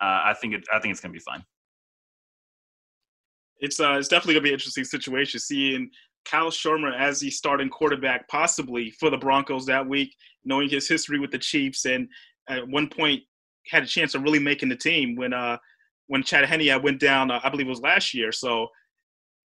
uh, 0.00 0.20
I 0.24 0.34
think 0.34 0.54
it. 0.54 0.64
I 0.72 0.78
think 0.78 0.92
it's 0.92 1.00
going 1.00 1.12
to 1.12 1.18
be 1.18 1.22
fine. 1.22 1.44
It's 3.60 3.80
uh, 3.80 3.92
it's 3.92 4.08
definitely 4.08 4.34
going 4.34 4.42
to 4.42 4.48
be 4.48 4.50
an 4.50 4.54
interesting 4.54 4.84
situation 4.84 5.40
seeing 5.40 5.90
Kyle 6.24 6.50
Shurmur 6.50 6.98
as 6.98 7.20
the 7.20 7.30
starting 7.30 7.68
quarterback, 7.68 8.28
possibly 8.28 8.90
for 8.90 9.10
the 9.10 9.16
Broncos 9.16 9.66
that 9.66 9.86
week, 9.86 10.14
knowing 10.44 10.68
his 10.68 10.88
history 10.88 11.18
with 11.18 11.30
the 11.30 11.38
Chiefs, 11.38 11.84
and 11.84 12.08
at 12.48 12.66
one 12.68 12.88
point 12.88 13.22
had 13.68 13.82
a 13.82 13.86
chance 13.86 14.14
of 14.14 14.22
really 14.22 14.38
making 14.38 14.68
the 14.68 14.76
team 14.76 15.16
when 15.16 15.32
uh 15.32 15.56
when 16.06 16.22
Chad 16.22 16.44
Henne 16.44 16.82
went 16.82 17.00
down. 17.00 17.30
Uh, 17.30 17.40
I 17.42 17.48
believe 17.48 17.66
it 17.66 17.70
was 17.70 17.80
last 17.80 18.12
year. 18.14 18.32
So 18.32 18.68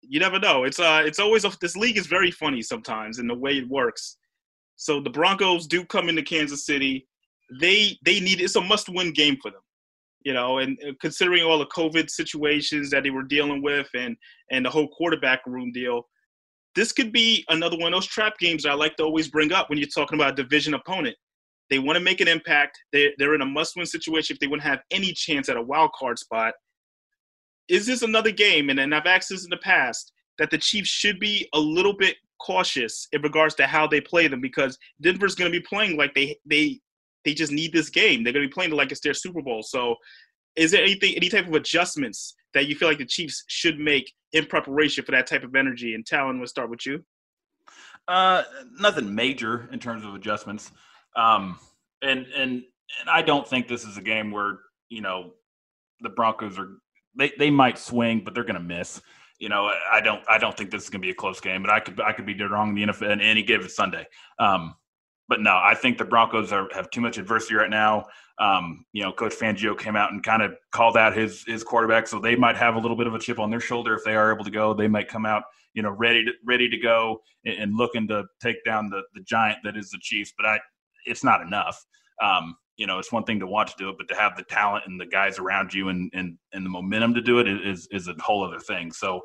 you 0.02 0.20
never 0.20 0.40
know. 0.40 0.64
It's 0.64 0.80
uh 0.80 1.04
it's 1.06 1.20
always 1.20 1.46
a, 1.46 1.52
this 1.62 1.76
league 1.76 1.98
is 1.98 2.08
very 2.08 2.32
funny 2.32 2.62
sometimes 2.62 3.20
in 3.20 3.28
the 3.28 3.36
way 3.36 3.58
it 3.58 3.68
works. 3.68 4.18
So 4.76 5.02
the 5.02 5.10
Broncos 5.10 5.68
do 5.68 5.84
come 5.86 6.10
into 6.10 6.24
Kansas 6.24 6.66
City. 6.66 7.08
They 7.60 7.98
they 8.06 8.20
need 8.20 8.42
it's 8.42 8.56
a 8.56 8.62
must 8.62 8.90
win 8.90 9.14
game 9.14 9.38
for 9.42 9.52
them 9.52 9.62
you 10.28 10.34
know, 10.34 10.58
and 10.58 10.78
considering 11.00 11.44
all 11.44 11.58
the 11.58 11.68
COVID 11.68 12.10
situations 12.10 12.90
that 12.90 13.04
they 13.04 13.12
were 13.12 13.24
dealing 13.24 13.62
with 13.64 13.88
and 13.96 14.18
and 14.52 14.66
the 14.66 14.70
whole 14.70 14.90
quarterback 14.90 15.40
room 15.46 15.72
deal, 15.72 16.06
this 16.78 16.92
could 16.92 17.12
be 17.12 17.44
another 17.50 17.76
one 17.76 17.92
of 17.92 17.98
those 17.98 18.06
trap 18.06 18.38
games 18.38 18.64
I 18.64 18.74
like 18.74 18.96
to 18.98 19.04
always 19.04 19.28
bring 19.30 19.52
up 19.52 19.68
when 19.68 19.80
you're 19.80 19.88
talking 19.88 20.16
about 20.18 20.34
a 20.34 20.44
division 20.44 20.76
opponent. 20.76 21.16
They 21.72 21.80
want 21.80 21.98
to 21.98 22.04
make 22.04 22.22
an 22.22 22.28
impact. 22.28 22.78
They're, 22.94 23.10
they're 23.18 23.34
in 23.34 23.42
a 23.42 23.48
must-win 23.48 23.88
situation 23.88 24.36
if 24.36 24.40
they 24.40 24.48
to 24.48 24.62
have 24.62 24.82
any 24.92 25.12
chance 25.12 25.50
at 25.50 25.58
a 25.58 25.62
wild 25.62 25.90
card 25.98 26.20
spot. 26.20 26.54
Is 27.68 27.88
this 27.88 28.04
another 28.04 28.30
game? 28.30 28.70
And, 28.70 28.80
and 28.80 28.94
I've 28.94 29.08
asked 29.08 29.30
this 29.30 29.44
in 29.44 29.50
the 29.50 29.58
past 29.58 30.14
that 30.38 30.52
the 30.52 30.58
Chiefs 30.60 30.88
should 30.88 31.20
be 31.20 31.50
a 31.56 31.60
little 31.60 31.98
bit 31.98 32.18
cautious 32.40 33.08
in 33.12 33.24
regards 33.24 33.56
to 33.56 33.66
how 33.66 33.88
they 33.88 34.00
play 34.00 34.28
them 34.28 34.40
because 34.40 34.78
Denver's 35.02 35.34
going 35.34 35.52
to 35.52 35.60
be 35.60 35.66
playing 35.68 35.98
like 35.98 36.14
they 36.14 36.38
they 36.46 36.80
they 37.26 37.34
just 37.34 37.52
need 37.52 37.74
this 37.74 37.90
game. 37.90 38.24
They're 38.24 38.34
going 38.34 38.44
to 38.44 38.50
be 38.50 38.54
playing 38.54 38.72
like 38.72 38.92
it's 38.92 39.02
their 39.02 39.16
Super 39.16 39.42
Bowl. 39.42 39.64
So, 39.64 39.96
is 40.58 40.72
there 40.72 40.82
anything, 40.82 41.16
any 41.16 41.30
type 41.30 41.48
of 41.48 41.54
adjustments 41.54 42.36
that 42.54 42.68
you 42.68 42.76
feel 42.76 42.88
like 42.90 42.98
the 42.98 43.06
Chiefs 43.06 43.44
should 43.48 43.80
make 43.80 44.14
in 44.34 44.46
preparation 44.46 45.06
for 45.06 45.12
that 45.12 45.28
type 45.28 45.44
of 45.44 45.56
energy? 45.56 45.94
And 45.94 46.06
Talon, 46.06 46.40
we'll 46.40 46.48
start 46.48 46.70
with 46.70 46.86
you. 46.86 47.04
Uh, 48.08 48.44
nothing 48.80 49.14
major 49.14 49.70
in 49.72 49.80
terms 49.80 50.04
of 50.04 50.16
adjustments. 50.16 50.72
Um, 51.16 51.60
and 52.02 52.26
and 52.36 52.64
and 53.00 53.10
I 53.10 53.22
don't 53.22 53.48
think 53.48 53.68
this 53.68 53.84
is 53.84 53.98
a 53.98 54.02
game 54.02 54.32
where 54.32 54.60
you 54.90 55.02
know 55.02 55.34
the 56.02 56.10
Broncos 56.10 56.58
are 56.58 56.70
they 57.18 57.34
they 57.38 57.50
might 57.50 57.78
swing, 57.78 58.22
but 58.24 58.34
they're 58.34 58.44
going 58.44 58.56
to 58.56 58.62
miss. 58.62 59.02
You 59.40 59.50
know, 59.50 59.70
I 59.92 60.02
don't 60.02 60.24
I 60.30 60.38
don't 60.38 60.56
think 60.56 60.72
this 60.72 60.84
is 60.84 60.90
going 60.90 61.02
to 61.02 61.06
be 61.06 61.12
a 61.12 61.16
close 61.16 61.40
game, 61.40 61.62
but 61.62 61.72
I 61.72 61.80
could 61.80 62.00
I 62.00 62.14
could 62.14 62.26
be 62.26 62.34
dead 62.34 62.52
wrong 62.52 62.70
in 62.70 62.76
the 62.76 62.94
NFL 62.94 63.12
in 63.12 63.22
any 63.22 63.44
given 63.44 63.70
Sunday. 63.70 64.08
Um, 64.40 64.76
but 65.28 65.42
no, 65.42 65.60
I 65.62 65.76
think 65.76 65.98
the 65.98 66.06
Broncos 66.06 66.52
are, 66.52 66.68
have 66.74 66.90
too 66.90 67.02
much 67.02 67.18
adversity 67.18 67.56
right 67.56 67.70
now. 67.70 68.06
Um, 68.40 68.86
you 68.94 69.04
know, 69.04 69.12
Coach 69.12 69.34
Fangio 69.34 69.78
came 69.78 69.96
out 69.96 70.12
and 70.12 70.24
kind 70.24 70.42
of 70.42 70.56
called 70.72 70.96
out 70.96 71.16
his 71.16 71.44
his 71.46 71.64
quarterback, 71.64 72.08
so 72.08 72.20
they 72.20 72.36
might 72.36 72.56
have 72.56 72.76
a 72.76 72.80
little 72.80 72.98
bit 72.98 73.08
of 73.08 73.14
a 73.14 73.20
chip 73.20 73.40
on 73.40 73.50
their 73.50 73.60
shoulder 73.60 73.96
if 73.96 74.04
they 74.06 74.16
are 74.16 74.34
able 74.34 74.46
to 74.46 74.52
go. 74.52 74.74
They 74.74 74.88
might 74.88 75.08
come 75.08 75.26
out, 75.26 75.44
you 75.74 75.82
know, 75.82 75.90
ready 75.92 76.24
to 76.24 76.32
ready 76.46 76.70
to 76.70 76.78
go 76.78 77.22
and, 77.46 77.56
and 77.58 77.76
looking 77.76 78.08
to 78.10 78.26
take 78.42 78.64
down 78.64 78.90
the 78.90 79.02
the 79.16 79.22
giant 79.22 79.60
that 79.64 79.76
is 79.76 79.90
the 79.90 80.00
Chiefs. 80.02 80.34
But 80.38 80.46
I, 80.46 80.60
it's 81.06 81.24
not 81.24 81.42
enough. 81.42 81.84
Um, 82.22 82.56
you 82.78 82.86
know, 82.86 83.00
it's 83.00 83.12
one 83.12 83.24
thing 83.24 83.40
to 83.40 83.48
want 83.48 83.70
to 83.70 83.76
do 83.78 83.90
it, 83.90 83.96
but 83.98 84.08
to 84.10 84.16
have 84.16 84.38
the 84.38 84.44
talent 84.44 84.84
and 84.86 85.02
the 85.02 85.06
guys 85.08 85.40
around 85.40 85.74
you 85.74 85.90
and 85.90 86.12
and 86.14 86.38
and 86.54 86.66
the 86.66 86.70
momentum 86.70 87.16
to 87.16 87.22
do 87.22 87.40
it 87.40 87.48
is 87.48 87.88
is 87.92 88.08
a 88.08 88.16
whole 88.20 88.46
other 88.46 88.60
thing. 88.60 88.92
So, 88.92 89.22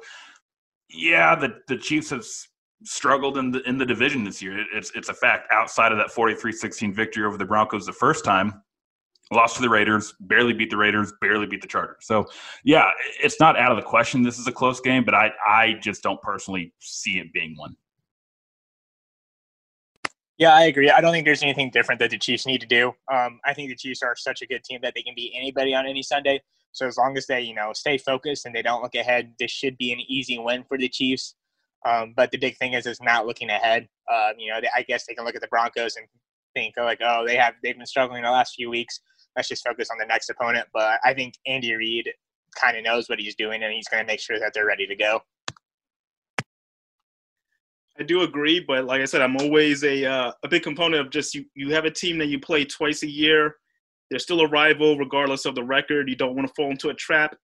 yeah, 0.89 1.35
the 1.35 1.59
the 1.69 1.77
Chiefs 1.77 2.11
have 2.11 2.25
struggled 2.85 3.39
in 3.39 3.51
the 3.51 3.61
in 3.69 3.79
the 3.79 3.87
division 3.87 4.25
this 4.25 4.43
year. 4.43 4.65
It's 4.73 4.91
it's 4.95 5.09
a 5.09 5.15
fact. 5.15 5.53
Outside 5.53 5.93
of 5.93 5.99
that 5.99 6.09
43-16 6.09 6.95
victory 6.95 7.25
over 7.25 7.37
the 7.37 7.45
Broncos 7.45 7.87
the 7.87 7.93
first 7.93 8.25
time, 8.25 8.63
lost 9.33 9.57
to 9.57 9.63
the 9.63 9.69
Raiders, 9.69 10.15
barely 10.21 10.53
beat 10.53 10.71
the 10.71 10.77
Raiders, 10.77 11.13
barely 11.21 11.47
beat 11.47 11.63
the 11.63 11.69
Chargers. 11.69 11.99
So, 12.01 12.27
yeah, 12.65 12.91
it's 13.23 13.41
not 13.41 13.59
out 13.59 13.73
of 13.73 13.77
the 13.77 13.83
question. 13.83 14.23
This 14.23 14.39
is 14.39 14.47
a 14.47 14.53
close 14.53 14.81
game, 14.81 15.05
but 15.05 15.15
I 15.15 15.31
I 15.47 15.75
just 15.83 16.03
don't 16.03 16.21
personally 16.23 16.73
see 16.81 17.19
it 17.19 17.33
being 17.33 17.55
one. 17.57 17.77
Yeah, 20.39 20.55
I 20.55 20.65
agree. 20.65 20.91
I 20.91 21.01
don't 21.01 21.13
think 21.13 21.25
there's 21.25 21.43
anything 21.43 21.71
different 21.71 21.99
that 22.01 22.11
the 22.11 22.19
Chiefs 22.19 22.47
need 22.47 22.61
to 22.63 22.67
do. 22.67 22.89
Um, 23.13 23.39
I 23.45 23.55
think 23.55 23.69
the 23.69 23.77
Chiefs 23.77 24.03
are 24.03 24.17
such 24.17 24.43
a 24.43 24.47
good 24.47 24.65
team 24.65 24.81
that 24.83 24.93
they 24.95 25.03
can 25.03 25.15
beat 25.15 25.33
anybody 25.37 25.75
on 25.75 25.87
any 25.87 26.03
Sunday. 26.03 26.43
So 26.73 26.87
as 26.87 26.97
long 26.97 27.17
as 27.17 27.27
they, 27.27 27.43
you 27.43 27.55
know, 27.55 27.73
stay 27.75 27.99
focused 27.99 28.47
and 28.47 28.55
they 28.55 28.63
don't 28.63 28.83
look 28.83 28.95
ahead, 28.95 29.35
this 29.39 29.51
should 29.51 29.77
be 29.77 29.93
an 29.93 30.01
easy 30.09 30.39
win 30.39 30.65
for 30.65 30.79
the 30.79 30.89
Chiefs. 30.89 31.37
Um, 31.85 32.15
but 32.17 32.31
the 32.31 32.39
big 32.39 32.57
thing 32.59 32.75
is 32.75 32.87
is 32.87 33.01
not 33.01 33.27
looking 33.27 33.51
ahead. 33.51 33.89
Um, 34.13 34.33
you 34.39 34.53
know, 34.53 34.61
they, 34.61 34.69
I 34.75 34.83
guess 34.83 35.05
they 35.07 35.15
can 35.15 35.25
look 35.25 35.35
at 35.35 35.41
the 35.41 35.49
Broncos 35.49 35.97
and 35.97 36.07
think 36.55 36.75
oh, 36.79 36.85
like, 36.85 37.01
oh, 37.03 37.25
they 37.27 37.37
have 37.37 37.55
they've 37.63 37.77
been 37.77 37.87
struggling 37.87 38.23
the 38.23 38.31
last 38.31 38.55
few 38.55 38.71
weeks. 38.71 39.01
Let's 39.37 39.49
just 39.49 39.67
focus 39.67 39.89
on 39.91 39.99
the 39.99 40.07
next 40.07 40.31
opponent. 40.31 40.69
But 40.73 41.01
I 41.05 41.15
think 41.15 41.35
Andy 41.47 41.75
Reid 41.75 42.11
kind 42.55 42.77
of 42.77 42.85
knows 42.85 43.09
what 43.09 43.19
he's 43.19 43.35
doing, 43.35 43.63
and 43.63 43.73
he's 43.73 43.89
going 43.89 44.03
to 44.03 44.07
make 44.07 44.21
sure 44.21 44.39
that 44.39 44.53
they're 44.55 44.67
ready 44.67 44.87
to 44.87 44.97
go. 44.97 45.21
I 47.99 48.05
do 48.05 48.23
agree, 48.23 48.61
but 48.61 48.87
like 48.87 49.03
I 49.03 49.05
said, 49.05 49.21
I'm 49.21 49.37
always 49.37 49.85
a 49.85 50.05
uh, 50.05 50.33
a 50.43 50.49
big 50.49 50.63
component 50.63 51.01
of 51.01 51.11
just 51.11 51.35
you. 51.35 51.45
You 51.55 51.73
have 51.75 51.85
a 51.85 51.91
team 51.91 52.19
that 52.19 52.27
you 52.27 52.39
play 52.39 52.65
twice 52.65 53.03
a 53.03 53.11
year. 53.11 53.57
They're 54.11 54.19
still 54.19 54.41
a 54.41 54.49
rival, 54.49 54.99
regardless 54.99 55.47
of 55.47 55.55
the 55.55 55.65
record. 55.65 56.09
You 56.09 56.17
don't 56.17 56.35
want 56.35 56.47
to 56.47 56.55
fall 56.55 56.71
into 56.71 56.91
a 56.91 56.95
trap. 56.95 57.35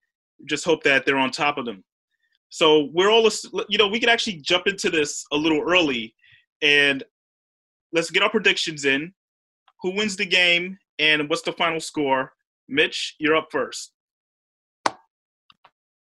just 0.46 0.64
hope 0.64 0.82
that 0.84 1.06
they're 1.06 1.18
on 1.18 1.30
top 1.30 1.58
of 1.58 1.64
them. 1.64 1.82
So 2.50 2.88
we're 2.92 3.10
all, 3.10 3.28
you 3.68 3.78
know, 3.78 3.88
we 3.88 4.00
could 4.00 4.08
actually 4.08 4.36
jump 4.36 4.66
into 4.66 4.90
this 4.90 5.24
a 5.32 5.36
little 5.36 5.60
early 5.60 6.14
and 6.62 7.04
let's 7.92 8.10
get 8.10 8.22
our 8.22 8.30
predictions 8.30 8.84
in. 8.84 9.12
Who 9.82 9.94
wins 9.94 10.16
the 10.16 10.26
game 10.26 10.78
and 10.98 11.28
what's 11.28 11.42
the 11.42 11.52
final 11.52 11.80
score? 11.80 12.32
Mitch, 12.68 13.14
you're 13.18 13.36
up 13.36 13.48
first. 13.50 13.92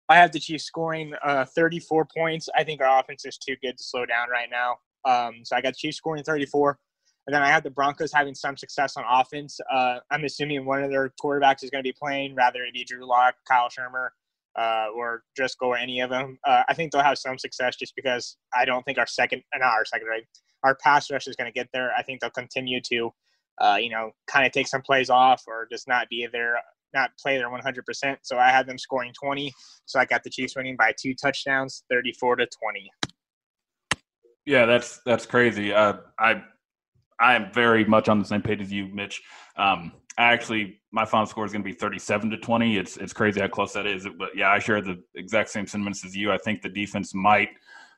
I 0.10 0.16
have 0.16 0.32
the 0.32 0.40
Chiefs 0.40 0.64
scoring 0.64 1.14
uh, 1.24 1.46
34 1.46 2.08
points. 2.16 2.48
I 2.56 2.64
think 2.64 2.82
our 2.82 3.00
offense 3.00 3.26
is 3.26 3.38
too 3.38 3.56
good 3.62 3.78
to 3.78 3.84
slow 3.84 4.06
down 4.06 4.30
right 4.30 4.50
now. 4.50 4.78
Um, 5.06 5.42
so 5.44 5.56
I 5.56 5.62
got 5.62 5.76
Chiefs 5.76 5.98
scoring 5.98 6.24
34. 6.24 6.80
And 7.28 7.34
then 7.34 7.44
I 7.44 7.50
have 7.50 7.64
the 7.64 7.70
Broncos 7.70 8.14
having 8.14 8.34
some 8.34 8.56
success 8.56 8.96
on 8.96 9.04
offense. 9.06 9.60
Uh, 9.72 9.98
I'm 10.10 10.24
assuming 10.24 10.66
one 10.66 10.82
of 10.82 10.90
their 10.90 11.14
quarterbacks 11.22 11.62
is 11.62 11.70
going 11.70 11.84
to 11.84 11.88
be 11.88 11.96
playing, 12.02 12.36
rather 12.36 12.64
it 12.64 12.74
be 12.74 12.86
Drew 12.86 13.06
Lock, 13.06 13.36
Kyle 13.46 13.68
Shurmur, 13.68 14.10
uh, 14.58 14.88
or 14.96 15.24
Driskel 15.40 15.68
or 15.68 15.78
any 15.78 16.00
of 16.02 16.10
them. 16.10 16.38
Uh, 16.46 16.64
I 16.68 16.74
think 16.74 16.92
they'll 16.92 17.04
have 17.04 17.18
some 17.18 17.38
success 17.38 17.76
just 17.76 17.94
because 17.96 18.38
I 18.54 18.66
don't 18.66 18.84
think 18.84 18.98
our 18.98 19.08
second, 19.08 19.44
uh, 19.54 19.60
not 19.60 19.72
our 19.72 19.86
second, 19.86 20.08
right? 20.08 20.24
Our 20.64 20.76
pass 20.84 21.12
rush 21.12 21.28
is 21.28 21.36
going 21.36 21.52
to 21.52 21.54
get 21.54 21.70
there. 21.74 21.92
I 21.98 22.02
think 22.02 22.22
they'll 22.22 22.30
continue 22.32 22.82
to, 22.92 23.12
uh, 23.62 23.78
you 23.80 23.90
know, 23.90 24.12
kind 24.28 24.46
of 24.46 24.52
take 24.52 24.68
some 24.68 24.82
plays 24.82 25.10
off 25.10 25.44
or 25.48 25.68
just 25.72 25.88
not 25.88 26.10
be 26.10 26.28
there, 26.32 26.56
not 26.94 27.12
play 27.22 27.38
their 27.38 27.50
100%. 27.50 28.18
So 28.24 28.38
I 28.38 28.50
had 28.50 28.68
them 28.68 28.78
scoring 28.78 29.14
20. 29.22 29.54
So 29.86 30.00
I 30.00 30.06
got 30.06 30.24
the 30.24 30.30
Chiefs 30.30 30.56
winning 30.56 30.76
by 30.76 30.94
two 31.00 31.14
touchdowns, 31.14 31.84
34 31.92 32.38
to 32.38 32.48
20. 32.48 32.92
Yeah, 34.46 34.66
that's 34.66 35.02
that's 35.06 35.26
crazy. 35.26 35.74
Uh, 35.74 35.98
I 36.18 36.42
I 37.20 37.36
am 37.36 37.52
very 37.52 37.84
much 37.84 38.08
on 38.08 38.18
the 38.20 38.26
same 38.26 38.42
page 38.42 38.62
as 38.62 38.72
you, 38.72 38.88
Mitch. 38.88 39.22
Um, 39.58 39.92
actually 40.18 40.80
my 40.92 41.06
final 41.06 41.26
score 41.26 41.46
is 41.46 41.52
going 41.52 41.62
to 41.62 41.70
be 41.70 41.74
37 41.74 42.30
to 42.32 42.38
20 42.38 42.78
it's 42.78 42.98
it's 42.98 43.14
crazy 43.14 43.40
how 43.40 43.48
close 43.48 43.74
that 43.74 43.86
is 43.86 44.08
but 44.18 44.36
yeah 44.36 44.50
i 44.50 44.60
share 44.60 44.82
the 44.82 45.02
exact 45.16 45.50
same 45.50 45.68
sentiments 45.68 46.04
as 46.06 46.16
you 46.16 46.32
i 46.32 46.38
think 46.40 46.62
the 46.62 46.70
defense 46.70 47.14
might 47.14 47.50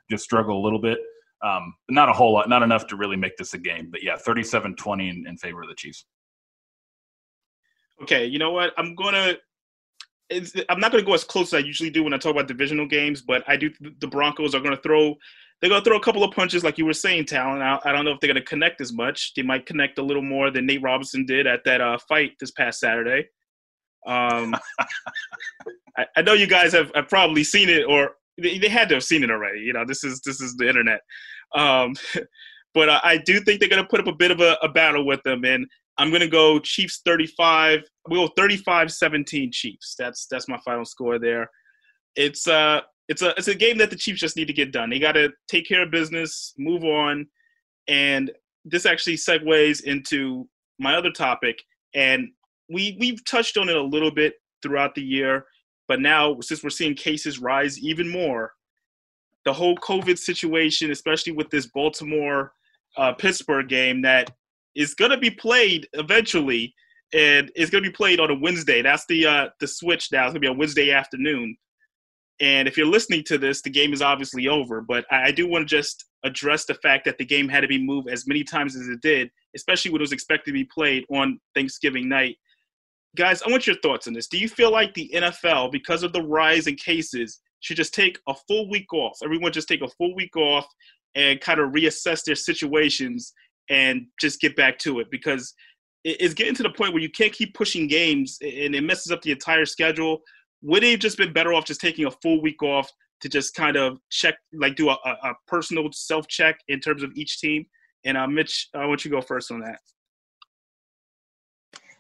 just 0.10 0.24
struggle 0.24 0.62
a 0.62 0.64
little 0.64 0.82
bit 0.82 0.98
um, 1.42 1.74
not 1.90 2.10
a 2.10 2.14
whole 2.14 2.34
lot 2.34 2.50
not 2.50 2.64
enough 2.64 2.86
to 2.88 2.98
really 2.98 3.16
make 3.16 3.38
this 3.38 3.54
a 3.54 3.58
game 3.58 3.90
but 3.90 4.04
yeah 4.04 4.18
37 4.18 4.76
20 4.76 5.10
in, 5.10 5.26
in 5.28 5.38
favor 5.38 5.62
of 5.62 5.70
the 5.70 5.76
chiefs 5.76 6.06
okay 8.02 8.26
you 8.26 8.40
know 8.40 8.52
what 8.52 8.74
i'm 8.78 8.96
gonna 8.96 9.36
I'm 10.70 10.80
not 10.80 10.92
going 10.92 11.04
to 11.04 11.08
go 11.08 11.14
as 11.14 11.24
close 11.24 11.54
as 11.54 11.56
I 11.56 11.66
usually 11.66 11.90
do 11.90 12.04
when 12.04 12.14
I 12.14 12.18
talk 12.18 12.32
about 12.32 12.48
divisional 12.48 12.86
games, 12.86 13.22
but 13.22 13.44
I 13.48 13.58
do. 13.58 13.72
The 14.00 14.08
Broncos 14.08 14.54
are 14.54 14.60
going 14.60 14.76
to 14.76 14.82
throw. 14.82 15.16
They're 15.62 15.70
going 15.70 15.82
to 15.82 15.90
throw 15.90 15.98
a 15.98 16.04
couple 16.04 16.24
of 16.24 16.34
punches, 16.34 16.64
like 16.64 16.78
you 16.78 16.86
were 16.86 16.94
saying, 16.94 17.26
Talon. 17.26 17.62
I, 17.62 17.80
I 17.84 17.92
don't 17.92 18.06
know 18.06 18.12
if 18.12 18.20
they're 18.20 18.32
going 18.32 18.42
to 18.42 18.50
connect 18.50 18.80
as 18.80 18.94
much. 18.94 19.34
They 19.36 19.42
might 19.42 19.66
connect 19.66 20.00
a 20.00 20.04
little 20.04 20.22
more 20.22 20.52
than 20.52 20.66
Nate 20.66 20.82
Robinson 20.82 21.26
did 21.26 21.48
at 21.48 21.64
that 21.66 21.82
uh, 21.82 21.98
fight 22.08 22.34
this 22.40 22.52
past 22.52 22.80
Saturday. 22.80 23.28
Um, 24.08 24.56
I, 25.98 26.06
I, 26.16 26.22
know 26.22 26.34
you 26.34 26.48
guys 26.48 26.72
have, 26.72 26.92
have, 26.96 27.10
probably 27.10 27.44
seen 27.44 27.68
it, 27.68 27.84
or 27.86 28.12
they, 28.42 28.58
they, 28.58 28.70
had 28.70 28.88
to 28.90 28.96
have 28.96 29.04
seen 29.04 29.24
it 29.24 29.30
already. 29.32 29.60
You 29.60 29.74
know, 29.74 29.84
this 29.86 30.06
is 30.06 30.22
this 30.22 30.40
is 30.40 30.56
the 30.56 30.68
internet. 30.68 31.02
Um, 31.54 31.94
but 32.74 32.90
I, 32.90 33.00
I 33.04 33.18
do 33.18 33.42
think 33.42 33.60
they're 33.60 33.70
going 33.70 33.84
to 33.84 33.90
put 33.90 34.00
up 34.00 34.08
a 34.08 34.16
bit 34.16 34.32
of 34.32 34.40
a, 34.40 34.58
a 34.62 34.70
battle 34.70 35.06
with 35.06 35.22
them, 35.24 35.44
and 35.44 35.68
I'm 35.98 36.10
going 36.10 36.22
to 36.22 36.28
go 36.28 36.60
Chiefs 36.60 37.02
35. 37.06 37.84
We'll 38.08 38.30
35-17 38.30 39.52
Chiefs. 39.52 39.96
That's 40.00 40.26
that's 40.28 40.48
my 40.48 40.58
final 40.64 40.86
score 40.86 41.20
there. 41.20 41.50
It's 42.16 42.48
uh 42.48 42.82
it's 43.10 43.24
a 43.24 43.32
it's 43.32 43.48
a 43.48 43.56
game 43.56 43.78
that 43.80 43.90
the 43.90 43.96
Chiefs 43.96 44.22
just 44.22 44.38
need 44.38 44.48
to 44.48 44.54
get 44.54 44.72
done. 44.72 44.90
They 44.90 45.00
got 45.00 45.14
to 45.14 45.30
take 45.48 45.68
care 45.68 45.84
of 45.84 45.92
business, 45.92 46.54
move 46.58 46.84
on, 46.84 47.28
and 47.88 48.32
this 48.64 48.86
actually 48.86 49.16
segues 49.16 49.84
into 49.84 50.48
my 50.78 50.96
other 50.96 51.12
topic. 51.12 51.62
And 51.96 52.30
we 52.70 52.96
we've 53.00 53.26
touched 53.26 53.58
on 53.58 53.68
it 53.68 53.76
a 53.76 53.82
little 53.82 54.12
bit 54.12 54.36
throughout 54.62 54.94
the 54.94 55.02
year, 55.02 55.46
but 55.88 56.00
now 56.00 56.40
since 56.40 56.64
we're 56.64 56.70
seeing 56.70 56.94
cases 56.94 57.40
rise 57.40 57.80
even 57.80 58.08
more, 58.08 58.54
the 59.44 59.54
whole 59.54 59.76
COVID 59.78 60.20
situation, 60.20 60.92
especially 60.92 61.34
with 61.34 61.50
this 61.50 61.66
Baltimore 61.66 62.54
uh, 62.96 63.14
Pittsburgh 63.14 63.68
game 63.68 64.04
that 64.04 64.32
is 64.76 64.94
going 64.94 65.12
to 65.12 65.18
be 65.18 65.32
played 65.32 65.88
eventually, 65.94 66.76
and 67.14 67.52
it's 67.56 67.72
going 67.72 67.84
to 67.84 67.90
be 67.90 67.96
played 67.96 68.20
on 68.20 68.30
a 68.30 68.36
Wednesday. 68.36 68.84
That's 68.84 69.08
the 69.08 69.26
uh, 69.26 69.48
the 69.60 69.68
switch 69.68 70.12
now. 70.12 70.26
It's 70.26 70.34
going 70.34 70.42
to 70.44 70.48
be 70.48 70.48
a 70.48 70.54
Wednesday 70.54 70.92
afternoon. 70.92 71.58
And 72.42 72.68
if 72.68 72.78
you're 72.78 72.88
listening 72.88 73.24
to 73.26 73.38
this, 73.38 73.62
the 73.62 73.70
game 73.70 73.92
is 73.92 74.02
obviously 74.02 74.48
over. 74.48 74.82
But 74.82 75.06
I, 75.12 75.32
do 75.32 75.48
want 75.48 75.68
to 75.68 75.76
just 75.76 76.06
address 76.24 76.66
the 76.66 76.76
fact 76.76 77.06
that 77.06 77.18
the 77.18 77.26
game 77.26 77.50
had 77.50 77.62
to 77.62 77.68
be 77.68 77.84
moved 77.84 78.10
as 78.10 78.28
many 78.28 78.44
times 78.44 78.76
as 78.76 78.88
it 78.88 79.02
did, 79.02 79.30
especially 79.56 79.92
when 79.92 80.00
it 80.00 80.04
was 80.04 80.14
expected 80.14 80.52
to 80.52 80.54
be 80.54 80.64
played 80.66 81.06
on 81.12 81.40
Thanksgiving 81.54 82.08
night. 82.08 82.38
Guys, 83.18 83.42
I 83.42 83.50
want 83.50 83.68
your 83.68 83.76
thoughts 83.78 84.08
on 84.08 84.14
this. 84.14 84.28
Do 84.28 84.38
you 84.38 84.48
feel 84.48 84.72
like 84.72 84.94
the 84.94 85.12
NFL, 85.14 85.72
because 85.72 86.04
of 86.04 86.14
the 86.14 86.22
rise 86.22 86.68
in 86.68 86.76
cases, 86.76 87.42
should 87.60 87.78
just 87.78 87.94
take 87.94 88.20
a 88.28 88.34
full 88.48 88.70
week 88.70 88.94
off? 88.94 89.18
Everyone 89.24 89.52
just 89.52 89.68
take 89.68 89.82
a 89.82 89.90
full 89.90 90.16
week 90.16 90.36
off 90.38 90.68
and 91.16 91.42
kind 91.42 91.60
of 91.60 91.72
reassess 91.72 92.24
their 92.24 92.36
situations 92.36 93.34
and 93.70 94.06
just 94.20 94.40
get 94.40 94.56
back 94.56 94.78
to 94.80 95.00
it 95.00 95.08
because 95.12 95.54
it's 96.04 96.34
getting 96.34 96.56
to 96.56 96.64
the 96.64 96.70
point 96.70 96.94
where 96.94 97.02
you 97.02 97.10
can't 97.10 97.34
keep 97.34 97.54
pushing 97.54 97.88
games 97.88 98.38
and 98.42 98.74
it 98.74 98.84
messes 98.84 99.12
up 99.12 99.22
the 99.22 99.32
entire 99.32 99.66
schedule. 99.66 100.22
Would 100.62 100.84
they 100.84 100.92
have 100.92 101.00
just 101.00 101.18
been 101.18 101.34
better 101.34 101.54
off 101.54 101.66
just 101.66 101.82
taking 101.82 102.06
a 102.06 102.12
full 102.12 102.42
week 102.42 102.62
off 102.62 102.92
to 103.22 103.30
just 103.30 103.54
kind 103.54 103.78
of 103.78 104.00
check, 104.10 104.36
like 104.54 104.76
do 104.76 104.90
a, 104.90 104.94
a 104.94 105.34
personal 105.48 105.90
self 105.92 106.28
check 106.28 106.60
in 106.68 106.80
terms 106.80 107.04
of 107.04 107.12
each 107.16 107.40
team? 107.40 107.66
And 108.06 108.18
uh, 108.18 108.28
Mitch, 108.28 108.70
I 108.74 108.86
want 108.86 109.04
you 109.04 109.12
to 109.12 109.18
go 109.18 109.22
first 109.22 109.52
on 109.52 109.62
that. 109.62 109.80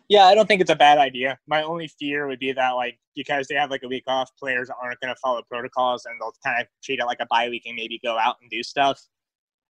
Yeah, 0.08 0.26
I 0.26 0.34
don't 0.34 0.48
think 0.48 0.60
it's 0.60 0.72
a 0.72 0.76
bad 0.76 0.98
idea. 0.98 1.38
My 1.48 1.62
only 1.62 1.88
fear 1.88 2.28
would 2.28 2.40
be 2.40 2.52
that, 2.52 2.72
like, 2.72 2.98
because 3.16 3.48
they 3.48 3.56
have 3.56 3.70
like 3.70 3.84
a 3.84 3.88
week 3.88 4.06
off, 4.08 4.32
players 4.40 4.70
aren't 4.82 5.00
going 5.02 5.14
to 5.14 5.20
follow 5.22 5.44
protocols 5.48 6.06
and 6.06 6.16
they'll 6.20 6.34
kind 6.44 6.62
of 6.62 6.68
treat 6.84 7.00
it 7.00 7.06
like 7.06 7.20
a 7.20 7.28
bye 7.30 7.48
week 7.50 7.64
and 7.68 7.76
maybe 7.76 8.00
go 8.04 8.18
out 8.18 8.38
and 8.42 8.50
do 8.50 8.64
stuff 8.64 9.00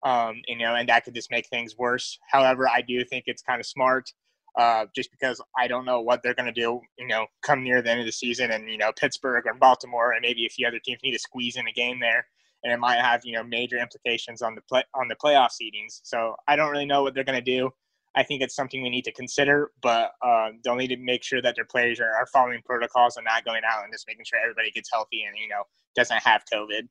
um, 0.06 0.42
you 0.48 0.58
know, 0.58 0.76
and 0.76 0.88
that 0.88 1.04
could 1.04 1.16
just 1.16 1.32
make 1.32 1.48
things 1.48 1.76
worse. 1.78 2.18
However, 2.30 2.70
I 2.70 2.82
do 2.82 3.04
think 3.04 3.26
it's 3.28 3.42
kind 3.42 3.60
of 3.60 3.66
smart, 3.66 4.10
uh, 4.58 4.86
just 4.96 5.12
because 5.12 5.42
I 5.58 5.68
don't 5.68 5.86
know 5.86 6.02
what 6.02 6.24
they're 6.24 6.34
going 6.34 6.52
to 6.54 6.62
do, 6.62 6.80
you 6.98 7.08
know, 7.08 7.28
come 7.42 7.64
near 7.64 7.82
the 7.82 7.92
end 7.92 8.00
of 8.00 8.06
the 8.06 8.12
season, 8.12 8.52
and 8.52 8.70
you 8.70 8.78
know, 8.78 8.92
Pittsburgh 8.98 9.46
and 9.48 9.60
Baltimore 9.60 10.12
and 10.12 10.22
maybe 10.22 10.46
a 10.46 10.50
few 10.50 10.68
other 10.68 10.80
teams 10.80 11.00
need 11.04 11.12
to 11.12 11.20
squeeze 11.20 11.58
in 11.58 11.68
a 11.68 11.72
game 11.72 12.00
there, 12.00 12.26
and 12.64 12.72
it 12.72 12.80
might 12.80 13.00
have 13.00 13.22
you 13.26 13.34
know 13.34 13.44
major 13.44 13.78
implications 13.78 14.42
on 14.42 14.56
the 14.56 14.62
play 14.62 14.84
on 14.94 15.08
the 15.08 15.16
playoff 15.16 15.50
seedings. 15.50 16.00
So 16.04 16.36
I 16.48 16.56
don't 16.56 16.72
really 16.72 16.86
know 16.86 17.04
what 17.04 17.14
they're 17.14 17.24
going 17.24 17.44
to 17.44 17.52
do. 17.52 17.72
I 18.16 18.24
think 18.24 18.42
it's 18.42 18.56
something 18.56 18.82
we 18.82 18.90
need 18.90 19.04
to 19.04 19.12
consider, 19.12 19.72
but 19.82 20.12
uh, 20.26 20.52
they'll 20.64 20.76
need 20.76 20.88
to 20.88 20.98
make 20.98 21.22
sure 21.22 21.42
that 21.42 21.56
their 21.56 21.66
players 21.66 22.00
are, 22.00 22.12
are 22.12 22.26
following 22.28 22.62
protocols 22.66 23.18
and 23.18 23.26
not 23.26 23.44
going 23.44 23.62
out 23.70 23.84
and 23.84 23.92
just 23.94 24.06
making 24.08 24.24
sure 24.24 24.40
everybody 24.42 24.72
gets 24.72 24.90
healthy 24.92 25.24
and 25.24 25.36
you 25.38 25.50
know 25.50 25.64
doesn't 25.96 26.22
have 26.24 26.44
COVID. 26.52 26.88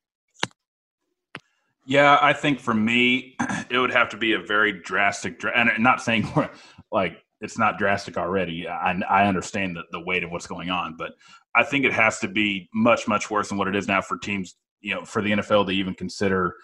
Yeah, 1.86 2.18
I 2.20 2.32
think 2.32 2.60
for 2.60 2.74
me, 2.74 3.36
it 3.70 3.78
would 3.78 3.92
have 3.92 4.10
to 4.10 4.16
be 4.16 4.34
a 4.34 4.38
very 4.38 4.72
drastic, 4.72 5.42
and 5.54 5.70
not 5.78 6.02
saying 6.02 6.28
like 6.92 7.24
it's 7.44 7.58
not 7.58 7.76
drastic 7.76 8.16
already. 8.16 8.66
I, 8.66 8.98
I 9.08 9.26
understand 9.26 9.76
the, 9.76 9.82
the 9.92 10.00
weight 10.00 10.24
of 10.24 10.30
what's 10.30 10.46
going 10.46 10.70
on, 10.70 10.96
but 10.96 11.12
I 11.54 11.62
think 11.62 11.84
it 11.84 11.92
has 11.92 12.18
to 12.20 12.28
be 12.28 12.70
much, 12.72 13.06
much 13.06 13.30
worse 13.30 13.50
than 13.50 13.58
what 13.58 13.68
it 13.68 13.76
is 13.76 13.86
now 13.86 14.00
for 14.00 14.16
teams, 14.16 14.56
you 14.80 14.94
know, 14.94 15.04
for 15.04 15.20
the 15.20 15.32
NFL 15.32 15.66
to 15.66 15.72
even 15.72 15.94
consider, 15.94 16.54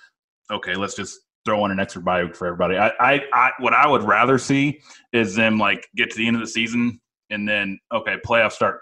okay, 0.51 0.75
let's 0.75 0.95
just 0.95 1.21
throw 1.45 1.67
in 1.67 1.71
an 1.71 1.79
extra 1.79 2.01
bye 2.01 2.25
week 2.25 2.35
for 2.35 2.47
everybody. 2.47 2.79
I, 2.79 2.89
I, 2.99 3.21
I, 3.35 3.51
what 3.59 3.75
I 3.75 3.87
would 3.87 4.03
rather 4.05 4.39
see 4.39 4.81
is 5.13 5.35
them 5.35 5.59
like 5.59 5.87
get 5.97 6.11
to 6.11 6.17
the 6.17 6.27
end 6.27 6.37
of 6.37 6.41
the 6.41 6.49
season 6.49 6.99
and 7.29 7.47
then, 7.47 7.79
okay, 7.93 8.17
playoffs 8.27 8.53
start 8.53 8.81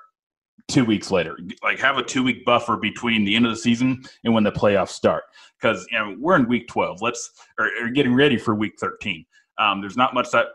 two 0.68 0.84
weeks 0.84 1.10
later. 1.10 1.36
Like 1.64 1.80
have 1.80 1.98
a 1.98 2.02
two 2.04 2.22
week 2.22 2.44
buffer 2.44 2.76
between 2.76 3.24
the 3.24 3.34
end 3.34 3.44
of 3.44 3.50
the 3.50 3.58
season 3.58 4.02
and 4.22 4.32
when 4.32 4.44
the 4.44 4.52
playoffs 4.52 4.90
start. 4.90 5.24
Because 5.60 5.84
you 5.90 5.98
know 5.98 6.14
we're 6.18 6.36
in 6.36 6.48
week 6.48 6.68
twelve. 6.68 7.02
Let's 7.02 7.30
or, 7.58 7.70
or 7.80 7.88
getting 7.88 8.14
ready 8.14 8.36
for 8.36 8.54
week 8.54 8.74
thirteen. 8.78 9.24
Um, 9.58 9.80
there's 9.80 9.96
not 9.96 10.14
much 10.14 10.30
that 10.30 10.46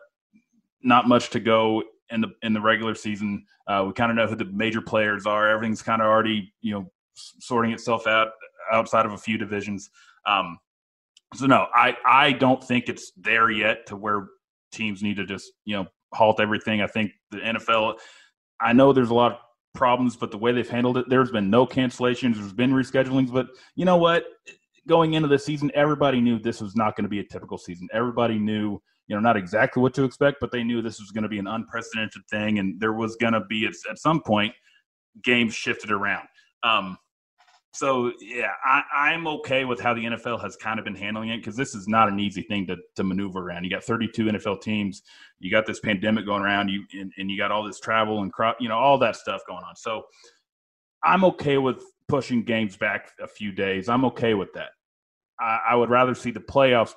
not 0.84 1.08
much 1.08 1.30
to 1.32 1.40
go 1.40 1.84
in 2.10 2.22
the 2.22 2.30
in 2.42 2.54
the 2.54 2.62
regular 2.62 2.96
season. 2.96 3.46
Uh, 3.68 3.86
we 3.88 3.94
kind 3.94 4.12
of 4.12 4.18
know 4.18 4.28
who 4.28 4.36
the 4.36 4.46
major 4.46 4.82
players 4.82 5.26
are. 5.26 5.50
Everything's 5.50 5.82
kind 5.82 6.02
of 6.02 6.08
already 6.08 6.54
you 6.62 6.74
know 6.74 6.92
sorting 7.16 7.72
itself 7.72 8.08
out 8.08 8.30
outside 8.72 9.06
of 9.06 9.14
a 9.14 9.18
few 9.18 9.38
divisions. 9.38 9.90
Um, 10.26 10.58
so 11.34 11.46
no, 11.46 11.68
I 11.74 11.96
I 12.06 12.32
don't 12.34 12.64
think 12.64 12.90
it's 12.90 13.12
there 13.18 13.50
yet 13.50 13.86
to 13.88 13.96
where 13.96 14.28
teams 14.72 15.02
need 15.02 15.18
to 15.18 15.26
just 15.26 15.52
you 15.66 15.76
know 15.76 15.88
halt 16.14 16.40
everything. 16.40 16.82
I 16.82 16.88
think 16.88 17.12
the 17.32 17.38
NFL. 17.38 17.98
I 18.60 18.72
know 18.72 18.94
there's 18.94 19.10
a 19.10 19.14
lot 19.14 19.34
of 19.34 19.38
problems, 19.74 20.16
but 20.16 20.32
the 20.32 20.38
way 20.38 20.52
they've 20.52 20.70
handled 20.70 20.98
it, 20.98 21.10
there's 21.10 21.32
been 21.32 21.50
no 21.50 21.66
cancellations, 21.66 22.36
there's 22.36 22.54
been 22.54 22.72
reschedulings. 22.72 23.32
But 23.32 23.48
you 23.76 23.86
know 23.86 23.98
what? 23.98 24.26
Going 24.88 25.14
into 25.14 25.28
the 25.28 25.40
season, 25.40 25.72
everybody 25.74 26.22
knew 26.22 26.40
this 26.40 26.62
was 26.62 26.76
not 26.76 26.96
going 26.96 27.04
to 27.04 27.10
be 27.10 27.20
a 27.20 27.24
typical 27.24 27.58
season. 27.58 27.88
Everybody 27.94 28.38
knew, 28.38 28.82
you 29.14 29.20
know, 29.20 29.22
not 29.22 29.38
exactly 29.38 29.80
what 29.80 29.94
to 29.94 30.06
expect, 30.06 30.38
but 30.42 30.52
they 30.52 30.64
knew 30.64 30.82
this 30.82 31.00
was 31.00 31.12
going 31.12 31.22
to 31.22 31.30
be 31.30 31.38
an 31.38 31.46
unprecedented 31.46 32.24
thing, 32.32 32.58
and 32.58 32.80
there 32.80 32.94
was 32.94 33.16
going 33.18 33.34
to 33.34 33.42
be 33.42 33.68
at, 33.68 33.74
at 33.88 34.00
some 34.00 34.24
point 34.24 34.52
games 35.24 35.54
shifted 35.54 35.92
around. 35.92 36.28
Um, 36.64 36.98
so 37.74 38.12
yeah, 38.20 38.50
I, 38.66 39.14
am 39.14 39.28
okay 39.28 39.66
with 39.66 39.80
how 39.80 39.94
the 39.94 40.04
NFL 40.04 40.42
has 40.42 40.56
kind 40.56 40.80
of 40.80 40.86
been 40.86 40.96
handling 40.96 41.30
it 41.30 41.38
because 41.38 41.56
this 41.56 41.76
is 41.76 41.88
not 41.88 42.08
an 42.08 42.20
easy 42.20 42.42
thing 42.42 42.66
to, 42.66 42.78
to 42.96 43.04
maneuver 43.04 43.40
around. 43.40 43.66
You 43.66 43.70
got 43.70 43.84
32 43.84 44.26
NFL 44.26 44.62
teams, 44.62 45.04
you 45.40 45.52
got 45.52 45.68
this 45.68 45.80
pandemic 45.80 46.26
going 46.26 46.42
around, 46.42 46.70
you 46.70 46.84
and, 47.00 47.12
and 47.20 47.30
you 47.30 47.38
got 47.38 47.52
all 47.52 47.64
this 47.64 47.80
travel 47.80 48.24
and 48.24 48.34
crop, 48.34 48.58
you 48.60 48.68
know, 48.68 48.78
all 48.78 48.98
that 48.98 49.16
stuff 49.16 49.42
going 49.48 49.64
on. 49.64 49.76
So 49.76 50.06
I'm 51.04 51.24
okay 51.26 51.60
with 51.60 51.84
pushing 52.08 52.44
games 52.44 52.78
back 52.78 53.12
a 53.22 53.28
few 53.28 53.52
days. 53.52 53.90
I'm 53.90 54.06
okay 54.06 54.34
with 54.34 54.52
that. 54.54 54.70
I, 55.40 55.60
I 55.70 55.76
would 55.76 55.92
rather 55.92 56.16
see 56.16 56.32
the 56.32 56.40
playoffs 56.40 56.94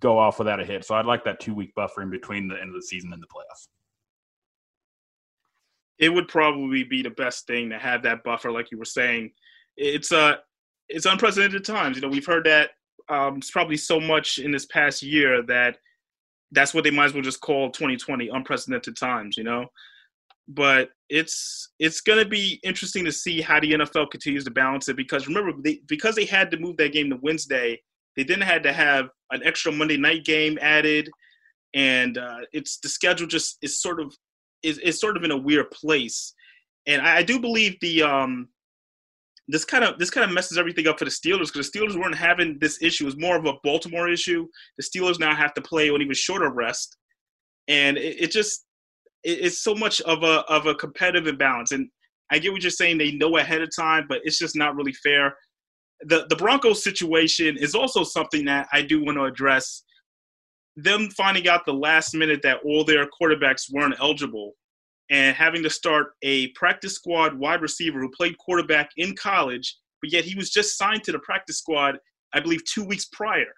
go 0.00 0.18
off 0.18 0.38
without 0.38 0.60
a 0.60 0.64
hit. 0.64 0.84
So 0.84 0.94
I'd 0.94 1.06
like 1.06 1.24
that 1.24 1.40
two 1.40 1.54
week 1.54 1.74
buffer 1.74 2.02
in 2.02 2.10
between 2.10 2.48
the 2.48 2.60
end 2.60 2.68
of 2.70 2.74
the 2.74 2.82
season 2.82 3.12
and 3.12 3.22
the 3.22 3.26
playoffs. 3.26 3.68
It 5.98 6.10
would 6.10 6.28
probably 6.28 6.84
be 6.84 7.02
the 7.02 7.10
best 7.10 7.46
thing 7.46 7.70
to 7.70 7.78
have 7.78 8.02
that 8.04 8.22
buffer, 8.22 8.52
like 8.52 8.70
you 8.70 8.78
were 8.78 8.84
saying 8.84 9.32
it's 9.76 10.12
uh 10.12 10.36
it's 10.88 11.06
unprecedented 11.06 11.64
times. 11.64 11.96
You 11.96 12.02
know, 12.02 12.08
we've 12.08 12.26
heard 12.26 12.46
that 12.46 12.70
um, 13.08 13.36
it's 13.36 13.50
probably 13.50 13.76
so 13.76 14.00
much 14.00 14.38
in 14.38 14.50
this 14.50 14.66
past 14.66 15.02
year 15.02 15.42
that 15.42 15.76
that's 16.52 16.72
what 16.72 16.84
they 16.84 16.90
might 16.90 17.06
as 17.06 17.14
well 17.14 17.22
just 17.22 17.40
call 17.40 17.70
2020 17.70 18.28
unprecedented 18.28 18.96
times. 18.96 19.36
You 19.36 19.44
know, 19.44 19.66
but 20.48 20.90
it's 21.08 21.70
it's 21.78 22.00
going 22.00 22.18
to 22.18 22.28
be 22.28 22.58
interesting 22.62 23.04
to 23.04 23.12
see 23.12 23.40
how 23.40 23.60
the 23.60 23.72
NFL 23.72 24.10
continues 24.10 24.44
to 24.44 24.50
balance 24.50 24.88
it 24.88 24.96
because 24.96 25.28
remember 25.28 25.52
they, 25.62 25.80
because 25.86 26.14
they 26.14 26.24
had 26.24 26.50
to 26.50 26.58
move 26.58 26.76
that 26.78 26.92
game 26.92 27.10
to 27.10 27.16
Wednesday, 27.16 27.80
they 28.18 28.24
then 28.24 28.40
had 28.40 28.64
to 28.64 28.72
have 28.72 29.10
an 29.30 29.42
extra 29.44 29.70
Monday 29.70 29.96
night 29.96 30.24
game 30.24 30.58
added, 30.60 31.08
and 31.72 32.18
uh, 32.18 32.38
it's 32.52 32.78
the 32.80 32.88
schedule 32.88 33.28
just 33.28 33.58
is 33.62 33.80
sort 33.80 34.00
of 34.00 34.12
is, 34.64 34.78
is 34.78 34.98
sort 34.98 35.16
of 35.16 35.22
in 35.22 35.30
a 35.30 35.36
weird 35.36 35.70
place. 35.70 36.34
And 36.88 37.00
I, 37.00 37.18
I 37.18 37.22
do 37.22 37.38
believe 37.38 37.76
the 37.80 38.02
um, 38.02 38.48
this 39.46 39.64
kind 39.64 39.84
of 39.84 40.00
this 40.00 40.10
kind 40.10 40.28
of 40.28 40.34
messes 40.34 40.58
everything 40.58 40.88
up 40.88 40.98
for 40.98 41.04
the 41.04 41.12
Steelers 41.12 41.52
because 41.52 41.70
the 41.70 41.78
Steelers 41.78 41.96
weren't 41.96 42.16
having 42.16 42.58
this 42.58 42.82
issue. 42.82 43.04
It 43.04 43.06
was 43.06 43.18
more 43.18 43.36
of 43.36 43.46
a 43.46 43.52
Baltimore 43.62 44.08
issue. 44.08 44.48
The 44.78 44.82
Steelers 44.82 45.20
now 45.20 45.36
have 45.36 45.54
to 45.54 45.62
play 45.62 45.88
on 45.88 46.02
even 46.02 46.12
shorter 46.12 46.50
rest, 46.50 46.96
and 47.68 47.96
it, 47.96 48.22
it 48.22 48.30
just 48.32 48.64
it, 49.22 49.38
it's 49.42 49.62
so 49.62 49.76
much 49.76 50.00
of 50.00 50.24
a 50.24 50.40
of 50.48 50.66
a 50.66 50.74
competitive 50.74 51.28
imbalance. 51.28 51.70
And 51.70 51.88
I 52.32 52.40
get 52.40 52.52
what 52.52 52.64
you're 52.64 52.70
saying; 52.72 52.98
they 52.98 53.12
know 53.12 53.36
ahead 53.36 53.62
of 53.62 53.70
time, 53.78 54.06
but 54.08 54.22
it's 54.24 54.38
just 54.38 54.56
not 54.56 54.74
really 54.74 54.92
fair. 54.92 55.36
The 56.02 56.26
the 56.28 56.36
Broncos 56.36 56.84
situation 56.84 57.56
is 57.56 57.74
also 57.74 58.04
something 58.04 58.44
that 58.44 58.68
I 58.72 58.82
do 58.82 59.04
want 59.04 59.18
to 59.18 59.24
address. 59.24 59.82
Them 60.76 61.08
finding 61.10 61.48
out 61.48 61.66
the 61.66 61.74
last 61.74 62.14
minute 62.14 62.40
that 62.42 62.60
all 62.64 62.84
their 62.84 63.06
quarterbacks 63.20 63.64
weren't 63.72 63.96
eligible 63.98 64.54
and 65.10 65.34
having 65.34 65.62
to 65.62 65.70
start 65.70 66.12
a 66.22 66.48
practice 66.48 66.94
squad 66.94 67.38
wide 67.38 67.62
receiver 67.62 68.00
who 68.00 68.10
played 68.10 68.36
quarterback 68.38 68.90
in 68.96 69.16
college, 69.16 69.76
but 70.02 70.12
yet 70.12 70.24
he 70.24 70.34
was 70.34 70.50
just 70.50 70.76
signed 70.76 71.02
to 71.04 71.12
the 71.12 71.18
practice 71.20 71.58
squad, 71.58 71.98
I 72.34 72.40
believe, 72.40 72.64
two 72.64 72.84
weeks 72.84 73.06
prior. 73.06 73.52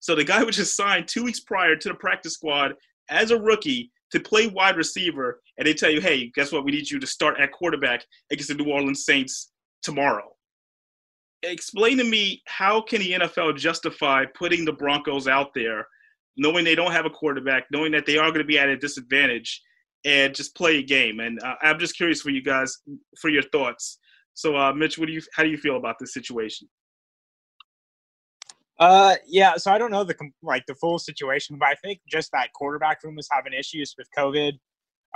So 0.00 0.14
the 0.14 0.24
guy 0.24 0.42
was 0.44 0.56
just 0.56 0.76
signed 0.76 1.08
two 1.08 1.24
weeks 1.24 1.40
prior 1.40 1.76
to 1.76 1.88
the 1.88 1.94
practice 1.94 2.34
squad 2.34 2.74
as 3.10 3.30
a 3.30 3.38
rookie 3.38 3.90
to 4.12 4.20
play 4.20 4.46
wide 4.46 4.76
receiver, 4.76 5.40
and 5.58 5.66
they 5.66 5.74
tell 5.74 5.90
you, 5.90 6.00
hey, 6.00 6.30
guess 6.34 6.52
what? 6.52 6.64
We 6.64 6.72
need 6.72 6.90
you 6.90 6.98
to 7.00 7.06
start 7.06 7.38
at 7.40 7.52
quarterback 7.52 8.04
against 8.30 8.48
the 8.48 8.54
New 8.54 8.70
Orleans 8.70 9.04
Saints 9.04 9.50
tomorrow. 9.82 10.33
Explain 11.44 11.98
to 11.98 12.04
me 12.04 12.42
how 12.46 12.80
can 12.80 13.00
the 13.00 13.12
NFL 13.12 13.56
justify 13.56 14.24
putting 14.34 14.64
the 14.64 14.72
Broncos 14.72 15.28
out 15.28 15.52
there, 15.54 15.86
knowing 16.36 16.64
they 16.64 16.74
don't 16.74 16.92
have 16.92 17.06
a 17.06 17.10
quarterback, 17.10 17.64
knowing 17.70 17.92
that 17.92 18.06
they 18.06 18.18
are 18.18 18.28
going 18.28 18.40
to 18.40 18.44
be 18.44 18.58
at 18.58 18.68
a 18.68 18.76
disadvantage, 18.76 19.60
and 20.04 20.34
just 20.34 20.54
play 20.54 20.78
a 20.78 20.82
game. 20.82 21.20
And 21.20 21.40
uh, 21.42 21.54
I'm 21.62 21.78
just 21.78 21.96
curious 21.96 22.20
for 22.20 22.30
you 22.30 22.42
guys 22.42 22.76
for 23.20 23.30
your 23.30 23.42
thoughts. 23.42 23.98
So, 24.34 24.56
uh, 24.56 24.72
Mitch, 24.72 24.98
what 24.98 25.06
do 25.06 25.12
you 25.12 25.22
how 25.34 25.42
do 25.42 25.48
you 25.48 25.58
feel 25.58 25.76
about 25.76 25.96
this 25.98 26.12
situation? 26.12 26.68
Uh, 28.78 29.14
yeah. 29.26 29.56
So 29.56 29.70
I 29.70 29.78
don't 29.78 29.92
know 29.92 30.04
the 30.04 30.16
like 30.42 30.64
the 30.66 30.74
full 30.74 30.98
situation, 30.98 31.56
but 31.58 31.68
I 31.68 31.74
think 31.76 32.00
just 32.08 32.30
that 32.32 32.52
quarterback 32.54 33.02
room 33.04 33.16
was 33.16 33.28
having 33.30 33.52
issues 33.52 33.94
with 33.96 34.08
COVID. 34.16 34.52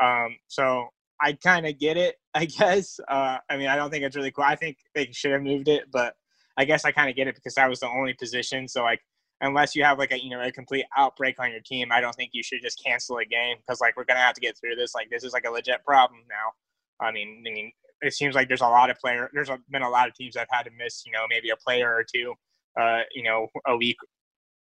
Um, 0.00 0.36
so 0.46 0.86
I 1.20 1.32
kind 1.32 1.66
of 1.66 1.78
get 1.78 1.96
it, 1.96 2.16
I 2.34 2.44
guess. 2.58 3.00
Uh, 3.08 3.38
I 3.48 3.56
mean, 3.56 3.68
I 3.68 3.76
don't 3.76 3.90
think 3.90 4.04
it's 4.04 4.16
really 4.16 4.30
cool. 4.30 4.44
I 4.44 4.56
think 4.56 4.78
they 4.94 5.10
should 5.12 5.32
have 5.32 5.42
moved 5.42 5.68
it, 5.68 5.90
but 5.90 6.14
I 6.56 6.64
guess 6.64 6.84
I 6.84 6.92
kind 6.92 7.08
of 7.08 7.16
get 7.16 7.28
it 7.28 7.34
because 7.34 7.54
that 7.54 7.68
was 7.68 7.80
the 7.80 7.88
only 7.88 8.14
position. 8.14 8.68
So 8.68 8.82
like, 8.82 9.00
unless 9.40 9.76
you 9.76 9.84
have 9.84 9.98
like 9.98 10.10
a 10.12 10.22
you 10.22 10.30
know 10.30 10.42
a 10.42 10.50
complete 10.50 10.84
outbreak 10.96 11.38
on 11.38 11.50
your 11.50 11.60
team, 11.60 11.92
I 11.92 12.00
don't 12.00 12.14
think 12.14 12.30
you 12.32 12.42
should 12.42 12.60
just 12.62 12.82
cancel 12.84 13.18
a 13.18 13.24
game 13.24 13.56
because 13.58 13.80
like 13.80 13.96
we're 13.96 14.04
gonna 14.04 14.20
have 14.20 14.34
to 14.34 14.40
get 14.40 14.58
through 14.58 14.76
this. 14.76 14.94
Like 14.94 15.10
this 15.10 15.24
is 15.24 15.32
like 15.32 15.46
a 15.46 15.50
legit 15.50 15.84
problem 15.84 16.20
now. 16.28 17.06
I 17.06 17.12
mean, 17.12 17.44
I 17.46 17.50
mean, 17.50 17.72
it 18.02 18.12
seems 18.14 18.34
like 18.34 18.48
there's 18.48 18.60
a 18.60 18.68
lot 18.68 18.90
of 18.90 18.98
player. 18.98 19.30
There's 19.32 19.50
been 19.70 19.82
a 19.82 19.88
lot 19.88 20.08
of 20.08 20.14
teams 20.14 20.34
that 20.34 20.48
have 20.50 20.58
had 20.58 20.62
to 20.64 20.70
miss 20.76 21.04
you 21.06 21.12
know 21.12 21.26
maybe 21.28 21.50
a 21.50 21.56
player 21.56 21.94
or 21.94 22.04
two, 22.04 22.34
uh, 22.80 23.02
you 23.14 23.22
know, 23.22 23.46
a 23.66 23.76
week, 23.76 23.96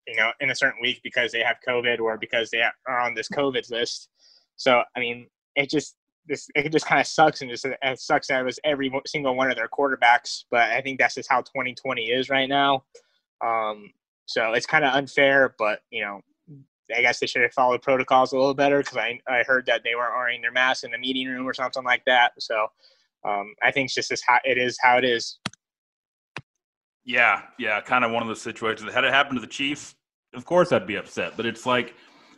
you 0.07 0.15
know, 0.15 0.31
in 0.39 0.49
a 0.49 0.55
certain 0.55 0.81
week 0.81 0.99
because 1.03 1.31
they 1.31 1.41
have 1.41 1.57
COVID 1.67 1.99
or 1.99 2.17
because 2.17 2.49
they 2.49 2.63
are 2.87 2.99
on 2.99 3.13
this 3.13 3.29
COVID 3.29 3.69
list. 3.69 4.09
So 4.55 4.81
I 4.95 4.99
mean, 4.99 5.27
it 5.55 5.69
just 5.69 5.95
this 6.27 6.47
it 6.55 6.71
just 6.71 6.85
kind 6.85 7.01
of 7.01 7.07
sucks 7.07 7.41
and 7.41 7.49
just 7.49 7.65
it 7.65 7.99
sucks 7.99 8.27
that 8.27 8.41
it 8.41 8.45
was 8.45 8.59
every 8.63 8.91
single 9.05 9.35
one 9.35 9.49
of 9.49 9.57
their 9.57 9.67
quarterbacks. 9.67 10.45
But 10.49 10.71
I 10.71 10.81
think 10.81 10.99
that's 10.99 11.15
just 11.15 11.29
how 11.29 11.41
2020 11.41 12.03
is 12.03 12.29
right 12.29 12.47
now. 12.47 12.83
Um, 13.43 13.91
so 14.25 14.53
it's 14.53 14.65
kind 14.65 14.85
of 14.85 14.93
unfair, 14.93 15.55
but 15.57 15.81
you 15.91 16.03
know, 16.03 16.21
I 16.95 17.01
guess 17.01 17.19
they 17.19 17.27
should 17.27 17.41
have 17.41 17.53
followed 17.53 17.81
protocols 17.81 18.31
a 18.31 18.37
little 18.37 18.53
better 18.53 18.79
because 18.79 18.97
I, 18.97 19.19
I 19.27 19.43
heard 19.43 19.65
that 19.67 19.81
they 19.83 19.95
weren't 19.95 20.15
wearing 20.15 20.41
their 20.41 20.51
masks 20.51 20.83
in 20.83 20.91
the 20.91 20.97
meeting 20.97 21.27
room 21.27 21.47
or 21.47 21.53
something 21.53 21.83
like 21.83 22.03
that. 22.05 22.33
So 22.39 22.67
um, 23.25 23.53
I 23.61 23.71
think 23.71 23.87
it's 23.87 23.95
just 23.95 24.09
this 24.09 24.21
how 24.25 24.39
it 24.43 24.57
is 24.57 24.77
how 24.81 24.97
it 24.97 25.05
is. 25.05 25.39
Yeah, 27.05 27.41
yeah, 27.59 27.81
kind 27.81 28.05
of 28.05 28.11
one 28.11 28.21
of 28.21 28.29
those 28.29 28.41
situations. 28.41 28.91
Had 28.93 29.03
it 29.03 29.13
happened 29.13 29.37
to 29.37 29.41
the 29.41 29.51
Chiefs, 29.51 29.95
of 30.33 30.45
course 30.45 30.71
I'd 30.71 30.87
be 30.87 30.95
upset. 30.95 31.33
But 31.35 31.45
it's 31.45 31.65
like, 31.65 31.95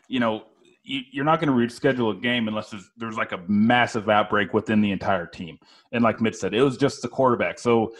you 0.07 0.19
know, 0.19 0.45
you, 0.85 1.21
are 1.21 1.25
not 1.25 1.41
going 1.41 1.49
to 1.49 1.75
reschedule 1.75 2.15
a 2.15 2.21
game 2.21 2.47
unless 2.47 2.69
there's, 2.69 2.89
there's 2.95 3.17
like 3.17 3.31
a 3.31 3.41
massive 3.47 4.07
outbreak 4.09 4.53
within 4.53 4.81
the 4.81 4.91
entire 4.91 5.25
team. 5.25 5.57
And 5.91 6.03
like 6.03 6.21
Mitch 6.21 6.35
said, 6.35 6.53
it 6.53 6.61
was 6.61 6.77
just 6.77 7.01
the 7.01 7.07
quarterback. 7.07 7.59
So 7.59 7.93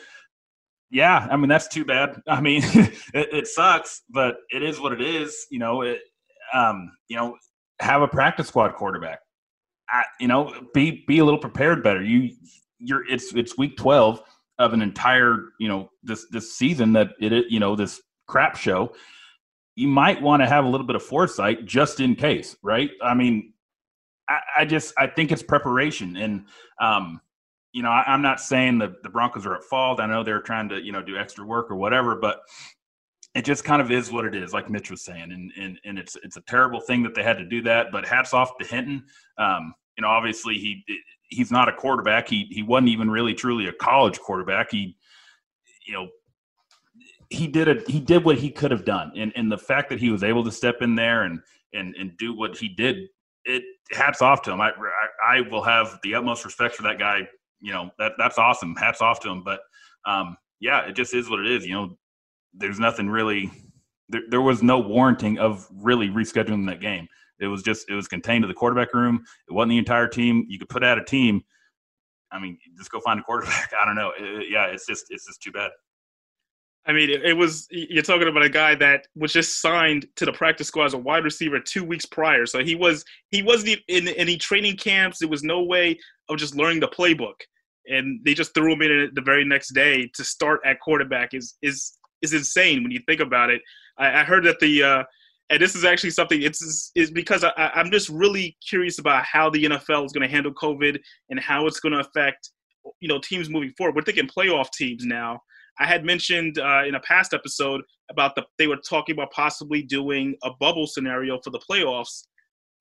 yeah, 0.92 1.28
I 1.30 1.36
mean 1.36 1.50
that's 1.50 1.68
too 1.68 1.86
bad. 1.86 2.22
I 2.28 2.42
mean, 2.42 2.62
it, 2.66 2.94
it, 3.14 3.48
sucks, 3.48 4.04
but 4.10 4.38
it 4.50 4.64
is 4.64 4.80
what 4.80 4.94
it 4.94 5.02
is. 5.02 5.46
You 5.52 5.60
know, 5.60 5.82
it, 5.82 6.00
um, 6.54 6.92
you 7.08 7.18
know, 7.18 7.36
have 7.80 8.02
a 8.02 8.08
practice 8.08 8.48
squad 8.48 8.76
quarterback. 8.76 9.20
I, 9.90 10.04
you 10.20 10.28
know, 10.28 10.54
be 10.74 11.04
be 11.08 11.20
a 11.20 11.26
little 11.26 11.40
prepared 11.40 11.84
better. 11.84 12.04
You, 12.04 12.32
you're 12.80 13.08
it's 13.08 13.34
it's 13.34 13.58
week 13.58 13.78
twelve 13.78 14.22
of 14.58 14.74
an 14.74 14.82
entire 14.82 15.50
you 15.60 15.68
know 15.68 15.90
this 16.04 16.28
this 16.32 16.56
season 16.56 16.94
that 16.94 17.12
it 17.20 17.46
you 17.50 17.60
know 17.60 17.76
this 17.76 18.02
crap 18.28 18.56
show. 18.56 18.94
You 19.76 19.88
might 19.88 20.22
want 20.22 20.42
to 20.42 20.48
have 20.48 20.66
a 20.66 20.68
little 20.68 20.88
bit 20.88 20.96
of 20.96 21.04
foresight 21.04 21.66
just 21.66 22.00
in 22.00 22.16
case, 22.16 22.56
right? 22.64 22.92
I 23.02 23.14
mean, 23.14 23.54
I, 24.30 24.40
I 24.60 24.66
just 24.66 24.94
I 24.98 25.08
think 25.08 25.32
it's 25.32 25.44
preparation 25.44 26.16
and 26.18 26.46
um, 26.82 27.22
you 27.76 27.84
know, 27.84 27.90
I, 27.90 28.14
am 28.14 28.22
not 28.22 28.40
saying 28.40 28.78
that 28.78 29.04
the 29.04 29.10
Broncos 29.10 29.46
are 29.46 29.54
at 29.54 29.64
fault. 29.66 30.00
I 30.00 30.06
know 30.06 30.24
they're 30.24 30.40
trying 30.40 30.70
to, 30.70 30.82
you 30.82 30.94
know, 30.94 31.02
do 31.02 31.18
extra 31.18 31.46
work 31.46 31.70
or 31.70 31.76
whatever, 31.76 32.16
but 32.16 32.40
it 33.36 33.44
just 33.44 33.66
kind 33.66 33.82
of 33.82 33.92
is 33.92 34.14
what 34.14 34.24
it 34.24 34.34
is, 34.34 34.54
like 34.54 34.70
Mitch 34.70 34.90
was 34.90 35.04
saying. 35.04 35.34
And 35.34 35.52
and 35.60 35.78
and 35.84 36.00
it's 36.00 36.16
it's 36.24 36.38
a 36.38 36.42
terrible 36.42 36.80
thing 36.80 37.04
that 37.04 37.14
they 37.14 37.22
had 37.22 37.38
to 37.38 37.44
do 37.44 37.62
that. 37.64 37.88
But 37.92 38.06
hats 38.06 38.34
off 38.34 38.58
to 38.60 38.66
Hinton. 38.66 39.04
Um, 39.38 39.76
you 39.98 40.04
know, 40.04 40.08
obviously 40.08 40.58
he 40.58 40.86
he's 41.28 41.52
not 41.52 41.68
a 41.68 41.74
quarterback. 41.74 42.30
He 42.30 42.48
he 42.50 42.64
wasn't 42.64 42.90
even 42.90 43.12
really 43.12 43.34
truly 43.34 43.68
a 43.68 43.74
college 43.74 44.20
quarterback. 44.20 44.72
He, 44.72 44.96
you 45.86 45.94
know, 45.94 46.08
he 47.30 47.48
did 47.48 47.68
a 47.68 47.92
he 47.92 48.00
did 48.00 48.24
what 48.24 48.38
he 48.38 48.50
could 48.50 48.72
have 48.72 48.86
done, 48.86 49.12
and 49.16 49.32
and 49.36 49.52
the 49.52 49.58
fact 49.58 49.90
that 49.90 50.00
he 50.00 50.10
was 50.10 50.24
able 50.24 50.44
to 50.44 50.52
step 50.52 50.82
in 50.82 50.96
there 50.96 51.24
and 51.24 51.40
and 51.74 51.96
and 51.96 52.18
do 52.18 52.36
what 52.36 52.58
he 52.58 52.70
did, 52.70 53.08
it 53.46 53.64
hats 53.92 54.22
off 54.22 54.42
to 54.44 54.52
him. 54.52 54.62
I 54.62 54.70
I, 54.70 55.38
I 55.38 55.42
will 55.42 55.64
have 55.64 56.00
the 56.04 56.16
utmost 56.16 56.46
respect 56.46 56.76
for 56.76 56.84
that 56.84 57.00
guy 57.00 57.28
you 57.66 57.74
know 57.74 57.90
that 57.98 58.14
that's 58.18 58.38
awesome. 58.38 58.76
Hats 58.76 59.02
off 59.02 59.20
to 59.22 59.30
him. 59.30 59.44
But 59.44 59.62
um, 60.06 60.38
yeah, 60.60 60.88
it 60.88 60.96
just 60.96 61.14
is 61.14 61.30
what 61.30 61.40
it 61.40 61.52
is. 61.52 61.66
You 61.66 61.74
know, 61.74 61.98
there's 62.54 62.80
nothing 62.80 63.10
really. 63.10 63.52
There, 64.10 64.22
there 64.30 64.42
was 64.42 64.62
no 64.62 64.80
warranting 64.80 65.40
of 65.40 65.68
really 65.74 66.10
rescheduling 66.10 66.68
that 66.68 66.80
game. 66.80 67.08
It 67.40 67.48
was 67.48 67.64
just 67.64 67.90
it 67.90 67.96
was 67.96 68.08
contained 68.08 68.44
to 68.44 68.48
the 68.48 68.54
quarterback 68.54 68.94
room. 68.94 69.24
It 69.50 69.54
wasn't 69.54 69.72
the 69.72 69.78
entire 69.80 70.08
team. 70.08 70.46
You 70.48 70.60
could 70.60 70.70
put 70.70 70.84
out 70.84 71.00
a 71.00 71.04
team. 71.04 71.42
I 72.32 72.40
mean, 72.40 72.58
just 72.78 72.92
go 72.92 73.00
find 73.00 73.20
a 73.20 73.24
quarterback. 73.24 73.72
I 73.82 73.86
don't 73.86 73.96
know. 73.96 74.12
It, 74.18 74.50
yeah, 74.50 74.66
it's 74.68 74.86
just 74.86 75.08
it's 75.10 75.26
just 75.26 75.42
too 75.42 75.52
bad. 75.52 75.72
I 76.88 76.94
mean, 76.94 77.10
it, 77.10 77.36
was 77.36 77.68
you're 77.72 78.04
talking 78.04 78.28
about 78.28 78.44
a 78.44 78.50
guy 78.50 78.76
that 78.76 79.08
was 79.16 79.34
just 79.34 79.60
signed 79.60 80.06
to 80.18 80.26
the 80.26 80.32
practice 80.32 80.68
squad 80.68 80.86
as 80.86 80.94
a 80.94 81.00
wide 81.00 81.24
receiver 81.24 81.60
two 81.60 81.84
weeks 81.84 82.06
prior. 82.06 82.46
So 82.46 82.64
he 82.64 82.76
was 82.76 83.04
he 83.32 83.42
wasn't 83.42 83.80
in 83.88 84.08
any 84.10 84.38
training 84.38 84.78
camps. 84.78 85.18
There 85.20 85.28
was 85.28 85.42
no 85.42 85.64
way 85.64 85.98
of 86.30 86.38
just 86.38 86.56
learning 86.56 86.82
the 86.82 86.88
playbook 86.88 87.42
and 87.88 88.20
they 88.24 88.34
just 88.34 88.54
threw 88.54 88.74
him 88.74 88.82
in 88.82 89.12
the 89.14 89.22
very 89.22 89.46
next 89.46 89.74
day 89.74 90.10
to 90.14 90.24
start 90.24 90.62
at 90.66 90.80
quarterback 90.80 91.34
is 91.34 91.58
is 91.62 91.94
is 92.22 92.34
insane 92.34 92.84
when 92.84 92.92
you 92.92 93.00
think 93.08 93.22
about 93.22 93.50
it. 93.50 93.62
I, 93.98 94.22
I 94.22 94.24
heard 94.24 94.44
that 94.46 94.60
the 94.60 94.84
uh, 94.84 95.04
and 95.50 95.62
this 95.62 95.76
is 95.76 95.86
actually 95.86 96.10
something 96.12 96.42
it's 96.42 96.92
is 96.96 97.12
because 97.12 97.44
I, 97.44 97.52
I'm 97.58 97.92
just 97.92 98.10
really 98.10 98.58
curious 98.68 99.00
about 99.00 99.24
how 99.24 99.50
the 99.50 99.66
NFL 99.66 100.06
is 100.06 100.12
going 100.12 100.28
to 100.28 100.34
handle 100.34 100.54
COVID 100.54 101.00
and 101.30 101.40
how 101.40 101.68
it's 101.68 101.80
going 101.80 101.94
to 101.94 102.00
affect 102.00 102.52
you 103.00 103.08
know 103.08 103.20
teams 103.20 103.50
moving 103.50 103.74
forward. 103.78 103.96
We're 103.96 104.04
thinking 104.04 104.28
playoff 104.28 104.72
teams 104.72 105.06
now. 105.06 105.42
I 105.80 105.86
had 105.86 106.06
mentioned 106.06 106.58
uh, 106.60 106.84
in 106.86 106.96
a 106.96 107.00
past 107.02 107.34
episode 107.34 107.82
about 108.10 108.36
the 108.36 108.44
they 108.58 108.68
were 108.68 108.78
talking 108.78 109.14
about 109.14 109.32
possibly 109.32 109.82
doing 109.82 110.36
a 110.44 110.52
bubble 110.60 110.88
scenario 110.88 111.40
for 111.44 111.50
the 111.50 111.60
playoffs. 111.60 112.24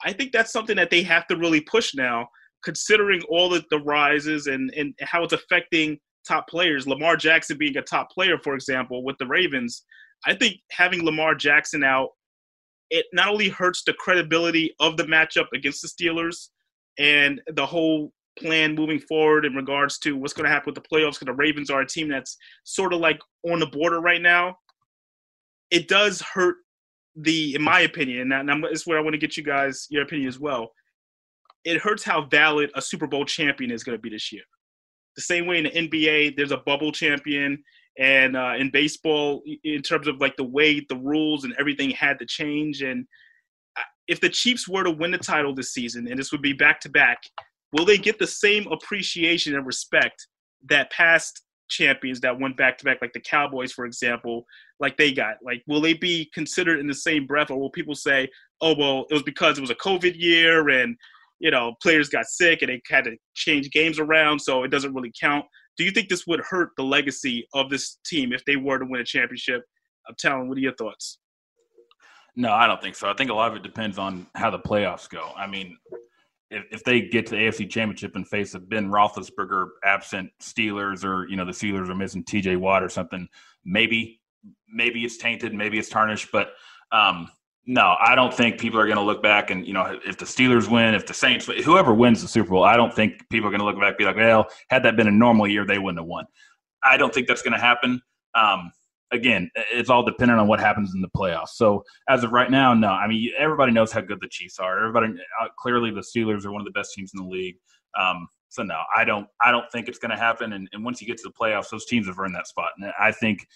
I 0.04 0.12
think 0.12 0.32
that's 0.32 0.52
something 0.52 0.76
that 0.76 0.90
they 0.90 1.02
have 1.02 1.26
to 1.28 1.36
really 1.36 1.60
push 1.60 1.94
now 1.94 2.28
considering 2.64 3.22
all 3.28 3.48
the, 3.48 3.62
the 3.70 3.78
rises 3.78 4.46
and, 4.46 4.72
and 4.76 4.94
how 5.02 5.22
it's 5.22 5.32
affecting 5.32 5.98
top 6.26 6.48
players, 6.48 6.86
Lamar 6.86 7.16
Jackson 7.16 7.58
being 7.58 7.76
a 7.76 7.82
top 7.82 8.10
player, 8.10 8.38
for 8.38 8.54
example, 8.54 9.04
with 9.04 9.16
the 9.18 9.26
Ravens, 9.26 9.84
I 10.26 10.34
think 10.34 10.56
having 10.70 11.04
Lamar 11.04 11.34
Jackson 11.34 11.84
out, 11.84 12.08
it 12.90 13.06
not 13.12 13.28
only 13.28 13.48
hurts 13.48 13.82
the 13.84 13.92
credibility 13.94 14.74
of 14.80 14.96
the 14.96 15.04
matchup 15.04 15.46
against 15.52 15.82
the 15.82 15.88
Steelers 15.88 16.48
and 16.98 17.40
the 17.54 17.66
whole 17.66 18.12
plan 18.38 18.74
moving 18.74 18.98
forward 18.98 19.44
in 19.44 19.54
regards 19.54 19.98
to 19.98 20.16
what's 20.16 20.32
going 20.32 20.44
to 20.44 20.50
happen 20.50 20.72
with 20.72 20.82
the 20.82 20.88
playoffs 20.88 21.12
because 21.12 21.26
the 21.26 21.32
Ravens 21.32 21.70
are 21.70 21.82
a 21.82 21.86
team 21.86 22.08
that's 22.08 22.36
sort 22.64 22.92
of 22.92 23.00
like 23.00 23.20
on 23.50 23.60
the 23.60 23.66
border 23.66 24.00
right 24.00 24.22
now. 24.22 24.56
It 25.70 25.88
does 25.88 26.20
hurt 26.20 26.56
the, 27.16 27.54
in 27.54 27.62
my 27.62 27.80
opinion, 27.80 28.32
and 28.32 28.50
I'm, 28.50 28.62
this 28.62 28.86
where 28.86 28.98
I 28.98 29.00
want 29.00 29.14
to 29.14 29.18
get 29.18 29.36
you 29.36 29.42
guys 29.42 29.86
your 29.90 30.02
opinion 30.02 30.28
as 30.28 30.38
well 30.38 30.70
it 31.64 31.80
hurts 31.80 32.04
how 32.04 32.22
valid 32.26 32.70
a 32.74 32.82
Super 32.82 33.06
Bowl 33.06 33.24
champion 33.24 33.70
is 33.70 33.82
going 33.82 33.96
to 33.96 34.02
be 34.02 34.10
this 34.10 34.32
year. 34.32 34.42
The 35.16 35.22
same 35.22 35.46
way 35.46 35.58
in 35.58 35.64
the 35.64 35.70
NBA, 35.70 36.36
there's 36.36 36.52
a 36.52 36.58
bubble 36.58 36.92
champion, 36.92 37.62
and 37.98 38.36
uh, 38.36 38.54
in 38.58 38.70
baseball, 38.70 39.42
in 39.62 39.82
terms 39.82 40.06
of 40.06 40.20
like 40.20 40.36
the 40.36 40.44
way 40.44 40.84
the 40.88 40.96
rules 40.96 41.44
and 41.44 41.54
everything 41.58 41.90
had 41.90 42.18
to 42.18 42.26
change. 42.26 42.82
And 42.82 43.06
uh, 43.78 43.82
if 44.08 44.20
the 44.20 44.28
Chiefs 44.28 44.68
were 44.68 44.84
to 44.84 44.90
win 44.90 45.12
the 45.12 45.18
title 45.18 45.54
this 45.54 45.72
season, 45.72 46.08
and 46.08 46.18
this 46.18 46.32
would 46.32 46.42
be 46.42 46.52
back 46.52 46.80
to 46.80 46.88
back, 46.88 47.22
will 47.74 47.84
they 47.84 47.98
get 47.98 48.18
the 48.18 48.26
same 48.26 48.66
appreciation 48.72 49.54
and 49.54 49.66
respect 49.66 50.26
that 50.68 50.90
past 50.90 51.42
champions 51.68 52.20
that 52.20 52.38
went 52.38 52.56
back 52.56 52.78
to 52.78 52.84
back, 52.84 52.98
like 53.02 53.12
the 53.12 53.20
Cowboys, 53.20 53.72
for 53.72 53.84
example, 53.84 54.46
like 54.80 54.96
they 54.96 55.12
got? 55.12 55.34
Like, 55.44 55.62
will 55.66 55.80
they 55.82 55.94
be 55.94 56.30
considered 56.32 56.80
in 56.80 56.86
the 56.86 56.94
same 56.94 57.26
breath, 57.26 57.50
or 57.50 57.58
will 57.58 57.70
people 57.70 57.94
say, 57.94 58.28
"Oh, 58.62 58.74
well, 58.78 59.04
it 59.10 59.14
was 59.14 59.22
because 59.22 59.58
it 59.58 59.60
was 59.60 59.70
a 59.70 59.74
COVID 59.74 60.14
year 60.16 60.70
and 60.70 60.96
you 61.40 61.50
know, 61.50 61.74
players 61.82 62.08
got 62.08 62.24
sick 62.24 62.62
and 62.62 62.70
they 62.70 62.80
had 62.88 63.04
to 63.04 63.16
change 63.34 63.70
games 63.70 63.98
around, 63.98 64.38
so 64.38 64.62
it 64.62 64.68
doesn't 64.68 64.94
really 64.94 65.12
count. 65.20 65.44
Do 65.76 65.84
you 65.84 65.90
think 65.90 66.08
this 66.08 66.26
would 66.26 66.40
hurt 66.40 66.70
the 66.76 66.84
legacy 66.84 67.46
of 67.52 67.68
this 67.68 67.98
team 68.06 68.32
if 68.32 68.44
they 68.44 68.56
were 68.56 68.78
to 68.78 68.86
win 68.88 69.00
a 69.00 69.04
championship? 69.04 69.62
I'm 70.08 70.14
telling. 70.18 70.48
What 70.48 70.56
are 70.56 70.60
your 70.60 70.74
thoughts? 70.74 71.18
No, 72.36 72.52
I 72.52 72.66
don't 72.66 72.80
think 72.80 72.94
so. 72.94 73.08
I 73.10 73.14
think 73.14 73.30
a 73.30 73.34
lot 73.34 73.50
of 73.50 73.56
it 73.56 73.62
depends 73.62 73.98
on 73.98 74.26
how 74.34 74.50
the 74.50 74.58
playoffs 74.58 75.08
go. 75.08 75.32
I 75.36 75.46
mean, 75.46 75.76
if, 76.50 76.64
if 76.70 76.84
they 76.84 77.02
get 77.02 77.26
to 77.26 77.32
the 77.32 77.42
AFC 77.42 77.68
Championship 77.70 78.16
and 78.16 78.26
face 78.26 78.54
a 78.54 78.60
Ben 78.60 78.90
Roethlisberger 78.90 79.68
absent 79.84 80.30
Steelers, 80.40 81.04
or 81.04 81.28
you 81.28 81.36
know 81.36 81.44
the 81.44 81.52
Steelers 81.52 81.88
are 81.88 81.94
missing 81.94 82.24
T.J. 82.24 82.56
Watt 82.56 82.82
or 82.82 82.88
something, 82.88 83.28
maybe 83.64 84.20
maybe 84.68 85.04
it's 85.04 85.16
tainted, 85.16 85.54
maybe 85.54 85.78
it's 85.78 85.88
tarnished, 85.88 86.30
but 86.32 86.52
um, 86.92 87.28
no, 87.66 87.96
I 87.98 88.14
don't 88.14 88.32
think 88.32 88.58
people 88.58 88.78
are 88.78 88.86
going 88.86 88.98
to 88.98 89.02
look 89.02 89.22
back 89.22 89.50
and 89.50 89.66
you 89.66 89.72
know 89.72 89.98
if 90.06 90.18
the 90.18 90.24
Steelers 90.24 90.70
win, 90.70 90.94
if 90.94 91.06
the 91.06 91.14
Saints, 91.14 91.46
whoever 91.46 91.94
wins 91.94 92.22
the 92.22 92.28
Super 92.28 92.50
Bowl, 92.50 92.64
I 92.64 92.76
don't 92.76 92.92
think 92.92 93.28
people 93.30 93.48
are 93.48 93.50
going 93.50 93.60
to 93.60 93.66
look 93.66 93.78
back 93.78 93.90
and 93.90 93.98
be 93.98 94.04
like, 94.04 94.16
well, 94.16 94.48
had 94.68 94.82
that 94.82 94.96
been 94.96 95.08
a 95.08 95.12
normal 95.12 95.46
year, 95.46 95.64
they 95.64 95.78
wouldn't 95.78 95.98
have 95.98 96.06
won. 96.06 96.26
I 96.82 96.96
don't 96.96 97.14
think 97.14 97.26
that's 97.26 97.42
going 97.42 97.54
to 97.54 97.60
happen. 97.60 98.02
Um, 98.34 98.70
again, 99.12 99.50
it's 99.72 99.90
all 99.90 100.04
dependent 100.04 100.40
on 100.40 100.48
what 100.48 100.60
happens 100.60 100.94
in 100.94 101.00
the 101.00 101.08
playoffs. 101.16 101.50
So 101.50 101.84
as 102.08 102.24
of 102.24 102.32
right 102.32 102.50
now, 102.50 102.74
no. 102.74 102.88
I 102.88 103.06
mean, 103.06 103.30
everybody 103.38 103.72
knows 103.72 103.92
how 103.92 104.00
good 104.00 104.18
the 104.20 104.28
Chiefs 104.28 104.58
are. 104.58 104.78
Everybody 104.78 105.14
uh, 105.40 105.48
clearly 105.58 105.90
the 105.90 106.00
Steelers 106.00 106.44
are 106.44 106.52
one 106.52 106.60
of 106.60 106.66
the 106.66 106.78
best 106.78 106.94
teams 106.94 107.12
in 107.14 107.24
the 107.24 107.30
league. 107.30 107.56
Um, 107.98 108.26
so 108.48 108.62
no, 108.62 108.80
I 108.94 109.04
don't. 109.04 109.26
I 109.40 109.50
don't 109.50 109.70
think 109.72 109.88
it's 109.88 109.98
going 109.98 110.10
to 110.10 110.16
happen. 110.16 110.52
And, 110.52 110.68
and 110.72 110.84
once 110.84 111.00
you 111.00 111.06
get 111.06 111.16
to 111.18 111.24
the 111.24 111.32
playoffs, 111.32 111.70
those 111.70 111.86
teams 111.86 112.06
have 112.06 112.18
earned 112.18 112.34
that 112.34 112.46
spot. 112.46 112.70
And 112.78 112.92
I 113.00 113.12
think 113.12 113.46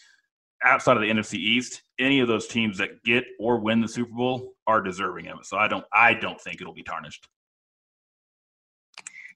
outside 0.64 0.96
of 0.96 1.02
the 1.02 1.10
NFC 1.10 1.34
East, 1.34 1.82
any 1.98 2.20
of 2.20 2.28
those 2.28 2.46
teams 2.48 2.78
that 2.78 3.02
get 3.04 3.24
or 3.38 3.60
win 3.60 3.80
the 3.80 3.88
Super 3.88 4.12
Bowl 4.12 4.54
are 4.66 4.82
deserving 4.82 5.28
of 5.28 5.40
it. 5.40 5.46
So 5.46 5.56
I 5.56 5.68
don't. 5.68 5.84
I 5.92 6.14
don't 6.14 6.40
think 6.40 6.60
it'll 6.60 6.74
be 6.74 6.82
tarnished. 6.82 7.28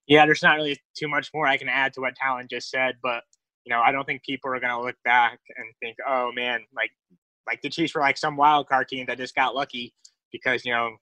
Yeah, 0.09 0.27
there's 0.27 0.43
not 0.43 0.57
really 0.57 0.81
too 0.97 1.09
much 1.09 1.31
more 1.33 1.47
I 1.47 1.57
can 1.57 1.69
add 1.69 1.93
to 1.95 2.01
what 2.01 2.17
Talon 2.17 2.49
just 2.51 2.71
said, 2.71 2.97
but 3.03 3.23
you 3.65 3.71
know, 3.71 3.81
I 3.81 3.93
don't 3.93 4.05
think 4.05 4.23
people 4.23 4.51
are 4.53 4.61
going 4.61 4.73
to 4.73 4.81
look 4.81 4.97
back 5.05 5.39
and 5.57 5.67
think, 5.81 5.97
oh 6.09 6.33
man, 6.33 6.61
like 6.75 6.91
like 7.47 7.61
the 7.63 7.69
Chiefs 7.69 7.95
were 7.95 8.01
like 8.01 8.19
some 8.19 8.37
wild 8.37 8.69
card 8.69 8.89
team 8.89 9.07
that 9.07 9.19
just 9.19 9.35
got 9.35 9.55
lucky 9.55 9.95
because 10.31 10.65
you 10.65 10.73
know 10.73 10.97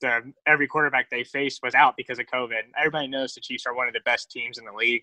the 0.00 0.32
every 0.46 0.66
quarterback 0.66 1.10
they 1.10 1.24
faced 1.24 1.60
was 1.62 1.74
out 1.74 1.94
because 1.96 2.18
of 2.18 2.26
COVID. 2.26 2.60
Everybody 2.78 3.08
knows 3.08 3.34
the 3.34 3.40
Chiefs 3.40 3.66
are 3.66 3.74
one 3.74 3.88
of 3.88 3.94
the 3.94 4.00
best 4.04 4.30
teams 4.30 4.58
in 4.58 4.64
the 4.64 4.72
league. 4.72 5.02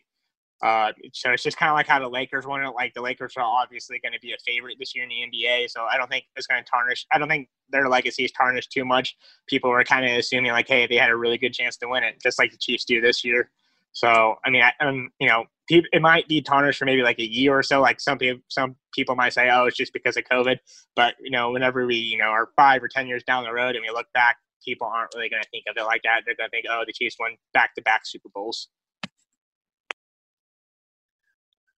Uh, 0.61 0.93
so 1.11 1.31
it's 1.31 1.43
just 1.43 1.57
kind 1.57 1.69
of 1.69 1.75
like 1.75 1.87
how 1.87 1.99
the 1.99 2.07
Lakers 2.07 2.45
won 2.45 2.63
it. 2.63 2.69
Like 2.69 2.93
the 2.93 3.01
Lakers 3.01 3.33
are 3.35 3.43
obviously 3.43 3.99
going 4.01 4.13
to 4.13 4.19
be 4.21 4.31
a 4.31 4.37
favorite 4.45 4.77
this 4.79 4.95
year 4.95 5.03
in 5.03 5.09
the 5.09 5.37
NBA. 5.37 5.69
So 5.69 5.83
I 5.83 5.97
don't 5.97 6.09
think 6.09 6.23
it's 6.37 6.47
going 6.47 6.63
to 6.63 6.69
tarnish. 6.69 7.05
I 7.11 7.17
don't 7.17 7.27
think 7.27 7.49
their 7.69 7.89
legacy 7.89 8.23
is 8.23 8.31
tarnished 8.31 8.71
too 8.71 8.85
much. 8.85 9.17
People 9.47 9.71
were 9.71 9.83
kind 9.83 10.05
of 10.05 10.17
assuming 10.17 10.53
like, 10.53 10.69
hey, 10.69 10.87
they 10.87 10.95
had 10.95 11.09
a 11.09 11.17
really 11.17 11.37
good 11.37 11.53
chance 11.53 11.75
to 11.77 11.89
win 11.89 12.03
it, 12.03 12.21
just 12.23 12.39
like 12.39 12.51
the 12.51 12.57
Chiefs 12.57 12.85
do 12.85 13.01
this 13.01 13.25
year. 13.25 13.49
So 13.91 14.35
I 14.45 14.49
mean, 14.49 14.63
I, 14.63 14.71
um, 14.85 15.09
you 15.19 15.27
know, 15.27 15.45
it 15.69 16.01
might 16.01 16.27
be 16.27 16.41
tarnished 16.41 16.79
for 16.79 16.85
maybe 16.85 17.03
like 17.03 17.19
a 17.19 17.29
year 17.29 17.57
or 17.57 17.63
so. 17.63 17.81
Like 17.81 17.99
some 17.99 18.17
people, 18.17 18.41
some 18.49 18.75
people 18.93 19.15
might 19.15 19.33
say, 19.33 19.49
oh, 19.49 19.65
it's 19.65 19.77
just 19.77 19.93
because 19.93 20.17
of 20.17 20.23
COVID. 20.25 20.57
But 20.95 21.15
you 21.21 21.31
know, 21.31 21.51
whenever 21.51 21.85
we, 21.85 21.95
you 21.95 22.17
know, 22.17 22.25
are 22.25 22.49
five 22.55 22.83
or 22.83 22.87
ten 22.87 23.07
years 23.07 23.23
down 23.23 23.43
the 23.43 23.53
road 23.53 23.75
and 23.75 23.83
we 23.87 23.93
look 23.93 24.07
back, 24.13 24.37
people 24.63 24.87
aren't 24.87 25.13
really 25.15 25.29
going 25.29 25.41
to 25.41 25.49
think 25.49 25.65
of 25.69 25.75
it 25.77 25.85
like 25.85 26.01
that. 26.03 26.21
They're 26.25 26.35
going 26.35 26.49
to 26.49 26.51
think, 26.51 26.65
oh, 26.69 26.83
the 26.85 26.93
Chiefs 26.93 27.17
won 27.19 27.31
back-to-back 27.53 28.01
Super 28.05 28.29
Bowls. 28.33 28.69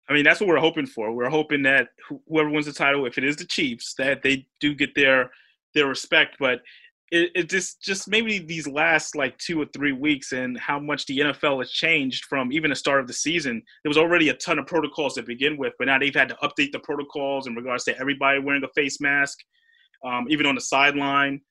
I 0.07 0.13
mean, 0.13 0.23
that's 0.23 0.39
what 0.39 0.49
we're 0.49 0.57
hoping 0.57 0.85
for. 0.85 1.11
We're 1.11 1.29
hoping 1.29 1.63
that 1.63 1.89
whoever 2.27 2.49
wins 2.49 2.67
the 2.67 2.73
title, 2.73 3.07
if 3.07 3.17
it 3.17 3.23
is 3.23 3.37
the 3.37 3.45
Chiefs, 3.45 3.95
that 3.97 4.21
they 4.21 4.47
do 4.59 4.75
get 4.75 4.93
their 4.95 5.31
their 5.73 5.87
respect. 5.87 6.37
But 6.39 6.61
it, 7.11 7.31
it 7.35 7.49
just 7.49 7.81
just 7.81 8.07
maybe 8.07 8.39
these 8.39 8.67
last 8.67 9.15
like 9.15 9.37
two 9.37 9.61
or 9.61 9.65
three 9.73 9.91
weeks 9.91 10.31
and 10.31 10.59
how 10.59 10.79
much 10.79 11.05
the 11.05 11.19
NFL 11.19 11.59
has 11.59 11.71
changed 11.71 12.25
from 12.25 12.51
even 12.51 12.71
the 12.71 12.75
start 12.75 12.99
of 12.99 13.07
the 13.07 13.13
season. 13.13 13.61
There 13.83 13.89
was 13.89 13.97
already 13.97 14.29
a 14.29 14.33
ton 14.35 14.57
of 14.57 14.65
protocols 14.65 15.13
to 15.15 15.23
begin 15.23 15.57
with, 15.57 15.73
but 15.77 15.85
now 15.85 15.99
they've 15.99 16.15
had 16.15 16.29
to 16.29 16.37
update 16.41 16.71
the 16.71 16.79
protocols 16.79 17.47
in 17.47 17.55
regards 17.55 17.83
to 17.85 17.99
everybody 17.99 18.39
wearing 18.39 18.63
a 18.63 18.69
face 18.69 18.99
mask, 18.99 19.37
um, 20.03 20.25
even 20.29 20.45
on 20.45 20.55
the 20.55 20.61
sideline. 20.61 21.41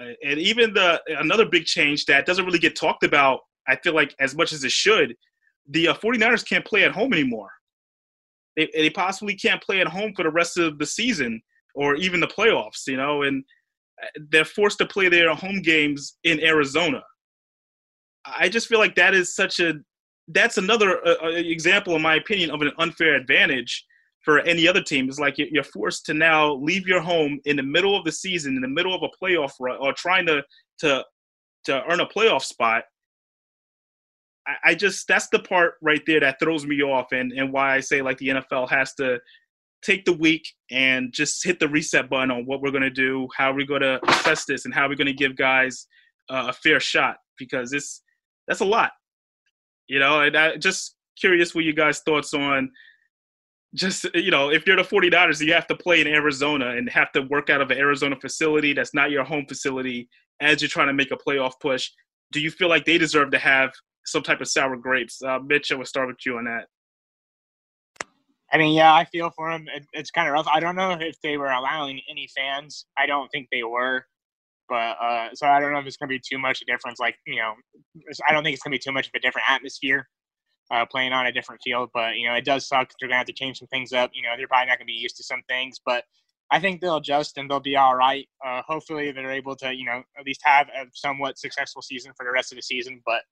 Uh, 0.00 0.12
and 0.24 0.40
even 0.40 0.74
the 0.74 1.00
another 1.18 1.46
big 1.46 1.64
change 1.64 2.04
that 2.06 2.26
doesn't 2.26 2.44
really 2.44 2.58
get 2.58 2.74
talked 2.74 3.04
about, 3.04 3.40
I 3.68 3.76
feel 3.76 3.94
like 3.94 4.14
as 4.18 4.34
much 4.34 4.52
as 4.52 4.64
it 4.64 4.72
should, 4.72 5.14
the 5.68 5.88
uh, 5.88 5.94
49ers 5.94 6.46
can't 6.46 6.64
play 6.64 6.84
at 6.84 6.92
home 6.92 7.12
anymore. 7.12 7.50
They, 8.56 8.68
they 8.74 8.90
possibly 8.90 9.36
can't 9.36 9.62
play 9.62 9.80
at 9.80 9.86
home 9.86 10.14
for 10.16 10.24
the 10.24 10.30
rest 10.30 10.58
of 10.58 10.78
the 10.78 10.86
season 10.86 11.40
or 11.76 11.94
even 11.94 12.18
the 12.18 12.26
playoffs, 12.26 12.88
you 12.88 12.96
know, 12.96 13.22
and– 13.22 13.44
they're 14.30 14.44
forced 14.44 14.78
to 14.78 14.86
play 14.86 15.08
their 15.08 15.34
home 15.34 15.62
games 15.62 16.16
in 16.24 16.40
Arizona. 16.40 17.02
I 18.24 18.48
just 18.48 18.68
feel 18.68 18.78
like 18.78 18.94
that 18.96 19.14
is 19.14 19.34
such 19.34 19.60
a 19.60 19.74
that's 20.28 20.58
another 20.58 21.04
uh, 21.06 21.16
uh 21.22 21.28
example, 21.28 21.96
in 21.96 22.02
my 22.02 22.16
opinion, 22.16 22.50
of 22.50 22.62
an 22.62 22.72
unfair 22.78 23.14
advantage 23.14 23.84
for 24.24 24.40
any 24.40 24.68
other 24.68 24.82
team. 24.82 25.08
It's 25.08 25.18
like 25.18 25.36
you're 25.38 25.64
forced 25.64 26.06
to 26.06 26.14
now 26.14 26.54
leave 26.54 26.86
your 26.86 27.00
home 27.00 27.40
in 27.46 27.56
the 27.56 27.62
middle 27.62 27.96
of 27.96 28.04
the 28.04 28.12
season, 28.12 28.56
in 28.56 28.62
the 28.62 28.68
middle 28.68 28.94
of 28.94 29.02
a 29.02 29.24
playoff 29.24 29.52
run, 29.60 29.78
or 29.80 29.92
trying 29.92 30.26
to 30.26 30.42
to 30.80 31.04
to 31.64 31.82
earn 31.90 32.00
a 32.00 32.06
playoff 32.06 32.42
spot. 32.42 32.84
I, 34.46 34.70
I 34.70 34.74
just 34.74 35.06
that's 35.08 35.28
the 35.28 35.40
part 35.40 35.74
right 35.82 36.02
there 36.06 36.20
that 36.20 36.38
throws 36.38 36.66
me 36.66 36.82
off, 36.82 37.12
and 37.12 37.32
and 37.32 37.52
why 37.52 37.74
I 37.74 37.80
say 37.80 38.02
like 38.02 38.18
the 38.18 38.28
NFL 38.28 38.68
has 38.70 38.94
to 38.94 39.18
take 39.82 40.04
the 40.04 40.12
week 40.12 40.46
and 40.70 41.12
just 41.12 41.44
hit 41.44 41.58
the 41.58 41.68
reset 41.68 42.10
button 42.10 42.30
on 42.30 42.46
what 42.46 42.60
we're 42.60 42.70
going 42.70 42.82
to 42.82 42.90
do, 42.90 43.28
how 43.36 43.52
we're 43.52 43.66
going 43.66 43.82
to 43.82 44.00
assess 44.08 44.44
this, 44.44 44.64
and 44.64 44.74
how 44.74 44.88
we're 44.88 44.94
going 44.94 45.06
to 45.06 45.12
give 45.12 45.36
guys 45.36 45.86
uh, 46.28 46.46
a 46.48 46.52
fair 46.52 46.80
shot 46.80 47.16
because 47.38 47.70
this 47.70 48.02
that's 48.46 48.60
a 48.60 48.64
lot, 48.64 48.92
you 49.88 49.98
know. 49.98 50.20
And 50.20 50.36
I 50.36 50.56
just 50.56 50.96
curious 51.18 51.54
what 51.54 51.64
you 51.64 51.72
guys' 51.72 52.00
thoughts 52.00 52.34
on 52.34 52.70
just 53.74 54.06
you 54.14 54.30
know 54.32 54.50
if 54.50 54.66
you're 54.66 54.74
the 54.74 54.82
49ers 54.82 55.40
you 55.40 55.52
have 55.52 55.68
to 55.68 55.76
play 55.76 56.00
in 56.00 56.08
arizona 56.08 56.70
and 56.70 56.90
have 56.90 57.12
to 57.12 57.20
work 57.30 57.50
out 57.50 57.60
of 57.60 57.70
an 57.70 57.78
arizona 57.78 58.16
facility 58.20 58.72
that's 58.72 58.92
not 58.94 59.12
your 59.12 59.22
home 59.22 59.46
facility 59.46 60.08
as 60.40 60.60
you're 60.60 60.68
trying 60.68 60.88
to 60.88 60.92
make 60.92 61.10
a 61.12 61.16
playoff 61.16 61.52
push? 61.60 61.90
Do 62.32 62.40
you 62.40 62.50
feel 62.50 62.68
like 62.68 62.84
they 62.84 62.98
deserve 62.98 63.30
to 63.32 63.38
have 63.38 63.70
some 64.06 64.22
type 64.22 64.40
of 64.40 64.48
sour 64.48 64.76
grapes? 64.76 65.22
Uh, 65.22 65.38
mitch 65.44 65.72
i 65.72 65.74
will 65.74 65.84
start 65.84 66.08
with 66.08 66.18
you 66.24 66.38
on 66.38 66.44
that 66.44 66.66
I 68.52 68.58
mean, 68.58 68.74
yeah, 68.74 68.92
I 68.94 69.04
feel 69.04 69.30
for 69.30 69.50
them. 69.50 69.66
It, 69.74 69.84
it's 69.92 70.10
kind 70.10 70.28
of 70.28 70.34
rough. 70.34 70.48
I 70.52 70.60
don't 70.60 70.76
know 70.76 70.92
if 71.00 71.20
they 71.22 71.36
were 71.36 71.50
allowing 71.50 72.00
any 72.10 72.28
fans. 72.36 72.86
I 72.98 73.06
don't 73.06 73.28
think 73.30 73.48
they 73.52 73.62
were, 73.62 74.04
but 74.68 74.96
uh, 75.00 75.28
so 75.34 75.46
I 75.46 75.60
don't 75.60 75.72
know 75.72 75.80
if 75.80 75.86
it's 75.86 75.96
going 75.96 76.08
to 76.10 76.14
be 76.14 76.22
too 76.24 76.38
much 76.38 76.62
a 76.62 76.64
difference. 76.66 77.00
Like 77.00 77.16
you 77.26 77.36
know, 77.36 77.54
I 78.28 78.32
don't 78.32 78.44
think 78.44 78.54
it's 78.54 78.62
going 78.62 78.72
to 78.72 78.76
be 78.76 78.82
too 78.82 78.92
much 78.92 79.08
of 79.08 79.12
a 79.16 79.20
different 79.20 79.50
atmosphere 79.50 80.08
uh, 80.70 80.86
playing 80.86 81.12
on 81.12 81.26
a 81.26 81.32
different 81.32 81.60
field. 81.64 81.90
But 81.94 82.16
you 82.16 82.28
know, 82.28 82.34
it 82.34 82.44
does 82.44 82.68
suck. 82.68 82.90
They're 83.00 83.08
going 83.08 83.14
to 83.14 83.18
have 83.18 83.26
to 83.26 83.32
change 83.32 83.58
some 83.58 83.68
things 83.68 83.92
up. 83.92 84.10
You 84.14 84.22
know, 84.22 84.30
they're 84.36 84.48
probably 84.48 84.66
not 84.68 84.78
going 84.78 84.86
to 84.86 84.92
be 84.92 84.94
used 84.94 85.16
to 85.18 85.24
some 85.24 85.42
things, 85.48 85.80
but 85.84 86.04
I 86.50 86.60
think 86.60 86.80
they'll 86.80 86.96
adjust 86.96 87.38
and 87.38 87.50
they'll 87.50 87.60
be 87.60 87.76
all 87.76 87.96
right. 87.96 88.26
Uh, 88.44 88.62
hopefully, 88.66 89.12
they're 89.12 89.30
able 89.32 89.56
to 89.56 89.74
you 89.74 89.84
know 89.84 90.02
at 90.18 90.26
least 90.26 90.40
have 90.44 90.68
a 90.68 90.86
somewhat 90.94 91.38
successful 91.38 91.82
season 91.82 92.12
for 92.16 92.24
the 92.24 92.32
rest 92.32 92.52
of 92.52 92.56
the 92.56 92.62
season. 92.62 93.02
But 93.06 93.22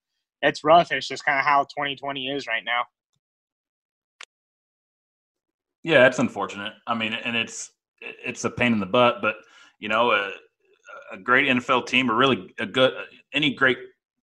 it's 0.42 0.64
rough. 0.64 0.92
It's 0.92 1.08
just 1.08 1.24
kind 1.24 1.38
of 1.38 1.44
how 1.44 1.64
2020 1.64 2.28
is 2.28 2.46
right 2.46 2.62
now. 2.64 2.82
Yeah, 5.82 6.06
it's 6.06 6.18
unfortunate. 6.18 6.72
I 6.86 6.94
mean, 6.94 7.12
and 7.12 7.36
it's 7.36 7.70
it's 8.00 8.44
a 8.44 8.50
pain 8.50 8.72
in 8.72 8.80
the 8.80 8.86
butt, 8.86 9.16
but 9.22 9.36
you 9.78 9.88
know, 9.88 10.12
a, 10.12 10.30
a 11.12 11.18
great 11.18 11.48
NFL 11.48 11.86
team 11.86 12.10
or 12.10 12.14
really 12.14 12.54
a 12.58 12.66
good 12.66 12.92
any 13.32 13.54
great 13.54 13.78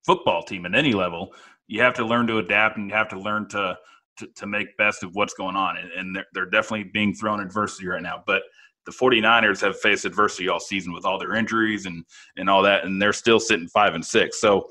football 0.06 0.44
team 0.44 0.66
at 0.66 0.76
any 0.76 0.94
level, 0.94 1.34
you 1.68 1.82
have 1.82 1.94
to 1.96 2.06
learn 2.06 2.28
to 2.28 2.38
adapt 2.38 2.78
and 2.78 2.90
you 2.90 2.96
have 2.96 3.10
to 3.10 3.20
learn 3.20 3.48
to 3.50 3.78
to, 4.18 4.28
to 4.28 4.46
make 4.46 4.78
best 4.78 5.04
of 5.04 5.14
what's 5.14 5.34
going 5.34 5.58
on. 5.58 5.76
And, 5.78 5.92
and 5.92 6.16
they're, 6.16 6.26
they're 6.34 6.46
definitely 6.50 6.90
being 6.94 7.14
thrown 7.14 7.42
adversity 7.42 7.88
right 7.88 8.02
now. 8.02 8.24
But 8.26 8.44
the 8.86 8.92
49ers 8.92 9.60
have 9.62 9.78
faced 9.80 10.06
adversity 10.06 10.48
all 10.48 10.60
season 10.60 10.94
with 10.94 11.06
all 11.06 11.20
their 11.20 11.36
injuries 11.36 11.86
and 11.86 12.06
and 12.38 12.50
all 12.50 12.62
that, 12.64 12.86
and 12.86 13.02
they're 13.02 13.14
still 13.14 13.40
sitting 13.40 13.68
five 13.68 13.96
and 13.96 14.06
six. 14.06 14.40
So 14.40 14.68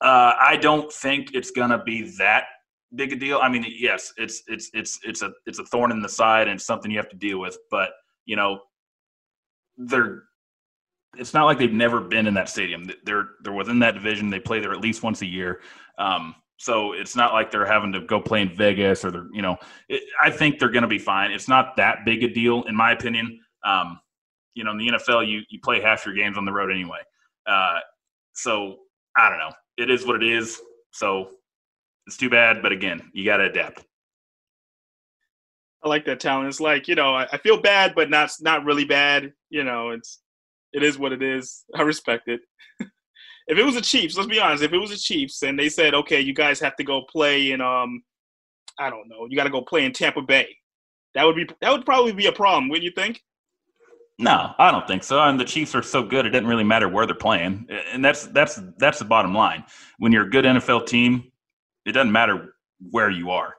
uh, 0.00 0.34
I 0.40 0.56
don't 0.60 0.92
think 0.92 1.34
it's 1.34 1.50
going 1.50 1.70
to 1.70 1.78
be 1.78 2.14
that 2.18 2.44
big 2.94 3.12
a 3.12 3.16
deal. 3.16 3.38
I 3.42 3.48
mean, 3.48 3.64
yes, 3.68 4.12
it's 4.16 4.42
it's 4.46 4.70
it's 4.74 5.00
it's 5.04 5.22
a 5.22 5.32
it's 5.46 5.58
a 5.58 5.64
thorn 5.64 5.90
in 5.90 6.00
the 6.00 6.08
side 6.08 6.48
and 6.48 6.56
it's 6.56 6.66
something 6.66 6.90
you 6.90 6.98
have 6.98 7.10
to 7.10 7.16
deal 7.16 7.38
with. 7.38 7.56
But 7.70 7.90
you 8.24 8.36
know, 8.36 8.60
they're 9.76 10.24
it's 11.16 11.34
not 11.34 11.44
like 11.44 11.58
they've 11.58 11.72
never 11.72 12.00
been 12.00 12.26
in 12.26 12.34
that 12.34 12.48
stadium. 12.48 12.88
They're 13.04 13.28
they're 13.42 13.52
within 13.52 13.78
that 13.80 13.94
division. 13.94 14.30
They 14.30 14.40
play 14.40 14.60
there 14.60 14.72
at 14.72 14.80
least 14.80 15.02
once 15.02 15.22
a 15.22 15.26
year. 15.26 15.60
Um, 15.98 16.34
so 16.56 16.92
it's 16.92 17.16
not 17.16 17.32
like 17.32 17.50
they're 17.50 17.66
having 17.66 17.92
to 17.92 18.00
go 18.00 18.20
play 18.20 18.42
in 18.42 18.54
Vegas 18.54 19.04
or 19.04 19.10
they're 19.10 19.26
you 19.32 19.42
know. 19.42 19.56
It, 19.88 20.02
I 20.22 20.30
think 20.30 20.58
they're 20.58 20.70
going 20.70 20.82
to 20.82 20.88
be 20.88 20.98
fine. 20.98 21.30
It's 21.30 21.48
not 21.48 21.76
that 21.76 22.04
big 22.04 22.22
a 22.22 22.28
deal 22.28 22.62
in 22.64 22.74
my 22.74 22.92
opinion. 22.92 23.40
Um, 23.64 23.98
you 24.54 24.64
know, 24.64 24.70
in 24.72 24.78
the 24.78 24.88
NFL, 24.88 25.28
you 25.28 25.42
you 25.48 25.58
play 25.62 25.80
half 25.80 26.06
your 26.06 26.14
games 26.14 26.38
on 26.38 26.44
the 26.44 26.52
road 26.52 26.70
anyway. 26.70 26.98
Uh, 27.46 27.78
so 28.34 28.76
I 29.16 29.28
don't 29.28 29.38
know. 29.38 29.52
It 29.76 29.90
is 29.90 30.06
what 30.06 30.22
it 30.22 30.28
is. 30.28 30.60
So 30.92 31.30
it's 32.06 32.16
too 32.16 32.30
bad, 32.30 32.62
but 32.62 32.72
again, 32.72 33.10
you 33.12 33.24
got 33.24 33.38
to 33.38 33.44
adapt. 33.44 33.84
I 35.82 35.88
like 35.88 36.06
that 36.06 36.20
Talon. 36.20 36.46
It's 36.46 36.60
like 36.60 36.88
you 36.88 36.94
know, 36.94 37.14
I, 37.14 37.26
I, 37.32 37.38
feel 37.38 37.60
bad, 37.60 37.94
but 37.94 38.08
not 38.08 38.30
not 38.40 38.64
really 38.64 38.84
bad. 38.84 39.32
You 39.50 39.64
know, 39.64 39.90
it's 39.90 40.20
it 40.72 40.82
is 40.82 40.98
what 40.98 41.12
it 41.12 41.22
is. 41.22 41.64
I 41.74 41.82
respect 41.82 42.28
it. 42.28 42.40
if 42.80 43.58
it 43.58 43.64
was 43.64 43.74
the 43.74 43.82
Chiefs, 43.82 44.16
let's 44.16 44.28
be 44.28 44.40
honest. 44.40 44.62
If 44.62 44.72
it 44.72 44.78
was 44.78 44.90
the 44.90 44.96
Chiefs 44.96 45.42
and 45.42 45.58
they 45.58 45.68
said, 45.68 45.94
okay, 45.94 46.20
you 46.20 46.32
guys 46.32 46.58
have 46.60 46.76
to 46.76 46.84
go 46.84 47.02
play 47.10 47.52
in 47.52 47.60
um, 47.60 48.02
I 48.78 48.88
don't 48.88 49.08
know, 49.08 49.26
you 49.28 49.36
got 49.36 49.44
to 49.44 49.50
go 49.50 49.62
play 49.62 49.84
in 49.84 49.92
Tampa 49.92 50.22
Bay. 50.22 50.48
That 51.14 51.24
would 51.24 51.36
be 51.36 51.46
that 51.60 51.70
would 51.70 51.84
probably 51.84 52.12
be 52.12 52.26
a 52.26 52.32
problem, 52.32 52.68
wouldn't 52.68 52.84
you 52.84 52.92
think? 52.94 53.22
No, 54.18 54.52
I 54.58 54.70
don't 54.70 54.86
think 54.86 55.02
so. 55.02 55.20
And 55.20 55.38
the 55.38 55.44
Chiefs 55.44 55.74
are 55.74 55.82
so 55.82 56.02
good; 56.02 56.24
it 56.24 56.30
doesn't 56.30 56.46
really 56.46 56.64
matter 56.64 56.88
where 56.88 57.04
they're 57.04 57.14
playing, 57.14 57.66
and 57.92 58.04
that's 58.04 58.26
that's 58.28 58.60
that's 58.78 59.00
the 59.00 59.04
bottom 59.04 59.34
line. 59.34 59.64
When 59.98 60.12
you're 60.12 60.26
a 60.26 60.30
good 60.30 60.44
NFL 60.44 60.86
team, 60.86 61.30
it 61.84 61.92
doesn't 61.92 62.12
matter 62.12 62.54
where 62.90 63.10
you 63.10 63.30
are. 63.30 63.54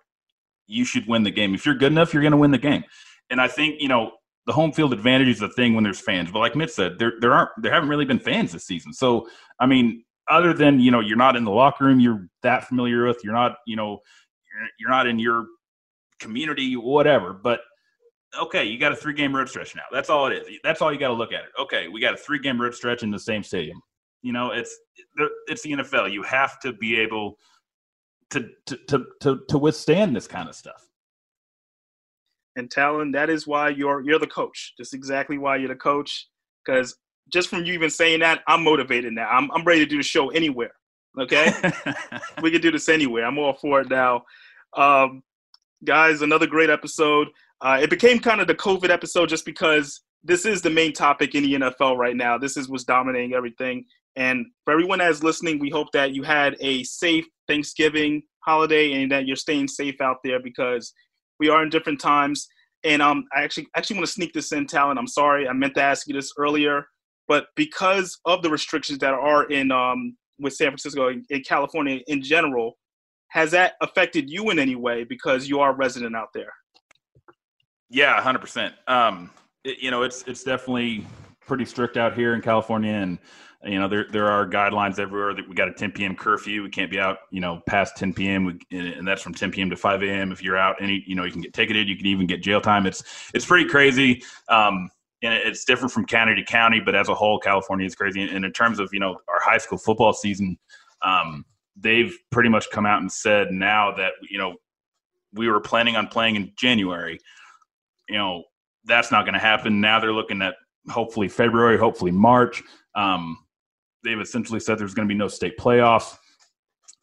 You 0.68 0.86
should 0.86 1.08
win 1.08 1.24
the 1.24 1.32
game. 1.32 1.54
If 1.54 1.66
you're 1.66 1.76
good 1.76 1.92
enough, 1.92 2.14
you're 2.14 2.24
going 2.24 2.32
to 2.32 2.38
win 2.38 2.52
the 2.52 2.58
game. 2.58 2.84
And 3.30 3.40
I 3.40 3.48
think 3.48 3.82
you 3.82 3.88
know 3.88 4.12
the 4.46 4.54
home 4.54 4.72
field 4.72 4.94
advantage 4.94 5.28
is 5.28 5.42
a 5.42 5.50
thing 5.50 5.74
when 5.74 5.84
there's 5.84 6.00
fans. 6.00 6.32
But 6.32 6.40
like 6.40 6.56
Mitch 6.56 6.72
said, 6.72 6.98
there 7.00 7.14
there 7.20 7.34
aren't 7.34 7.52
there 7.62 7.72
haven't 7.72 7.90
really 7.90 8.06
been 8.06 8.20
fans 8.20 8.52
this 8.52 8.66
season. 8.66 8.94
So 8.94 9.28
I 9.60 9.66
mean, 9.66 10.04
other 10.30 10.54
than 10.54 10.80
you 10.80 10.92
know 10.92 11.00
you're 11.00 11.18
not 11.18 11.36
in 11.36 11.44
the 11.44 11.52
locker 11.52 11.86
room 11.86 12.00
you're 12.00 12.28
that 12.44 12.68
familiar 12.68 13.06
with, 13.06 13.22
you're 13.24 13.34
not 13.34 13.58
you 13.66 13.76
know 13.76 14.00
you're, 14.80 14.90
not 14.90 15.08
in 15.08 15.20
your 15.20 15.48
community, 16.20 16.76
whatever. 16.76 17.34
But 17.34 17.62
okay, 18.40 18.64
you 18.64 18.78
got 18.80 18.92
a 18.92 18.96
three 18.96 19.14
game 19.14 19.36
road 19.36 19.50
stretch 19.50 19.76
now. 19.76 19.84
That's 19.92 20.10
all 20.10 20.28
it 20.28 20.34
is. 20.34 20.60
That's 20.64 20.82
all 20.82 20.94
you 20.94 21.00
got 21.00 21.10
to 21.10 21.14
look 21.14 21.34
at 21.34 21.44
it. 21.44 21.50
Okay, 21.60 21.88
we 21.88 22.00
got 22.00 22.14
a 22.14 22.18
three 22.18 22.40
game 22.40 22.62
road 22.62 22.74
stretch 22.74 23.04
in 23.04 23.12
the 23.12 23.20
same 23.20 23.44
stadium. 23.44 23.82
You 24.22 24.34
know, 24.34 24.52
it's 24.52 24.76
it's 25.48 25.62
the 25.64 25.74
NFL. 25.74 26.12
You 26.12 26.24
have 26.24 26.60
to 26.62 26.74
be 26.74 27.00
able 27.00 27.38
to 28.32 28.50
to 28.66 29.06
to 29.22 29.40
to, 29.48 29.58
withstand 29.58 30.16
this 30.16 30.28
kind 30.28 30.50
of 30.50 30.56
stuff. 30.56 30.88
And 32.56 32.72
Talon, 32.72 33.12
that 33.12 33.30
is 33.30 33.46
why 33.46 33.70
you're 33.70 34.02
you're 34.02 34.20
the 34.20 34.28
coach. 34.28 34.74
Just 34.78 34.94
exactly 34.94 35.38
why 35.38 35.58
you're 35.58 35.70
the 35.70 35.76
coach. 35.76 36.28
Because 36.66 36.96
just 37.32 37.50
from 37.50 37.66
you 37.66 37.74
even 37.74 37.90
saying 37.90 38.22
that, 38.22 38.42
I'm 38.48 38.64
motivated 38.64 39.14
now. 39.14 39.30
I'm 39.30 39.52
I'm 39.52 39.64
ready 39.64 39.82
to 39.82 39.86
do 39.86 39.98
the 39.98 40.04
show 40.04 40.30
anywhere. 40.30 40.72
Okay, 41.20 41.52
we 42.42 42.52
can 42.52 42.62
do 42.62 42.72
this 42.72 42.90
anywhere. 42.90 43.26
I'm 43.26 43.38
all 43.38 43.54
for 43.54 43.82
it 43.82 43.90
now. 43.90 44.24
Um, 44.76 45.24
guys, 45.84 46.22
another 46.22 46.48
great 46.48 46.70
episode. 46.70 47.30
Uh, 47.62 47.80
it 47.82 47.90
became 47.90 48.20
kind 48.20 48.42
of 48.42 48.48
the 48.48 48.56
COVID 48.56 48.90
episode 48.90 49.30
just 49.30 49.46
because 49.46 50.02
this 50.24 50.46
is 50.46 50.62
the 50.62 50.70
main 50.70 50.92
topic 50.92 51.36
in 51.36 51.44
the 51.44 51.54
NFL 51.54 51.98
right 51.98 52.16
now. 52.16 52.38
This 52.38 52.58
is 52.58 52.68
what's 52.68 52.84
dominating 52.84 53.34
everything. 53.34 53.86
And 54.16 54.48
for 54.64 54.74
everyone 54.74 55.00
that's 55.00 55.24
listening, 55.24 55.60
we 55.60 55.70
hope 55.70 55.92
that 55.94 56.14
you 56.14 56.24
had 56.24 56.58
a 56.60 56.84
safe 56.84 57.26
Thanksgiving 57.48 58.24
holiday 58.44 58.94
and 58.94 59.12
that 59.12 59.26
you're 59.26 59.36
staying 59.36 59.68
safe 59.68 60.00
out 60.02 60.18
there 60.24 60.40
because 60.40 60.94
we 61.40 61.50
are 61.50 61.64
in 61.64 61.70
different 61.70 62.00
times. 62.00 62.48
And 62.84 63.02
um, 63.02 63.26
I 63.36 63.42
actually 63.42 63.68
actually 63.76 63.98
want 63.98 64.08
to 64.08 64.14
sneak 64.14 64.34
this 64.34 64.52
in, 64.52 64.68
Talon. 64.68 64.98
I'm 64.98 65.08
sorry, 65.08 65.48
I 65.48 65.54
meant 65.54 65.74
to 65.76 65.82
ask 65.82 66.08
you 66.08 66.14
this 66.14 66.32
earlier, 66.38 66.86
but 67.28 67.48
because 67.56 68.18
of 68.26 68.44
the 68.44 68.50
restrictions 68.50 69.00
that 69.00 69.14
are 69.14 69.46
in 69.46 69.72
um, 69.72 70.16
with 70.40 70.54
San 70.54 70.68
Francisco 70.68 71.10
in 71.10 71.42
California 71.44 72.00
in 72.08 72.22
general, 72.22 72.78
has 73.30 73.52
that 73.52 73.74
affected 73.82 74.30
you 74.30 74.52
in 74.52 74.60
any 74.60 74.76
way 74.76 75.04
because 75.04 75.50
you 75.50 75.60
are 75.60 75.72
a 75.72 75.76
resident 75.76 76.16
out 76.16 76.30
there? 76.34 76.52
Yeah, 77.90 78.22
hundred 78.22 78.40
um, 78.40 78.42
percent. 78.42 78.76
You 79.64 79.90
know, 79.90 80.04
it's 80.04 80.24
it's 80.28 80.44
definitely 80.44 81.06
pretty 81.46 81.66
strict 81.66 81.98
out 81.98 82.14
here 82.14 82.36
in 82.36 82.42
California, 82.42 82.94
and 82.94 83.18
you 83.66 83.80
know 83.80 83.88
there 83.88 84.06
there 84.12 84.28
are 84.28 84.48
guidelines 84.48 85.00
everywhere 85.00 85.34
that 85.34 85.48
we 85.48 85.56
got 85.56 85.68
a 85.68 85.74
10 85.74 85.92
p.m. 85.92 86.16
curfew. 86.16 86.64
We 86.64 86.70
can't 86.70 86.92
be 86.92 87.00
out, 87.00 87.18
you 87.32 87.42
know, 87.42 87.62
past 87.68 87.98
10 87.98 88.14
p.m. 88.14 88.46
We, 88.46 88.60
and 88.78 89.08
that's 89.08 89.22
from 89.22 89.34
10 89.34 89.52
p.m. 89.52 89.70
to 89.70 89.76
5 89.76 90.04
a.m. 90.04 90.32
If 90.32 90.44
you're 90.44 90.58
out, 90.58 90.76
any 90.80 91.04
you 91.08 91.16
know, 91.16 91.24
you 91.24 91.32
can 91.32 91.42
get 91.42 91.54
ticketed. 91.54 91.90
You 91.90 91.98
can 91.98 92.06
even 92.06 92.28
get 92.28 92.44
jail 92.44 92.62
time. 92.62 92.86
It's 92.86 93.04
it's 93.34 93.46
pretty 93.46 93.68
crazy. 93.68 94.24
Um, 94.50 94.90
and 95.24 95.34
it's 95.34 95.66
different 95.66 95.92
from 95.92 96.06
county 96.06 96.36
to 96.36 96.44
county, 96.44 96.80
but 96.80 96.94
as 96.94 97.10
a 97.10 97.16
whole, 97.16 97.40
California 97.40 97.88
is 97.88 97.96
crazy. 97.96 98.22
And 98.22 98.46
in 98.46 98.52
terms 98.52 98.80
of 98.80 98.90
you 98.94 99.00
know 99.00 99.18
our 99.28 99.42
high 99.42 99.58
school 99.58 99.78
football 99.78 100.14
season, 100.14 100.58
um, 101.02 101.44
they've 101.76 102.16
pretty 102.32 102.50
much 102.50 102.70
come 102.72 102.86
out 102.86 103.02
and 103.02 103.12
said 103.12 103.52
now 103.52 103.92
that 103.96 104.14
you 104.30 104.38
know 104.38 104.56
we 105.34 105.50
were 105.50 105.60
planning 105.60 105.96
on 105.96 106.08
playing 106.08 106.36
in 106.36 106.52
January. 106.56 107.20
You 108.10 108.18
know 108.18 108.44
that's 108.84 109.12
not 109.12 109.26
going 109.26 109.34
to 109.34 109.40
happen. 109.40 109.82
Now 109.82 110.00
they're 110.00 110.14
looking 110.14 110.44
at 110.44 110.56
hopefully 110.90 111.28
February, 111.28 111.78
hopefully 111.78 112.12
March. 112.12 112.62
Um, 112.94 113.40
they've 114.06 114.20
essentially 114.20 114.60
said 114.60 114.78
there's 114.78 114.94
going 114.94 115.08
to 115.08 115.14
be 115.14 115.18
no 115.18 115.28
state 115.28 115.58
playoffs. 115.58 116.16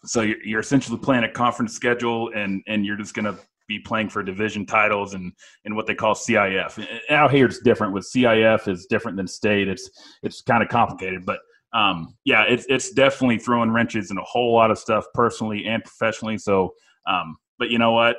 So 0.05 0.23
you're, 0.23 0.43
you're 0.43 0.61
essentially 0.61 0.99
playing 0.99 1.25
a 1.25 1.31
conference 1.31 1.75
schedule, 1.75 2.31
and 2.35 2.63
and 2.67 2.87
you're 2.87 2.97
just 2.97 3.15
going 3.15 3.27
to 3.27 3.39
be 3.69 3.79
playing 3.79 4.09
for 4.09 4.23
division 4.23 4.65
titles 4.65 5.15
and 5.15 5.33
and 5.65 5.77
what 5.77 5.87
they 5.87 5.95
call 5.95 6.15
CIF. 6.15 6.87
Out 7.11 7.31
here 7.31 7.47
it's 7.47 7.61
different. 7.61 7.93
With 7.93 8.05
CIF 8.05 8.69
is 8.69 8.87
different 8.87 9.17
than 9.17 9.27
state. 9.27 9.69
It's 9.69 9.91
it's 10.23 10.41
kind 10.41 10.63
of 10.63 10.69
complicated, 10.69 11.27
but 11.27 11.41
um, 11.75 12.17
yeah, 12.25 12.45
it's 12.49 12.67
it's 12.69 12.91
definitely 12.93 13.39
throwing 13.39 13.71
wrenches 13.71 14.11
in 14.11 14.19
a 14.19 14.25
whole 14.25 14.55
lot 14.55 14.71
of 14.71 14.79
stuff 14.79 15.05
personally 15.15 15.67
and 15.67 15.83
professionally. 15.83 16.39
So, 16.39 16.75
um, 17.07 17.37
but 17.59 17.71
you 17.71 17.79
know 17.79 17.93
what? 17.93 18.17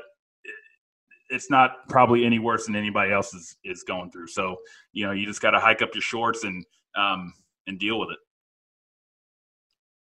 It's 1.29 1.49
not 1.49 1.87
probably 1.89 2.25
any 2.25 2.39
worse 2.39 2.65
than 2.65 2.75
anybody 2.75 3.11
else 3.11 3.33
is 3.33 3.57
is 3.63 3.83
going 3.83 4.11
through. 4.11 4.27
So, 4.27 4.57
you 4.91 5.05
know, 5.05 5.11
you 5.11 5.25
just 5.25 5.41
got 5.41 5.51
to 5.51 5.59
hike 5.59 5.81
up 5.81 5.89
your 5.93 6.01
shorts 6.01 6.43
and 6.43 6.65
um, 6.97 7.33
and 7.67 7.79
deal 7.79 7.99
with 7.99 8.09
it. 8.11 8.19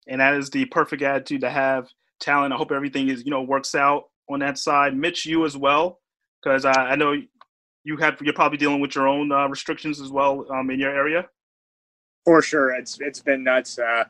And 0.07 0.21
that 0.21 0.33
is 0.35 0.49
the 0.49 0.65
perfect 0.65 1.01
attitude 1.01 1.41
to 1.41 1.49
have. 1.49 1.89
Talon. 2.19 2.51
I 2.51 2.55
hope 2.55 2.71
everything 2.71 3.09
is 3.09 3.25
you 3.25 3.31
know 3.31 3.41
works 3.41 3.75
out 3.75 4.05
on 4.29 4.39
that 4.39 4.57
side. 4.57 4.95
Mitch, 4.95 5.25
you 5.25 5.45
as 5.45 5.57
well, 5.57 5.99
because 6.41 6.65
I, 6.65 6.71
I, 6.71 6.95
know 6.95 7.15
you 7.83 7.97
have 7.97 8.21
you're 8.21 8.33
probably 8.33 8.57
dealing 8.57 8.79
with 8.79 8.95
your 8.95 9.07
own 9.07 9.31
uh, 9.31 9.47
restrictions 9.47 9.99
as 9.99 10.09
well 10.09 10.45
um, 10.49 10.69
in 10.69 10.79
your 10.79 10.95
area. 10.95 11.27
For 12.25 12.41
sure, 12.41 12.71
it's 12.71 12.99
it's 13.01 13.21
been 13.21 13.43
nuts. 13.43 13.77
Uh, 13.77 14.05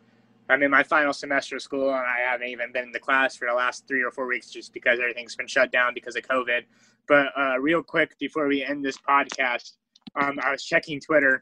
I'm 0.49 0.61
in 0.61 0.69
my 0.69 0.83
final 0.83 1.13
semester 1.13 1.55
of 1.55 1.61
school, 1.61 1.89
and 1.89 2.05
I 2.05 2.19
haven't 2.29 2.47
even 2.47 2.71
been 2.71 2.83
in 2.83 2.91
the 2.91 2.99
class 2.99 3.35
for 3.35 3.47
the 3.47 3.53
last 3.53 3.87
three 3.87 4.03
or 4.03 4.11
four 4.11 4.27
weeks, 4.27 4.51
just 4.51 4.73
because 4.73 4.99
everything's 4.99 5.35
been 5.35 5.47
shut 5.47 5.71
down 5.71 5.93
because 5.93 6.15
of 6.15 6.23
COVID. 6.23 6.61
But 7.07 7.27
uh, 7.37 7.57
real 7.59 7.81
quick 7.81 8.17
before 8.19 8.47
we 8.47 8.63
end 8.63 8.85
this 8.85 8.97
podcast, 8.97 9.71
um, 10.15 10.39
I 10.43 10.51
was 10.51 10.63
checking 10.63 10.99
Twitter, 10.99 11.41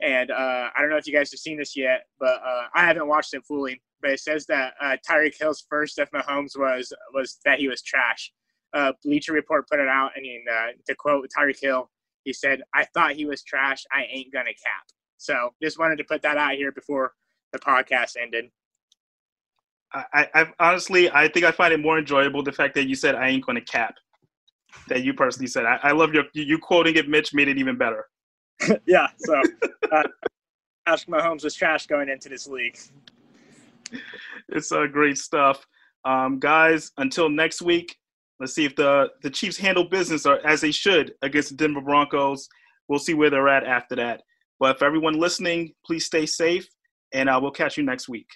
and 0.00 0.30
uh, 0.30 0.68
I 0.76 0.80
don't 0.80 0.90
know 0.90 0.96
if 0.96 1.06
you 1.06 1.12
guys 1.12 1.30
have 1.32 1.40
seen 1.40 1.58
this 1.58 1.76
yet, 1.76 2.04
but 2.18 2.40
uh, 2.44 2.64
I 2.74 2.86
haven't 2.86 3.08
watched 3.08 3.34
it 3.34 3.44
fully 3.46 3.80
but 4.00 4.10
it 4.10 4.20
says 4.20 4.46
that 4.46 4.74
uh, 4.80 4.96
Tyreek 5.08 5.34
Hill's 5.38 5.64
first 5.68 5.98
of 5.98 6.10
Mahomes 6.10 6.56
was 6.56 6.92
was 7.12 7.38
that 7.44 7.58
he 7.58 7.68
was 7.68 7.82
trash. 7.82 8.32
Uh, 8.72 8.92
Bleacher 9.04 9.32
Report 9.32 9.68
put 9.68 9.80
it 9.80 9.88
out, 9.88 10.10
and 10.16 10.26
uh, 10.48 10.72
to 10.86 10.94
quote 10.94 11.28
Tyreek 11.36 11.60
Hill, 11.60 11.90
he 12.24 12.32
said, 12.32 12.62
"I 12.74 12.84
thought 12.94 13.12
he 13.12 13.24
was 13.24 13.42
trash. 13.42 13.84
I 13.92 14.04
ain't 14.10 14.32
gonna 14.32 14.50
cap." 14.50 14.84
So 15.16 15.50
just 15.62 15.78
wanted 15.78 15.96
to 15.98 16.04
put 16.04 16.22
that 16.22 16.36
out 16.36 16.54
here 16.54 16.72
before 16.72 17.12
the 17.52 17.58
podcast 17.58 18.16
ended. 18.20 18.50
I, 19.92 20.28
I 20.34 20.46
honestly, 20.60 21.10
I 21.10 21.28
think 21.28 21.46
I 21.46 21.50
find 21.50 21.72
it 21.72 21.80
more 21.80 21.98
enjoyable 21.98 22.42
the 22.42 22.52
fact 22.52 22.74
that 22.74 22.88
you 22.88 22.94
said 22.94 23.14
I 23.14 23.28
ain't 23.28 23.46
gonna 23.46 23.60
cap. 23.60 23.94
That 24.88 25.02
you 25.02 25.14
personally 25.14 25.46
said. 25.46 25.64
I, 25.64 25.78
I 25.82 25.92
love 25.92 26.12
your 26.12 26.24
you 26.34 26.58
quoting 26.58 26.96
it. 26.96 27.08
Mitch 27.08 27.32
made 27.32 27.48
it 27.48 27.58
even 27.58 27.76
better. 27.76 28.06
yeah. 28.86 29.08
So, 29.18 29.42
uh, 29.92 30.02
Patrick 30.86 31.08
Mahomes 31.08 31.44
was 31.44 31.54
trash 31.54 31.86
going 31.86 32.08
into 32.08 32.28
this 32.28 32.46
league 32.46 32.78
it's 34.48 34.72
uh, 34.72 34.86
great 34.86 35.18
stuff. 35.18 35.66
Um, 36.04 36.38
guys, 36.38 36.92
until 36.98 37.28
next 37.28 37.62
week, 37.62 37.96
let's 38.40 38.54
see 38.54 38.64
if 38.64 38.76
the, 38.76 39.10
the 39.22 39.30
Chiefs 39.30 39.56
handle 39.56 39.84
business 39.84 40.26
or, 40.26 40.44
as 40.46 40.60
they 40.60 40.70
should 40.70 41.14
against 41.22 41.50
the 41.50 41.56
Denver 41.56 41.80
Broncos. 41.80 42.48
We'll 42.88 42.98
see 42.98 43.14
where 43.14 43.30
they're 43.30 43.48
at 43.48 43.64
after 43.64 43.96
that. 43.96 44.22
But 44.60 44.78
for 44.78 44.86
everyone 44.86 45.18
listening, 45.18 45.72
please 45.84 46.06
stay 46.06 46.26
safe, 46.26 46.68
and 47.12 47.28
uh, 47.28 47.38
we'll 47.40 47.50
catch 47.50 47.76
you 47.76 47.84
next 47.84 48.08
week. 48.08 48.28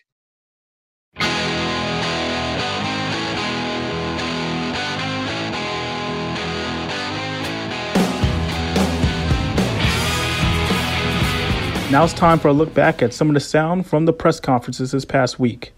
Now 11.93 12.05
it's 12.05 12.15
time 12.15 12.39
for 12.39 12.49
a 12.49 12.55
look 12.55 12.73
back 12.73 13.03
at 13.03 13.13
some 13.13 13.29
of 13.29 13.35
the 13.35 13.41
sound 13.41 13.87
from 13.87 14.07
the 14.07 14.15
press 14.15 14.41
conferences 14.41 14.93
this 14.93 15.05
past 15.05 15.39
week. 15.39 15.75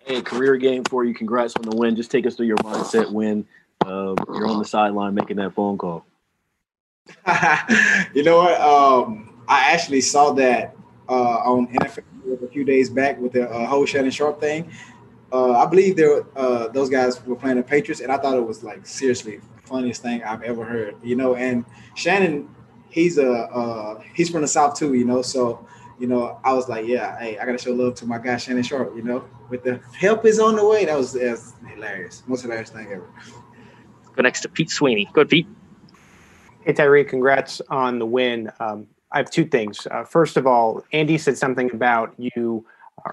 Hey, 0.00 0.20
career 0.20 0.58
game 0.58 0.84
for 0.84 1.04
you. 1.04 1.14
Congrats 1.14 1.56
on 1.56 1.62
the 1.62 1.74
win. 1.74 1.96
Just 1.96 2.10
take 2.10 2.26
us 2.26 2.34
through 2.34 2.48
your 2.48 2.58
mindset 2.58 3.10
when 3.10 3.46
uh, 3.80 4.14
you're 4.28 4.46
on 4.46 4.58
the 4.58 4.66
sideline 4.66 5.14
making 5.14 5.38
that 5.38 5.54
phone 5.54 5.78
call. 5.78 6.04
you 8.14 8.22
know 8.22 8.36
what? 8.36 8.60
Um, 8.60 9.42
I 9.48 9.72
actually 9.72 10.02
saw 10.02 10.32
that 10.32 10.76
uh, 11.08 11.38
on 11.38 11.68
NFL 11.68 12.42
a 12.42 12.48
few 12.48 12.64
days 12.66 12.90
back 12.90 13.18
with 13.18 13.32
the 13.32 13.48
uh, 13.50 13.64
whole 13.64 13.86
Shannon 13.86 14.10
Sharpe 14.10 14.38
thing. 14.38 14.70
Uh, 15.32 15.52
I 15.52 15.64
believe 15.64 15.96
there 15.96 16.26
uh, 16.36 16.68
those 16.68 16.90
guys 16.90 17.24
were 17.24 17.36
playing 17.36 17.56
the 17.56 17.62
Patriots, 17.62 18.02
and 18.02 18.12
I 18.12 18.18
thought 18.18 18.36
it 18.36 18.46
was 18.46 18.62
like 18.62 18.86
seriously 18.86 19.40
funniest 19.64 20.02
thing 20.02 20.22
I've 20.24 20.42
ever 20.42 20.62
heard. 20.62 20.96
You 21.02 21.16
know, 21.16 21.36
and 21.36 21.64
Shannon 21.94 22.54
he's 22.94 23.18
a 23.18 23.28
uh, 23.30 24.00
he's 24.14 24.30
from 24.30 24.42
the 24.42 24.48
south 24.48 24.78
too, 24.78 24.94
you 24.94 25.04
know. 25.04 25.20
So, 25.20 25.66
you 25.98 26.06
know, 26.06 26.38
I 26.44 26.52
was 26.52 26.68
like, 26.68 26.86
yeah, 26.86 27.18
hey, 27.18 27.36
I 27.38 27.44
gotta 27.44 27.58
show 27.58 27.72
love 27.72 27.96
to 27.96 28.06
my 28.06 28.18
guy 28.18 28.36
Shannon 28.36 28.62
Sharpe, 28.62 28.94
you 28.96 29.02
know. 29.02 29.24
With 29.50 29.64
the 29.64 29.80
help 29.98 30.24
is 30.24 30.38
on 30.38 30.54
the 30.56 30.64
way. 30.64 30.84
That 30.84 30.96
was, 30.96 31.12
that 31.12 31.32
was 31.32 31.54
hilarious, 31.68 32.22
most 32.26 32.42
hilarious 32.42 32.70
thing 32.70 32.86
ever. 32.92 33.08
Go 34.14 34.22
next 34.22 34.42
to 34.42 34.48
Pete 34.48 34.70
Sweeney. 34.70 35.10
Good, 35.12 35.28
Pete. 35.28 35.46
Hey 36.64 36.72
Tyree, 36.72 37.04
congrats 37.04 37.60
on 37.68 37.98
the 37.98 38.06
win. 38.06 38.50
Um, 38.60 38.86
I 39.10 39.18
have 39.18 39.30
two 39.30 39.44
things. 39.44 39.86
Uh, 39.90 40.04
first 40.04 40.36
of 40.36 40.46
all, 40.46 40.84
Andy 40.92 41.18
said 41.18 41.36
something 41.36 41.70
about 41.72 42.14
you 42.16 42.64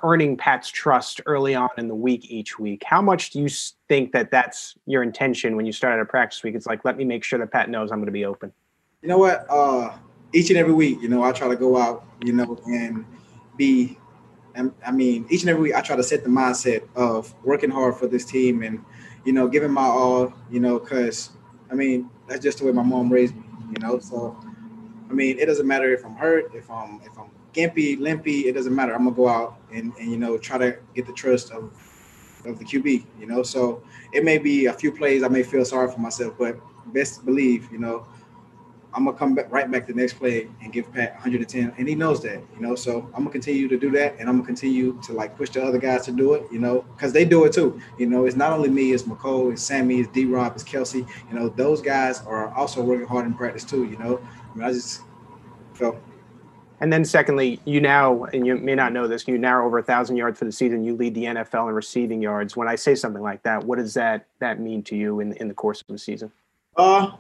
earning 0.04 0.38
Pat's 0.38 0.70
trust 0.70 1.22
early 1.26 1.56
on 1.56 1.70
in 1.78 1.88
the 1.88 1.96
week 1.96 2.30
each 2.30 2.60
week. 2.60 2.84
How 2.86 3.02
much 3.02 3.32
do 3.32 3.42
you 3.42 3.50
think 3.90 4.12
that 4.14 4.30
that's 4.30 4.76
your 4.86 5.02
intention 5.02 5.56
when 5.56 5.66
you 5.66 5.72
start 5.72 5.96
out 5.96 6.00
a 6.00 6.06
practice 6.06 6.44
week? 6.44 6.56
It's 6.56 6.68
like, 6.68 6.86
let 6.86 6.98
me 6.98 7.04
make 7.04 7.24
sure 7.24 7.40
that 7.40 7.52
Pat 7.52 7.70
knows 7.70 7.92
I'm 7.92 7.98
going 7.98 8.06
to 8.06 8.12
be 8.12 8.26
open. 8.26 8.54
You 9.02 9.10
know 9.10 9.18
what? 9.18 9.48
Uh, 9.50 9.98
each 10.32 10.50
and 10.52 10.60
every 10.60 10.74
week, 10.74 11.02
you 11.02 11.10
know, 11.10 11.24
I 11.24 11.32
try 11.32 11.48
to 11.48 11.56
go 11.56 11.76
out, 11.78 12.06
you 12.24 12.34
know, 12.34 12.58
and 12.68 13.06
be. 13.58 13.98
I 14.86 14.92
mean, 14.92 15.26
each 15.30 15.42
and 15.42 15.50
every 15.50 15.64
week, 15.64 15.76
I 15.76 15.82
try 15.82 15.96
to 15.96 16.04
set 16.04 16.24
the 16.24 16.30
mindset 16.30 16.86
of 16.94 17.34
working 17.44 17.72
hard 17.72 17.96
for 17.96 18.06
this 18.06 18.26
team 18.26 18.64
and, 18.64 18.84
you 19.24 19.32
know, 19.32 19.48
giving 19.48 19.72
my 19.72 19.86
all, 19.86 20.34
you 20.52 20.60
know, 20.60 20.78
because 20.78 21.30
I 21.72 21.74
mean, 21.74 22.10
that's 22.28 22.44
just 22.44 22.58
the 22.60 22.66
way 22.66 22.74
my 22.74 22.84
mom 22.84 23.10
raised 23.12 23.34
me, 23.34 23.44
you 23.72 23.80
know. 23.80 23.98
So, 24.00 24.38
I 25.10 25.14
mean, 25.14 25.40
it 25.40 25.46
doesn't 25.46 25.66
matter 25.66 25.92
if 25.94 26.06
I'm 26.06 26.16
hurt, 26.16 26.54
if 26.54 26.70
I'm 26.70 27.02
if 27.06 27.18
I'm 27.18 27.32
gimpy, 27.54 27.98
limpy, 27.98 28.42
it 28.42 28.54
doesn't 28.54 28.76
matter. 28.76 28.94
I'm 28.94 29.06
gonna 29.06 29.16
go 29.16 29.28
out 29.30 29.58
and, 29.74 29.94
and 30.00 30.12
you 30.12 30.18
know 30.18 30.38
try 30.38 30.58
to 30.58 30.78
get 30.94 31.08
the 31.08 31.14
trust 31.14 31.52
of 31.52 31.72
of 32.46 32.60
the 32.60 32.66
QB, 32.66 33.06
you 33.20 33.26
know. 33.26 33.42
So 33.42 33.82
it 34.14 34.24
may 34.26 34.38
be 34.38 34.66
a 34.66 34.74
few 34.74 34.92
plays 34.92 35.24
I 35.24 35.30
may 35.30 35.44
feel 35.44 35.64
sorry 35.64 35.90
for 35.90 36.00
myself, 36.00 36.36
but 36.38 36.60
best 36.94 37.26
believe, 37.26 37.72
you 37.72 37.78
know, 37.78 38.06
I'm 38.94 39.06
gonna 39.06 39.18
come 39.18 39.36
back 39.36 39.52
right 39.52 39.70
back 39.72 39.88
to 39.88 39.94
the 39.94 40.00
next 40.00 40.14
play 40.14 40.50
and 40.62 40.74
give 40.74 40.92
Pat 40.92 41.14
110, 41.14 41.74
and 41.78 41.88
he 41.88 41.96
knows 41.96 42.22
that, 42.24 42.42
you 42.56 42.62
know. 42.62 42.76
So 42.76 43.10
I'm 43.14 43.22
gonna 43.22 43.30
continue 43.30 43.68
to 43.70 43.78
do 43.78 43.90
that, 43.92 44.16
and 44.20 44.28
I'm 44.28 44.36
gonna 44.38 44.46
continue 44.46 45.00
to 45.04 45.14
like 45.14 45.38
push 45.38 45.50
the 45.50 45.64
other 45.64 45.78
guys 45.78 46.06
to 46.06 46.12
do 46.12 46.34
it, 46.34 46.44
you 46.52 46.60
know, 46.60 46.82
because 46.82 47.14
they 47.14 47.24
do 47.24 47.46
it 47.46 47.54
too. 47.54 47.80
You 47.98 48.08
know, 48.08 48.26
it's 48.26 48.36
not 48.36 48.52
only 48.52 48.70
me, 48.70 48.92
it's 48.92 49.04
Mecole, 49.04 49.54
it's 49.54 49.62
Sammy, 49.62 50.02
it's 50.02 50.10
D. 50.10 50.26
Rob, 50.26 50.54
it's 50.56 50.64
Kelce. 50.64 51.08
You 51.30 51.40
know, 51.40 51.48
those 51.48 51.82
guys 51.82 52.22
are 52.24 52.54
also 52.54 52.82
working 52.82 53.08
hard 53.08 53.26
in 53.26 53.34
practice 53.34 53.64
too. 53.64 53.86
You 53.86 53.98
know, 53.98 54.20
I 54.54 54.58
mean, 54.58 54.68
I 54.68 54.74
just 54.74 55.02
felt. 55.74 55.98
And 56.82 56.92
then, 56.92 57.06
secondly, 57.06 57.60
you 57.64 57.80
now, 57.80 58.24
and 58.26 58.46
you 58.46 58.58
may 58.58 58.74
not 58.74 58.92
know 58.92 59.08
this, 59.08 59.28
you 59.28 59.38
now 59.38 59.64
over 59.64 59.78
a 59.78 59.84
thousand 59.84 60.18
yards 60.18 60.40
for 60.40 60.46
the 60.46 60.52
season. 60.52 60.84
You 60.84 60.96
lead 60.96 61.14
the 61.14 61.26
NFL 61.26 61.70
in 61.70 61.76
receiving 61.76 62.22
yards. 62.24 62.58
When 62.58 62.68
I 62.68 62.76
say 62.76 62.96
something 62.96 63.22
like 63.22 63.44
that, 63.44 63.64
what 63.64 63.78
does 63.78 63.94
that 63.94 64.26
that 64.40 64.60
mean 64.60 64.84
to 64.84 64.96
you 64.98 65.20
in 65.22 65.34
in 65.34 65.48
the 65.48 65.54
course 65.54 65.82
of 65.82 65.88
the 65.88 66.00
season? 66.00 66.32
Uh, 66.76 67.12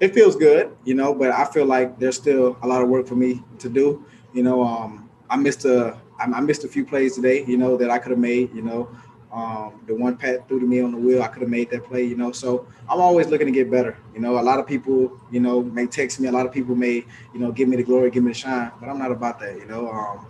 it 0.00 0.14
feels 0.14 0.34
good, 0.34 0.74
you 0.84 0.94
know, 0.94 1.14
but 1.14 1.30
I 1.30 1.44
feel 1.44 1.66
like 1.66 1.98
there's 1.98 2.16
still 2.16 2.56
a 2.62 2.66
lot 2.66 2.82
of 2.82 2.88
work 2.88 3.06
for 3.06 3.16
me 3.16 3.42
to 3.58 3.68
do. 3.68 4.04
You 4.32 4.42
know, 4.42 4.62
um, 4.62 5.10
I 5.28 5.36
missed 5.36 5.64
a 5.66 5.98
I 6.18 6.40
missed 6.40 6.64
a 6.64 6.68
few 6.68 6.84
plays 6.84 7.14
today, 7.14 7.44
you 7.46 7.56
know, 7.56 7.76
that 7.78 7.90
I 7.90 7.98
could 7.98 8.10
have 8.10 8.18
made. 8.18 8.54
You 8.54 8.62
know, 8.62 8.88
um, 9.32 9.80
the 9.86 9.94
one 9.94 10.16
Pat 10.16 10.48
threw 10.48 10.60
to 10.60 10.66
me 10.66 10.80
on 10.80 10.92
the 10.92 10.98
wheel, 10.98 11.22
I 11.22 11.28
could 11.28 11.42
have 11.42 11.50
made 11.50 11.70
that 11.70 11.84
play. 11.84 12.04
You 12.04 12.16
know, 12.16 12.32
so 12.32 12.66
I'm 12.88 13.00
always 13.00 13.28
looking 13.28 13.46
to 13.46 13.52
get 13.52 13.70
better. 13.70 13.96
You 14.14 14.20
know, 14.20 14.38
a 14.38 14.42
lot 14.42 14.58
of 14.58 14.66
people, 14.66 15.18
you 15.30 15.40
know, 15.40 15.62
may 15.62 15.86
text 15.86 16.18
me. 16.18 16.28
A 16.28 16.32
lot 16.32 16.46
of 16.46 16.52
people 16.52 16.74
may, 16.74 17.04
you 17.34 17.40
know, 17.40 17.52
give 17.52 17.68
me 17.68 17.76
the 17.76 17.82
glory, 17.82 18.10
give 18.10 18.24
me 18.24 18.32
the 18.32 18.38
shine, 18.38 18.72
but 18.80 18.88
I'm 18.88 18.98
not 18.98 19.12
about 19.12 19.38
that. 19.40 19.56
You 19.56 19.66
know, 19.66 19.90
um, 19.90 20.26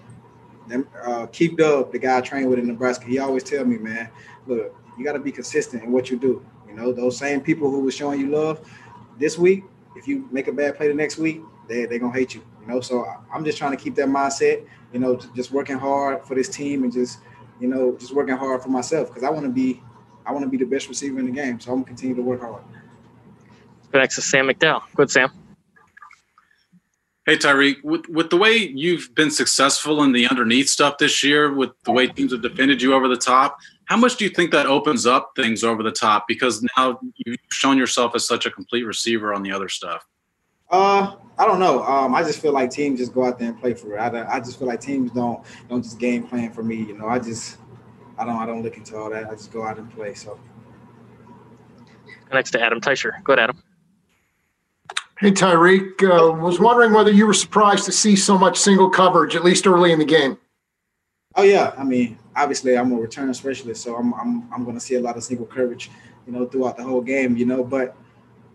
them, 0.66 0.88
uh, 1.04 1.26
Keith 1.26 1.56
Dub, 1.56 1.92
the 1.92 1.98
guy 1.98 2.18
I 2.18 2.20
trained 2.20 2.48
with 2.50 2.58
in 2.58 2.66
Nebraska, 2.66 3.06
he 3.06 3.18
always 3.18 3.44
tell 3.44 3.64
me, 3.64 3.78
man, 3.78 4.10
look, 4.46 4.76
you 4.98 5.04
got 5.04 5.12
to 5.12 5.18
be 5.18 5.32
consistent 5.32 5.82
in 5.82 5.92
what 5.92 6.10
you 6.10 6.18
do. 6.18 6.44
You 6.68 6.74
know, 6.74 6.92
those 6.92 7.18
same 7.18 7.40
people 7.40 7.68
who 7.68 7.80
were 7.80 7.90
showing 7.90 8.20
you 8.20 8.28
love 8.28 8.60
this 9.20 9.38
week, 9.38 9.64
if 9.94 10.08
you 10.08 10.28
make 10.32 10.48
a 10.48 10.52
bad 10.52 10.76
play 10.76 10.88
the 10.88 10.94
next 10.94 11.18
week, 11.18 11.42
they 11.68 11.84
they're 11.86 11.98
gonna 11.98 12.12
hate 12.12 12.34
you. 12.34 12.42
You 12.60 12.66
know, 12.66 12.80
so 12.80 13.06
I'm 13.32 13.44
just 13.44 13.58
trying 13.58 13.76
to 13.76 13.76
keep 13.76 13.94
that 13.96 14.08
mindset. 14.08 14.66
You 14.92 14.98
know, 14.98 15.16
just 15.36 15.52
working 15.52 15.78
hard 15.78 16.24
for 16.26 16.34
this 16.34 16.48
team 16.48 16.82
and 16.82 16.92
just 16.92 17.18
you 17.60 17.68
know 17.68 17.96
just 17.98 18.14
working 18.14 18.36
hard 18.36 18.62
for 18.62 18.70
myself 18.70 19.08
because 19.08 19.22
I 19.22 19.30
want 19.30 19.44
to 19.44 19.52
be 19.52 19.82
I 20.26 20.32
want 20.32 20.44
to 20.44 20.48
be 20.48 20.56
the 20.56 20.64
best 20.64 20.88
receiver 20.88 21.18
in 21.18 21.26
the 21.26 21.32
game. 21.32 21.60
So 21.60 21.70
I'm 21.70 21.78
gonna 21.78 21.86
continue 21.86 22.16
to 22.16 22.22
work 22.22 22.40
hard. 22.40 22.62
Go 23.92 23.98
next 23.98 24.16
to 24.16 24.22
Sam 24.22 24.48
McDowell. 24.48 24.82
Good, 24.94 25.10
Sam. 25.10 25.30
Hey 27.26 27.36
Tyreek, 27.36 27.84
with 27.84 28.08
with 28.08 28.30
the 28.30 28.36
way 28.36 28.56
you've 28.56 29.14
been 29.14 29.30
successful 29.30 30.02
in 30.02 30.12
the 30.12 30.26
underneath 30.26 30.68
stuff 30.68 30.98
this 30.98 31.22
year, 31.22 31.52
with 31.52 31.70
the 31.84 31.92
way 31.92 32.06
teams 32.06 32.32
have 32.32 32.42
defended 32.42 32.80
you 32.80 32.94
over 32.94 33.08
the 33.08 33.16
top, 33.16 33.58
how 33.90 33.96
much 33.96 34.14
do 34.14 34.24
you 34.24 34.30
think 34.30 34.52
that 34.52 34.66
opens 34.66 35.04
up 35.04 35.32
things 35.34 35.64
over 35.64 35.82
the 35.82 35.90
top? 35.90 36.28
Because 36.28 36.64
now 36.76 37.00
you've 37.16 37.36
shown 37.50 37.76
yourself 37.76 38.14
as 38.14 38.24
such 38.24 38.46
a 38.46 38.50
complete 38.50 38.84
receiver 38.84 39.34
on 39.34 39.42
the 39.42 39.50
other 39.50 39.68
stuff. 39.68 40.06
Uh, 40.70 41.16
I 41.36 41.44
don't 41.44 41.58
know. 41.58 41.82
Um, 41.82 42.14
I 42.14 42.22
just 42.22 42.40
feel 42.40 42.52
like 42.52 42.70
teams 42.70 43.00
just 43.00 43.12
go 43.12 43.24
out 43.24 43.40
there 43.40 43.48
and 43.48 43.60
play 43.60 43.74
for 43.74 43.96
it. 43.96 43.98
I, 43.98 44.36
I 44.36 44.38
just 44.38 44.60
feel 44.60 44.68
like 44.68 44.80
teams 44.80 45.10
don't 45.10 45.44
don't 45.68 45.82
just 45.82 45.98
game 45.98 46.24
plan 46.24 46.52
for 46.52 46.62
me. 46.62 46.76
You 46.76 46.98
know, 46.98 47.08
I 47.08 47.18
just 47.18 47.56
I 48.16 48.24
don't 48.24 48.36
I 48.36 48.46
don't 48.46 48.62
look 48.62 48.76
into 48.76 48.96
all 48.96 49.10
that. 49.10 49.28
I 49.28 49.32
just 49.32 49.52
go 49.52 49.66
out 49.66 49.76
and 49.76 49.92
play. 49.92 50.14
So. 50.14 50.38
Next 52.32 52.52
to 52.52 52.62
Adam 52.62 52.80
Teicher. 52.80 53.24
Go 53.24 53.32
ahead, 53.32 53.50
Adam. 53.50 53.60
Hey, 55.18 55.32
Tyreek. 55.32 56.00
Uh, 56.00 56.32
was 56.32 56.60
wondering 56.60 56.92
whether 56.92 57.10
you 57.10 57.26
were 57.26 57.34
surprised 57.34 57.86
to 57.86 57.92
see 57.92 58.14
so 58.14 58.38
much 58.38 58.56
single 58.56 58.88
coverage, 58.88 59.34
at 59.34 59.42
least 59.42 59.66
early 59.66 59.90
in 59.90 59.98
the 59.98 60.04
game. 60.04 60.38
Oh 61.34 61.42
yeah, 61.42 61.74
I 61.76 61.82
mean, 61.82 62.19
obviously 62.36 62.76
I'm 62.76 62.92
a 62.92 62.96
return 62.96 63.32
specialist, 63.34 63.82
so 63.82 63.96
I'm 63.96 64.14
I'm 64.14 64.52
I'm 64.52 64.64
going 64.64 64.76
to 64.76 64.80
see 64.80 64.96
a 64.96 65.00
lot 65.00 65.16
of 65.16 65.24
single 65.24 65.46
coverage, 65.46 65.90
you 66.26 66.32
know, 66.32 66.46
throughout 66.46 66.76
the 66.76 66.82
whole 66.82 67.00
game, 67.00 67.36
you 67.36 67.46
know. 67.46 67.64
But 67.64 67.96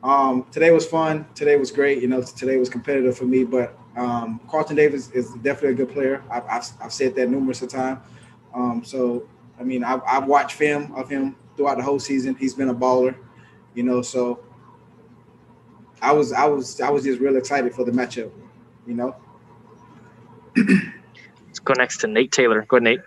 um, 0.04 0.46
today 0.52 0.72
was 0.72 0.86
fun. 0.86 1.26
Today 1.36 1.56
was 1.56 1.72
great. 1.72 2.02
You 2.02 2.08
know, 2.08 2.22
today 2.22 2.58
was 2.58 2.70
competitive 2.70 3.18
for 3.18 3.26
me. 3.26 3.44
But 3.44 3.78
um, 3.96 4.40
Carlton 4.50 4.76
Davis 4.76 5.10
is 5.12 5.34
definitely 5.36 5.72
a 5.72 5.86
good 5.86 5.92
player. 5.92 6.24
I've 6.30 6.46
I've, 6.46 6.66
I've 6.84 6.94
said 6.94 7.16
that 7.16 7.30
numerous 7.30 7.62
of 7.62 7.70
times. 7.70 8.00
Um, 8.54 8.84
so 8.86 9.28
I 9.60 9.64
mean, 9.64 9.84
I've, 9.84 10.02
I've 10.08 10.26
watched 10.26 10.56
film 10.56 10.94
of 10.96 11.10
him 11.10 11.36
throughout 11.58 11.78
the 11.78 11.84
whole 11.84 12.00
season. 12.00 12.36
He's 12.36 12.54
been 12.54 12.70
a 12.70 12.76
baller, 12.76 13.16
you 13.74 13.84
know. 13.84 14.02
So 14.02 14.44
I 16.02 16.12
was 16.12 16.32
I 16.32 16.46
was 16.46 16.80
I 16.82 16.90
was 16.90 17.04
just 17.04 17.20
real 17.20 17.36
excited 17.36 17.74
for 17.74 17.84
the 17.84 17.92
matchup, 17.92 18.32
you 18.86 18.94
know. 18.94 19.16
Let's 20.56 21.60
go 21.60 21.74
next 21.74 21.98
to 22.00 22.08
Nate 22.08 22.32
Taylor. 22.32 22.66
Go 22.68 22.78
ahead, 22.78 22.84
Nate. 22.84 23.00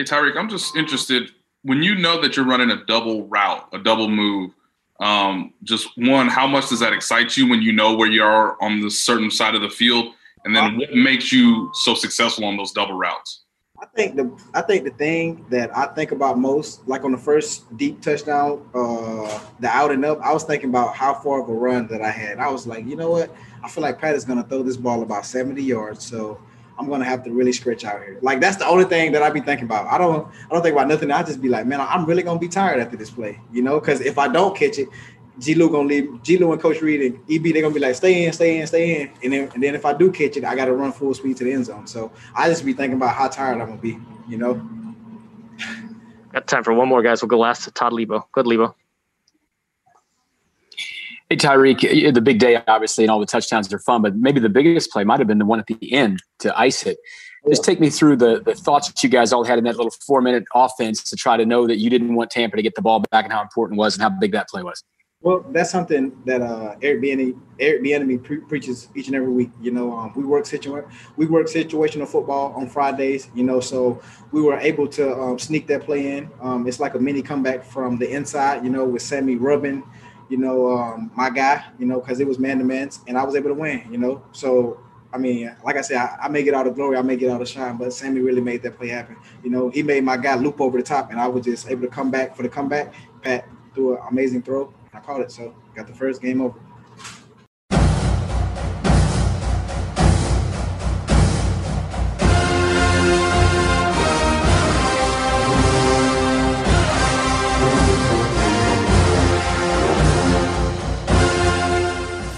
Hey 0.00 0.04
Tyreek, 0.04 0.38
I'm 0.38 0.48
just 0.48 0.76
interested 0.76 1.30
when 1.60 1.82
you 1.82 1.94
know 1.94 2.22
that 2.22 2.34
you're 2.34 2.46
running 2.46 2.70
a 2.70 2.82
double 2.86 3.26
route, 3.26 3.68
a 3.74 3.78
double 3.78 4.08
move. 4.08 4.50
Um, 4.98 5.52
just 5.62 5.90
one, 5.98 6.26
how 6.26 6.46
much 6.46 6.70
does 6.70 6.80
that 6.80 6.94
excite 6.94 7.36
you 7.36 7.46
when 7.46 7.60
you 7.60 7.70
know 7.70 7.94
where 7.94 8.10
you 8.10 8.22
are 8.22 8.56
on 8.62 8.80
the 8.80 8.90
certain 8.90 9.30
side 9.30 9.54
of 9.54 9.60
the 9.60 9.68
field, 9.68 10.14
and 10.46 10.56
then 10.56 10.78
what 10.78 10.94
makes 10.94 11.30
you 11.30 11.70
so 11.74 11.94
successful 11.94 12.46
on 12.46 12.56
those 12.56 12.72
double 12.72 12.94
routes? 12.94 13.42
I 13.78 13.84
think 13.94 14.16
the 14.16 14.34
I 14.54 14.62
think 14.62 14.84
the 14.84 14.90
thing 14.92 15.44
that 15.50 15.70
I 15.76 15.88
think 15.88 16.12
about 16.12 16.38
most, 16.38 16.88
like 16.88 17.04
on 17.04 17.12
the 17.12 17.18
first 17.18 17.76
deep 17.76 18.00
touchdown, 18.00 18.66
uh, 18.74 19.38
the 19.58 19.68
out 19.68 19.90
and 19.90 20.02
up, 20.06 20.18
I 20.22 20.32
was 20.32 20.44
thinking 20.44 20.70
about 20.70 20.96
how 20.96 21.12
far 21.12 21.42
of 21.42 21.48
a 21.50 21.52
run 21.52 21.88
that 21.88 22.00
I 22.00 22.10
had. 22.10 22.38
I 22.38 22.48
was 22.48 22.66
like, 22.66 22.86
you 22.86 22.96
know 22.96 23.10
what? 23.10 23.36
I 23.62 23.68
feel 23.68 23.82
like 23.82 24.00
Pat 24.00 24.14
is 24.14 24.24
gonna 24.24 24.44
throw 24.44 24.62
this 24.62 24.78
ball 24.78 25.02
about 25.02 25.26
70 25.26 25.62
yards, 25.62 26.06
so 26.06 26.40
I'm 26.80 26.88
gonna 26.88 27.04
have 27.04 27.22
to 27.24 27.30
really 27.30 27.52
stretch 27.52 27.84
out 27.84 28.02
here. 28.02 28.18
Like 28.22 28.40
that's 28.40 28.56
the 28.56 28.66
only 28.66 28.84
thing 28.86 29.12
that 29.12 29.22
I 29.22 29.28
be 29.28 29.40
thinking 29.40 29.66
about. 29.66 29.86
I 29.86 29.98
don't 29.98 30.26
I 30.26 30.54
don't 30.54 30.62
think 30.62 30.74
about 30.74 30.88
nothing. 30.88 31.10
I 31.10 31.22
just 31.22 31.42
be 31.42 31.50
like, 31.50 31.66
man, 31.66 31.80
I'm 31.80 32.06
really 32.06 32.22
gonna 32.22 32.40
be 32.40 32.48
tired 32.48 32.80
after 32.80 32.96
this 32.96 33.10
play, 33.10 33.38
you 33.52 33.62
know, 33.62 33.78
because 33.78 34.00
if 34.00 34.18
I 34.18 34.28
don't 34.28 34.56
catch 34.56 34.78
it, 34.78 34.88
G 35.38 35.54
Lou 35.54 35.70
gonna 35.70 35.88
leave. 35.88 36.22
G 36.22 36.38
Lou 36.38 36.52
and 36.52 36.60
Coach 36.60 36.80
Reid 36.80 37.02
and 37.02 37.30
EB 37.30 37.52
they're 37.52 37.62
gonna 37.62 37.74
be 37.74 37.80
like, 37.80 37.94
stay 37.94 38.24
in, 38.24 38.32
stay 38.32 38.60
in, 38.60 38.66
stay 38.66 39.02
in, 39.02 39.10
and 39.22 39.32
then 39.32 39.50
and 39.52 39.62
then 39.62 39.74
if 39.74 39.84
I 39.84 39.92
do 39.92 40.10
catch 40.10 40.38
it, 40.38 40.44
I 40.44 40.56
got 40.56 40.66
to 40.66 40.72
run 40.72 40.92
full 40.92 41.12
speed 41.12 41.36
to 41.38 41.44
the 41.44 41.52
end 41.52 41.66
zone. 41.66 41.86
So 41.86 42.10
I 42.34 42.48
just 42.48 42.64
be 42.64 42.72
thinking 42.72 42.96
about 42.96 43.14
how 43.14 43.28
tired 43.28 43.60
I'm 43.60 43.68
gonna 43.68 43.80
be, 43.80 43.98
you 44.26 44.38
know. 44.38 44.54
Got 46.32 46.46
time 46.46 46.64
for 46.64 46.72
one 46.72 46.88
more, 46.88 47.02
guys. 47.02 47.22
We'll 47.22 47.28
go 47.28 47.38
last 47.38 47.64
to 47.64 47.70
Todd 47.70 47.92
Lebo. 47.92 48.26
Good, 48.32 48.46
Lebo. 48.46 48.74
Hey 51.30 51.36
Tyreek, 51.36 52.12
the 52.12 52.20
big 52.20 52.40
day 52.40 52.60
obviously, 52.66 53.04
and 53.04 53.10
all 53.12 53.20
the 53.20 53.24
touchdowns 53.24 53.72
are 53.72 53.78
fun, 53.78 54.02
but 54.02 54.16
maybe 54.16 54.40
the 54.40 54.48
biggest 54.48 54.90
play 54.90 55.04
might 55.04 55.20
have 55.20 55.28
been 55.28 55.38
the 55.38 55.44
one 55.44 55.60
at 55.60 55.68
the 55.68 55.92
end 55.92 56.20
to 56.40 56.58
ice 56.58 56.84
it. 56.84 56.98
Just 57.48 57.62
take 57.62 57.78
me 57.78 57.88
through 57.88 58.16
the 58.16 58.42
the 58.44 58.56
thoughts 58.56 58.88
that 58.88 59.00
you 59.04 59.08
guys 59.08 59.32
all 59.32 59.44
had 59.44 59.56
in 59.56 59.62
that 59.62 59.76
little 59.76 59.92
four 60.04 60.20
minute 60.20 60.42
offense 60.56 61.04
to 61.04 61.14
try 61.14 61.36
to 61.36 61.46
know 61.46 61.68
that 61.68 61.76
you 61.76 61.88
didn't 61.88 62.16
want 62.16 62.30
Tampa 62.30 62.56
to 62.56 62.62
get 62.62 62.74
the 62.74 62.82
ball 62.82 62.98
back 63.12 63.24
and 63.24 63.32
how 63.32 63.40
important 63.42 63.78
it 63.78 63.80
was 63.80 63.94
and 63.94 64.02
how 64.02 64.10
big 64.10 64.32
that 64.32 64.48
play 64.48 64.64
was. 64.64 64.82
Well, 65.22 65.44
that's 65.50 65.70
something 65.70 66.20
that 66.24 66.42
uh, 66.42 66.74
Eric 66.82 67.02
Bieniemy, 67.02 67.38
Eric 67.60 67.82
Bieniemy 67.82 68.24
pre- 68.24 68.40
preaches 68.40 68.88
each 68.96 69.06
and 69.06 69.14
every 69.14 69.30
week. 69.30 69.50
You 69.60 69.70
know, 69.70 69.96
um, 69.96 70.12
we 70.16 70.24
work 70.24 70.46
situa- 70.46 70.90
we 71.16 71.26
work 71.26 71.46
situational 71.46 72.08
football 72.08 72.54
on 72.54 72.68
Fridays. 72.68 73.30
You 73.36 73.44
know, 73.44 73.60
so 73.60 74.02
we 74.32 74.42
were 74.42 74.58
able 74.58 74.88
to 74.88 75.14
um, 75.14 75.38
sneak 75.38 75.68
that 75.68 75.82
play 75.82 76.16
in. 76.16 76.28
Um, 76.40 76.66
it's 76.66 76.80
like 76.80 76.94
a 76.94 76.98
mini 76.98 77.22
comeback 77.22 77.64
from 77.64 77.98
the 77.98 78.10
inside. 78.10 78.64
You 78.64 78.70
know, 78.70 78.84
with 78.84 79.02
Sammy 79.02 79.36
rubbing, 79.36 79.84
you 80.30 80.38
know, 80.38 80.70
um, 80.78 81.10
my 81.14 81.28
guy. 81.28 81.64
You 81.78 81.86
know, 81.86 82.00
because 82.00 82.20
it 82.20 82.26
was 82.26 82.38
man 82.38 82.58
to 82.58 82.64
man, 82.64 82.90
and 83.06 83.18
I 83.18 83.24
was 83.24 83.34
able 83.34 83.50
to 83.50 83.54
win. 83.54 83.86
You 83.90 83.98
know, 83.98 84.22
so 84.32 84.80
I 85.12 85.18
mean, 85.18 85.54
like 85.64 85.76
I 85.76 85.80
said, 85.80 85.96
I, 85.96 86.18
I, 86.22 86.28
may 86.28 86.42
get 86.44 86.54
out 86.54 86.66
of 86.66 86.76
glory, 86.76 86.96
I 86.96 87.02
may 87.02 87.16
get 87.16 87.30
out 87.30 87.42
of 87.42 87.48
shine, 87.48 87.76
but 87.76 87.92
Sammy 87.92 88.20
really 88.20 88.40
made 88.40 88.62
that 88.62 88.78
play 88.78 88.88
happen. 88.88 89.16
You 89.42 89.50
know, 89.50 89.68
he 89.68 89.82
made 89.82 90.04
my 90.04 90.16
guy 90.16 90.36
loop 90.36 90.60
over 90.60 90.78
the 90.78 90.84
top, 90.84 91.10
and 91.10 91.20
I 91.20 91.26
was 91.26 91.44
just 91.44 91.68
able 91.68 91.82
to 91.82 91.88
come 91.88 92.10
back 92.10 92.36
for 92.36 92.42
the 92.42 92.48
comeback. 92.48 92.94
Pat 93.22 93.48
threw 93.74 93.96
an 93.96 94.02
amazing 94.08 94.42
throw. 94.42 94.72
I 94.94 95.00
caught 95.00 95.20
it, 95.20 95.32
so 95.32 95.54
got 95.74 95.86
the 95.88 95.94
first 95.94 96.22
game 96.22 96.40
over. 96.40 96.58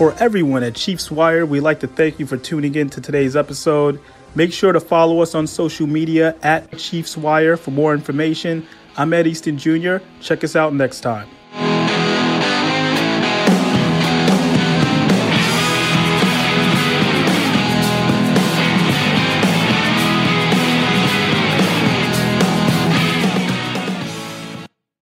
For 0.03 0.12
everyone 0.18 0.64
at 0.64 0.74
Chiefs 0.74 1.12
Wire, 1.12 1.46
we'd 1.46 1.61
like 1.61 1.78
to 1.78 1.86
thank 1.86 2.18
you 2.18 2.26
for 2.26 2.36
tuning 2.36 2.74
in 2.74 2.90
to 2.90 3.00
today's 3.00 3.36
episode. 3.36 4.00
Make 4.34 4.53
sure 4.53 4.72
to 4.72 4.80
follow 4.80 5.20
us 5.20 5.32
on 5.32 5.46
social 5.46 5.86
media 5.86 6.34
at 6.42 6.76
Chiefs 6.76 7.16
Wire 7.16 7.57
for 7.57 7.70
more 7.70 7.94
information. 7.94 8.66
I'm 8.96 9.12
Ed 9.12 9.28
Easton 9.28 9.59
Jr. 9.59 9.98
Check 10.20 10.42
us 10.42 10.57
out 10.57 10.74
next 10.74 11.03
time. 11.03 11.28